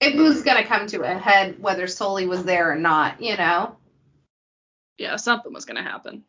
it 0.00 0.16
was 0.16 0.42
gonna 0.42 0.66
come 0.66 0.88
to 0.88 1.02
a 1.02 1.16
head 1.16 1.60
whether 1.60 1.86
Sully 1.86 2.26
was 2.26 2.42
there 2.44 2.72
or 2.72 2.76
not, 2.76 3.22
you 3.22 3.36
know. 3.36 3.77
Yeah, 4.98 5.16
something 5.16 5.52
was 5.52 5.64
gonna 5.64 5.82
happen. 5.82 6.24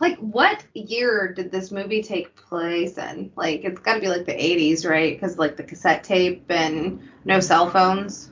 Like, 0.00 0.16
what 0.18 0.64
year 0.72 1.32
did 1.34 1.52
this 1.52 1.70
movie 1.70 2.02
take 2.02 2.34
place 2.34 2.96
in? 2.96 3.32
Like, 3.36 3.64
it's 3.64 3.80
got 3.80 3.94
to 3.96 4.00
be 4.00 4.08
like 4.08 4.24
the 4.24 4.32
80s, 4.32 4.88
right? 4.88 5.14
Because 5.14 5.36
like 5.36 5.58
the 5.58 5.62
cassette 5.62 6.04
tape 6.04 6.46
and 6.48 7.02
no 7.26 7.38
cell 7.40 7.68
phones. 7.68 8.30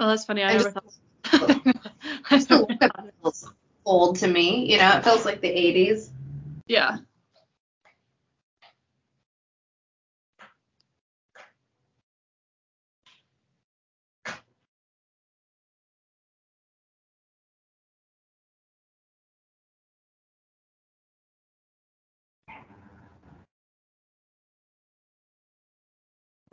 Oh, 0.00 0.08
that's 0.08 0.24
funny. 0.24 0.42
I, 0.42 0.52
I 0.52 0.56
never 0.56 0.70
just- 0.70 1.00
thought. 1.24 1.50
I 2.30 2.36
never 2.38 2.56
look 2.62 2.70
of 2.70 2.78
thought 2.78 3.06
it 3.06 3.14
feels 3.20 3.52
old 3.84 4.16
to 4.16 4.26
me. 4.26 4.70
You 4.72 4.78
know, 4.78 4.96
it 4.96 5.04
feels 5.04 5.26
like 5.26 5.42
the 5.42 5.48
80s. 5.48 6.08
Yeah. 6.66 6.96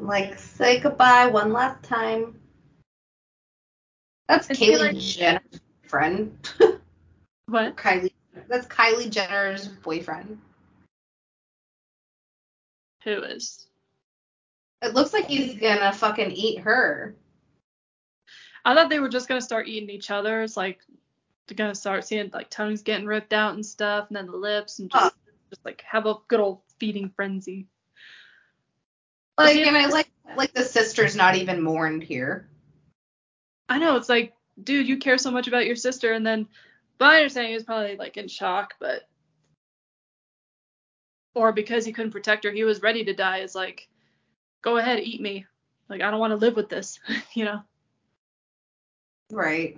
Like, 0.02 0.40
say 0.40 0.80
goodbye 0.80 1.28
one 1.28 1.54
last 1.54 1.84
time. 1.84 2.40
That's 4.28 4.50
I 4.50 4.54
Kylie 4.54 4.80
like- 4.80 4.98
Jenner's 4.98 5.62
friend. 5.88 6.38
What? 7.48 7.76
Kylie. 7.76 8.14
That's 8.48 8.66
Kylie 8.68 9.10
Jenner's 9.10 9.68
boyfriend. 9.68 10.40
Who 13.04 13.24
is? 13.24 13.68
It 14.82 14.94
looks 14.94 15.12
like 15.12 15.26
he's 15.26 15.60
gonna 15.60 15.92
fucking 15.92 16.32
eat 16.32 16.60
her. 16.62 17.14
I 18.64 18.74
thought 18.74 18.90
they 18.90 19.00
were 19.00 19.10
just 19.10 19.28
gonna 19.28 19.42
start 19.42 19.68
eating 19.68 19.90
each 19.90 20.12
other. 20.12 20.44
It's 20.44 20.56
like 20.56 20.80
they're 21.48 21.58
gonna 21.58 21.76
start 21.76 22.06
seeing 22.06 22.30
like 22.34 22.50
tongues 22.50 22.84
getting 22.84 23.06
ripped 23.06 23.34
out 23.34 23.56
and 23.56 23.66
stuff, 23.66 24.08
and 24.08 24.16
then 24.16 24.28
the 24.28 24.38
lips, 24.38 24.80
and 24.80 24.90
just 24.90 25.16
just 25.50 25.66
like 25.66 25.82
have 25.82 26.06
a 26.06 26.16
good 26.30 26.40
old 26.40 26.62
feeding 26.80 27.10
frenzy. 27.10 27.68
Like, 29.38 29.58
and 29.58 29.78
I 29.78 29.88
like 29.88 30.10
like 30.36 30.54
the 30.54 30.64
sister's 30.64 31.16
not 31.16 31.36
even 31.36 31.62
mourned 31.62 32.04
here. 32.04 32.48
I 33.70 33.80
know 33.80 33.96
it's 33.96 34.10
like, 34.10 34.34
dude, 34.64 34.88
you 34.88 34.98
care 34.98 35.18
so 35.18 35.32
much 35.32 35.48
about 35.48 35.66
your 35.66 35.76
sister, 35.76 36.14
and 36.14 36.26
then, 36.26 36.48
but 36.98 37.06
I 37.06 37.18
understand 37.18 37.48
he 37.48 37.54
was 37.54 37.64
probably 37.64 37.96
like 37.96 38.18
in 38.18 38.28
shock, 38.28 38.76
but 38.80 39.08
or 41.34 41.52
because 41.52 41.86
he 41.86 41.94
couldn't 41.94 42.12
protect 42.12 42.44
her, 42.44 42.52
he 42.52 42.64
was 42.64 42.82
ready 42.82 43.06
to 43.06 43.14
die. 43.14 43.38
It's 43.38 43.56
like, 43.56 43.88
go 44.62 44.78
ahead, 44.78 45.00
eat 45.00 45.22
me. 45.22 45.46
Like 45.90 46.02
I 46.02 46.12
don't 46.12 46.20
want 46.20 46.32
to 46.32 46.38
live 46.38 46.56
with 46.56 46.70
this, 46.70 47.00
you 47.34 47.46
know. 47.46 47.62
Right. 49.32 49.78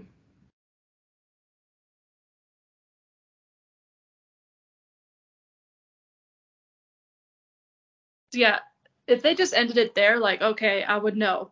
So 8.32 8.40
yeah, 8.40 8.60
if 9.08 9.22
they 9.22 9.36
just 9.36 9.54
ended 9.54 9.78
it 9.78 9.96
there, 9.96 10.20
like, 10.20 10.42
okay, 10.42 10.84
I 10.84 10.98
would 10.98 11.18
know. 11.18 11.52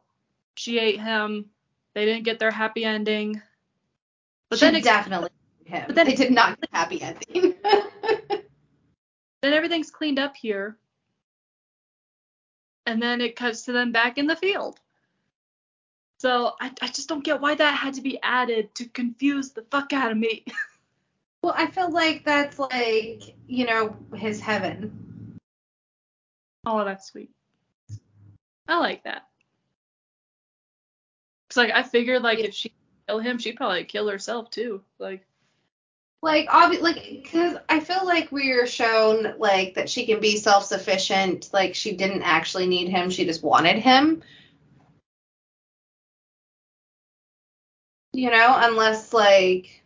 She 0.55 0.79
ate 0.79 0.99
him. 0.99 1.49
They 1.93 2.05
didn't 2.05 2.23
get 2.23 2.39
their 2.39 2.51
happy 2.51 2.85
ending. 2.85 3.41
But 4.49 4.59
she 4.59 4.65
then 4.65 4.75
it, 4.75 4.83
definitely 4.83 5.29
him. 5.65 5.83
but 5.87 5.95
then- 5.95 6.07
they 6.07 6.15
did 6.15 6.31
not 6.31 6.59
get 6.59 6.69
a 6.71 6.75
happy 6.75 7.01
ending. 7.01 7.55
then 9.41 9.53
everything's 9.53 9.91
cleaned 9.91 10.19
up 10.19 10.35
here. 10.35 10.77
And 12.85 13.01
then 13.01 13.21
it 13.21 13.35
cuts 13.35 13.63
to 13.63 13.71
them 13.71 13.91
back 13.91 14.17
in 14.17 14.27
the 14.27 14.35
field. 14.35 14.79
So 16.19 16.53
I, 16.59 16.71
I 16.81 16.87
just 16.87 17.09
don't 17.09 17.23
get 17.23 17.41
why 17.41 17.55
that 17.55 17.75
had 17.75 17.95
to 17.95 18.01
be 18.01 18.19
added 18.21 18.73
to 18.75 18.85
confuse 18.89 19.51
the 19.51 19.63
fuck 19.71 19.93
out 19.93 20.11
of 20.11 20.17
me. 20.17 20.45
well, 21.43 21.53
I 21.55 21.67
feel 21.67 21.91
like 21.91 22.23
that's 22.23 22.59
like, 22.59 23.35
you 23.47 23.65
know, 23.65 23.95
his 24.15 24.39
heaven. 24.39 25.39
oh, 26.65 26.83
that's 26.85 27.07
sweet. 27.07 27.31
I 28.71 28.77
like 28.79 29.03
that. 29.03 29.23
Cause 31.49 31.57
like 31.57 31.71
I 31.71 31.83
figured 31.83 32.21
like 32.21 32.39
if 32.39 32.53
she 32.53 32.71
kill 33.07 33.19
him, 33.19 33.37
she'd 33.37 33.57
probably 33.57 33.83
kill 33.83 34.07
herself 34.07 34.49
too. 34.49 34.81
Like 34.99 35.25
Like, 36.23 36.47
obvi- 36.49 36.81
like, 36.81 37.03
because 37.23 37.57
I 37.67 37.79
feel 37.79 38.05
like 38.05 38.31
we're 38.31 38.67
shown 38.67 39.35
like 39.39 39.73
that 39.73 39.89
she 39.89 40.05
can 40.05 40.19
be 40.19 40.37
self-sufficient. 40.37 41.49
Like, 41.51 41.73
she 41.75 41.95
didn't 41.95 42.21
actually 42.23 42.67
need 42.67 42.89
him; 42.89 43.09
she 43.09 43.25
just 43.25 43.43
wanted 43.43 43.77
him. 43.79 44.21
You 48.13 48.29
know, 48.29 48.55
unless 48.57 49.13
like 49.13 49.83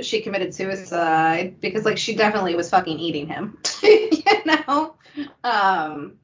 she 0.00 0.20
committed 0.22 0.54
suicide 0.54 1.60
because 1.60 1.84
like 1.84 1.98
she 1.98 2.14
definitely 2.16 2.54
was 2.54 2.70
fucking 2.70 2.98
eating 2.98 3.28
him. 3.28 3.58
you 3.82 4.44
know. 4.44 4.96
Um. 5.44 6.18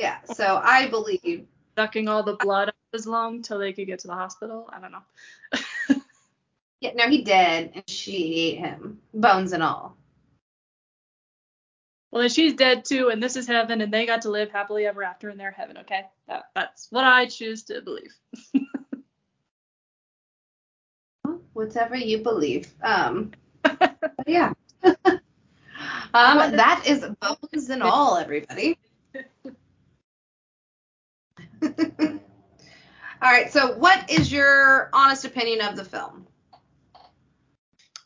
Yeah. 0.00 0.24
So 0.24 0.58
I 0.62 0.88
believe 0.88 1.46
sucking 1.76 2.08
all 2.08 2.22
the 2.22 2.36
blood 2.36 2.68
out 2.68 2.74
of 2.74 2.98
his 2.98 3.06
lung 3.06 3.42
till 3.42 3.58
they 3.58 3.74
could 3.74 3.86
get 3.86 3.98
to 4.00 4.08
the 4.08 4.14
hospital. 4.14 4.68
I 4.72 4.80
don't 4.80 4.92
know. 4.92 5.96
Yeah, 6.80 6.92
no, 6.94 7.10
he 7.10 7.20
did, 7.20 7.72
and 7.74 7.84
she 7.86 8.34
ate 8.34 8.58
him, 8.58 9.00
bones 9.12 9.52
and 9.52 9.62
all. 9.62 9.98
Well, 12.10 12.22
then 12.22 12.30
she's 12.30 12.54
dead 12.54 12.86
too, 12.86 13.10
and 13.10 13.22
this 13.22 13.36
is 13.36 13.46
heaven, 13.46 13.82
and 13.82 13.92
they 13.92 14.06
got 14.06 14.22
to 14.22 14.30
live 14.30 14.50
happily 14.50 14.86
ever 14.86 15.04
after 15.04 15.28
in 15.28 15.36
their 15.36 15.50
heaven. 15.50 15.76
Okay, 15.78 16.06
that 16.26 16.44
that's 16.54 16.88
what 16.90 17.04
I 17.04 17.26
choose 17.26 17.64
to 17.64 17.82
believe. 17.82 18.14
Whatever 21.52 21.96
you 21.96 22.22
believe. 22.22 22.72
Um, 22.82 23.32
yeah. 24.26 24.54
um, 24.82 25.20
that 26.14 26.82
is 26.86 27.04
bones 27.20 27.68
and 27.68 27.82
all, 27.82 28.16
everybody. 28.16 28.78
all 31.62 32.20
right. 33.22 33.52
So, 33.52 33.72
what 33.76 34.10
is 34.10 34.32
your 34.32 34.90
honest 34.92 35.24
opinion 35.24 35.60
of 35.60 35.76
the 35.76 35.84
film? 35.84 36.26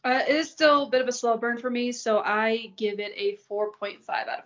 Uh, 0.05 0.21
it 0.29 0.35
is 0.35 0.51
still 0.51 0.83
a 0.83 0.91
bit 0.91 1.01
of 1.01 1.09
a 1.09 1.13
slow 1.13 1.37
burn 1.37 1.57
for 1.57 1.71
me, 1.71 1.91
so 1.93 2.19
I 2.19 2.73
give 2.77 3.01
it 3.01 3.13
a 3.17 3.39
4.5 3.51 4.11
out 4.11 4.39
of 4.39 4.45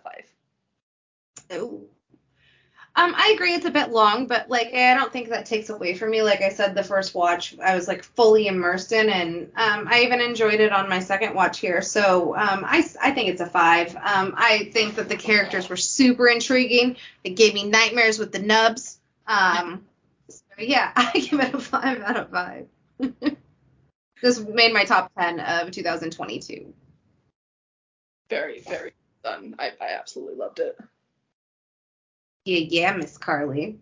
5. 1.49 1.61
Ooh. 1.61 1.89
Um, 2.95 3.13
I 3.15 3.31
agree 3.33 3.53
it's 3.53 3.65
a 3.65 3.71
bit 3.71 3.91
long, 3.91 4.27
but 4.27 4.49
like 4.49 4.73
I 4.73 4.93
don't 4.93 5.13
think 5.13 5.29
that 5.29 5.45
takes 5.45 5.69
away 5.69 5.93
from 5.93 6.09
me. 6.09 6.21
Like 6.21 6.41
I 6.41 6.49
said, 6.49 6.75
the 6.75 6.83
first 6.83 7.15
watch 7.15 7.55
I 7.63 7.75
was 7.75 7.87
like 7.87 8.03
fully 8.03 8.47
immersed 8.47 8.91
in, 8.91 9.09
and 9.09 9.51
um, 9.55 9.87
I 9.89 10.01
even 10.01 10.19
enjoyed 10.19 10.59
it 10.59 10.73
on 10.73 10.89
my 10.89 10.99
second 10.99 11.33
watch 11.33 11.59
here. 11.59 11.81
So 11.81 12.35
um, 12.35 12.65
I 12.65 12.85
I 13.01 13.11
think 13.11 13.29
it's 13.29 13.41
a 13.41 13.45
five. 13.45 13.95
Um, 13.95 14.33
I 14.35 14.69
think 14.73 14.95
that 14.95 15.07
the 15.07 15.15
characters 15.15 15.69
were 15.69 15.77
super 15.77 16.27
intriguing. 16.27 16.97
It 17.23 17.35
gave 17.35 17.53
me 17.53 17.69
nightmares 17.69 18.19
with 18.19 18.31
the 18.31 18.39
nubs. 18.39 18.98
Um, 19.29 19.85
so 20.27 20.41
yeah, 20.57 20.91
I 20.97 21.11
give 21.13 21.39
it 21.39 21.53
a 21.53 21.59
five 21.59 22.01
out 22.01 22.17
of 22.17 22.31
five. 22.31 22.67
this 24.21 24.39
made 24.39 24.73
my 24.73 24.83
top 24.83 25.11
ten 25.17 25.39
of 25.39 25.71
2022. 25.71 26.73
Very, 28.29 28.59
very 28.61 28.93
done. 29.23 29.55
I, 29.57 29.71
I 29.79 29.93
absolutely 29.97 30.35
loved 30.35 30.59
it. 30.59 30.77
Yeah, 32.45 32.57
yeah, 32.69 32.91
Miss 32.93 33.17
Karli. 33.17 33.79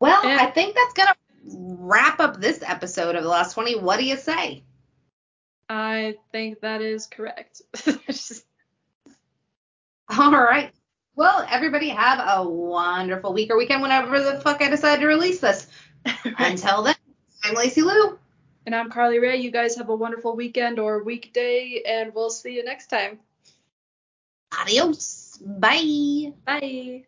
Well, 0.00 0.22
And- 0.26 0.40
I 0.40 0.46
think 0.46 0.74
that's 0.74 0.94
gonna 0.94 1.14
wrap 1.78 2.20
up 2.20 2.40
this 2.40 2.62
episode 2.62 3.16
of 3.16 3.22
the 3.22 3.28
last 3.28 3.54
20. 3.54 3.80
What 3.80 3.98
do 3.98 4.04
you 4.04 4.16
say? 4.16 4.62
I 5.68 6.14
think 6.30 6.60
that 6.60 6.80
is 6.80 7.08
correct. 7.08 7.62
All 10.08 10.30
right. 10.30 10.72
Well, 11.16 11.46
everybody 11.50 11.88
have 11.88 12.20
a 12.22 12.46
wonderful 12.46 13.32
week 13.32 13.50
or 13.50 13.56
weekend 13.56 13.80
whenever 13.80 14.20
the 14.20 14.38
fuck 14.40 14.60
I 14.60 14.68
decide 14.68 15.00
to 15.00 15.06
release 15.06 15.40
this. 15.40 15.66
Until 16.38 16.82
then, 16.82 16.94
I'm 17.42 17.54
Lacy 17.54 17.80
Lou. 17.80 18.18
and 18.66 18.74
I'm 18.74 18.90
Karli 18.90 19.18
Ray. 19.18 19.38
You 19.38 19.50
guys 19.50 19.76
have 19.76 19.88
a 19.88 19.96
wonderful 19.96 20.36
weekend 20.36 20.78
or 20.78 21.02
weekday, 21.02 21.82
and 21.88 22.14
we'll 22.14 22.28
see 22.28 22.54
you 22.54 22.64
next 22.64 22.88
time. 22.88 23.18
Adios. 24.60 25.38
Bye. 25.40 26.32
Bye. 26.44 27.06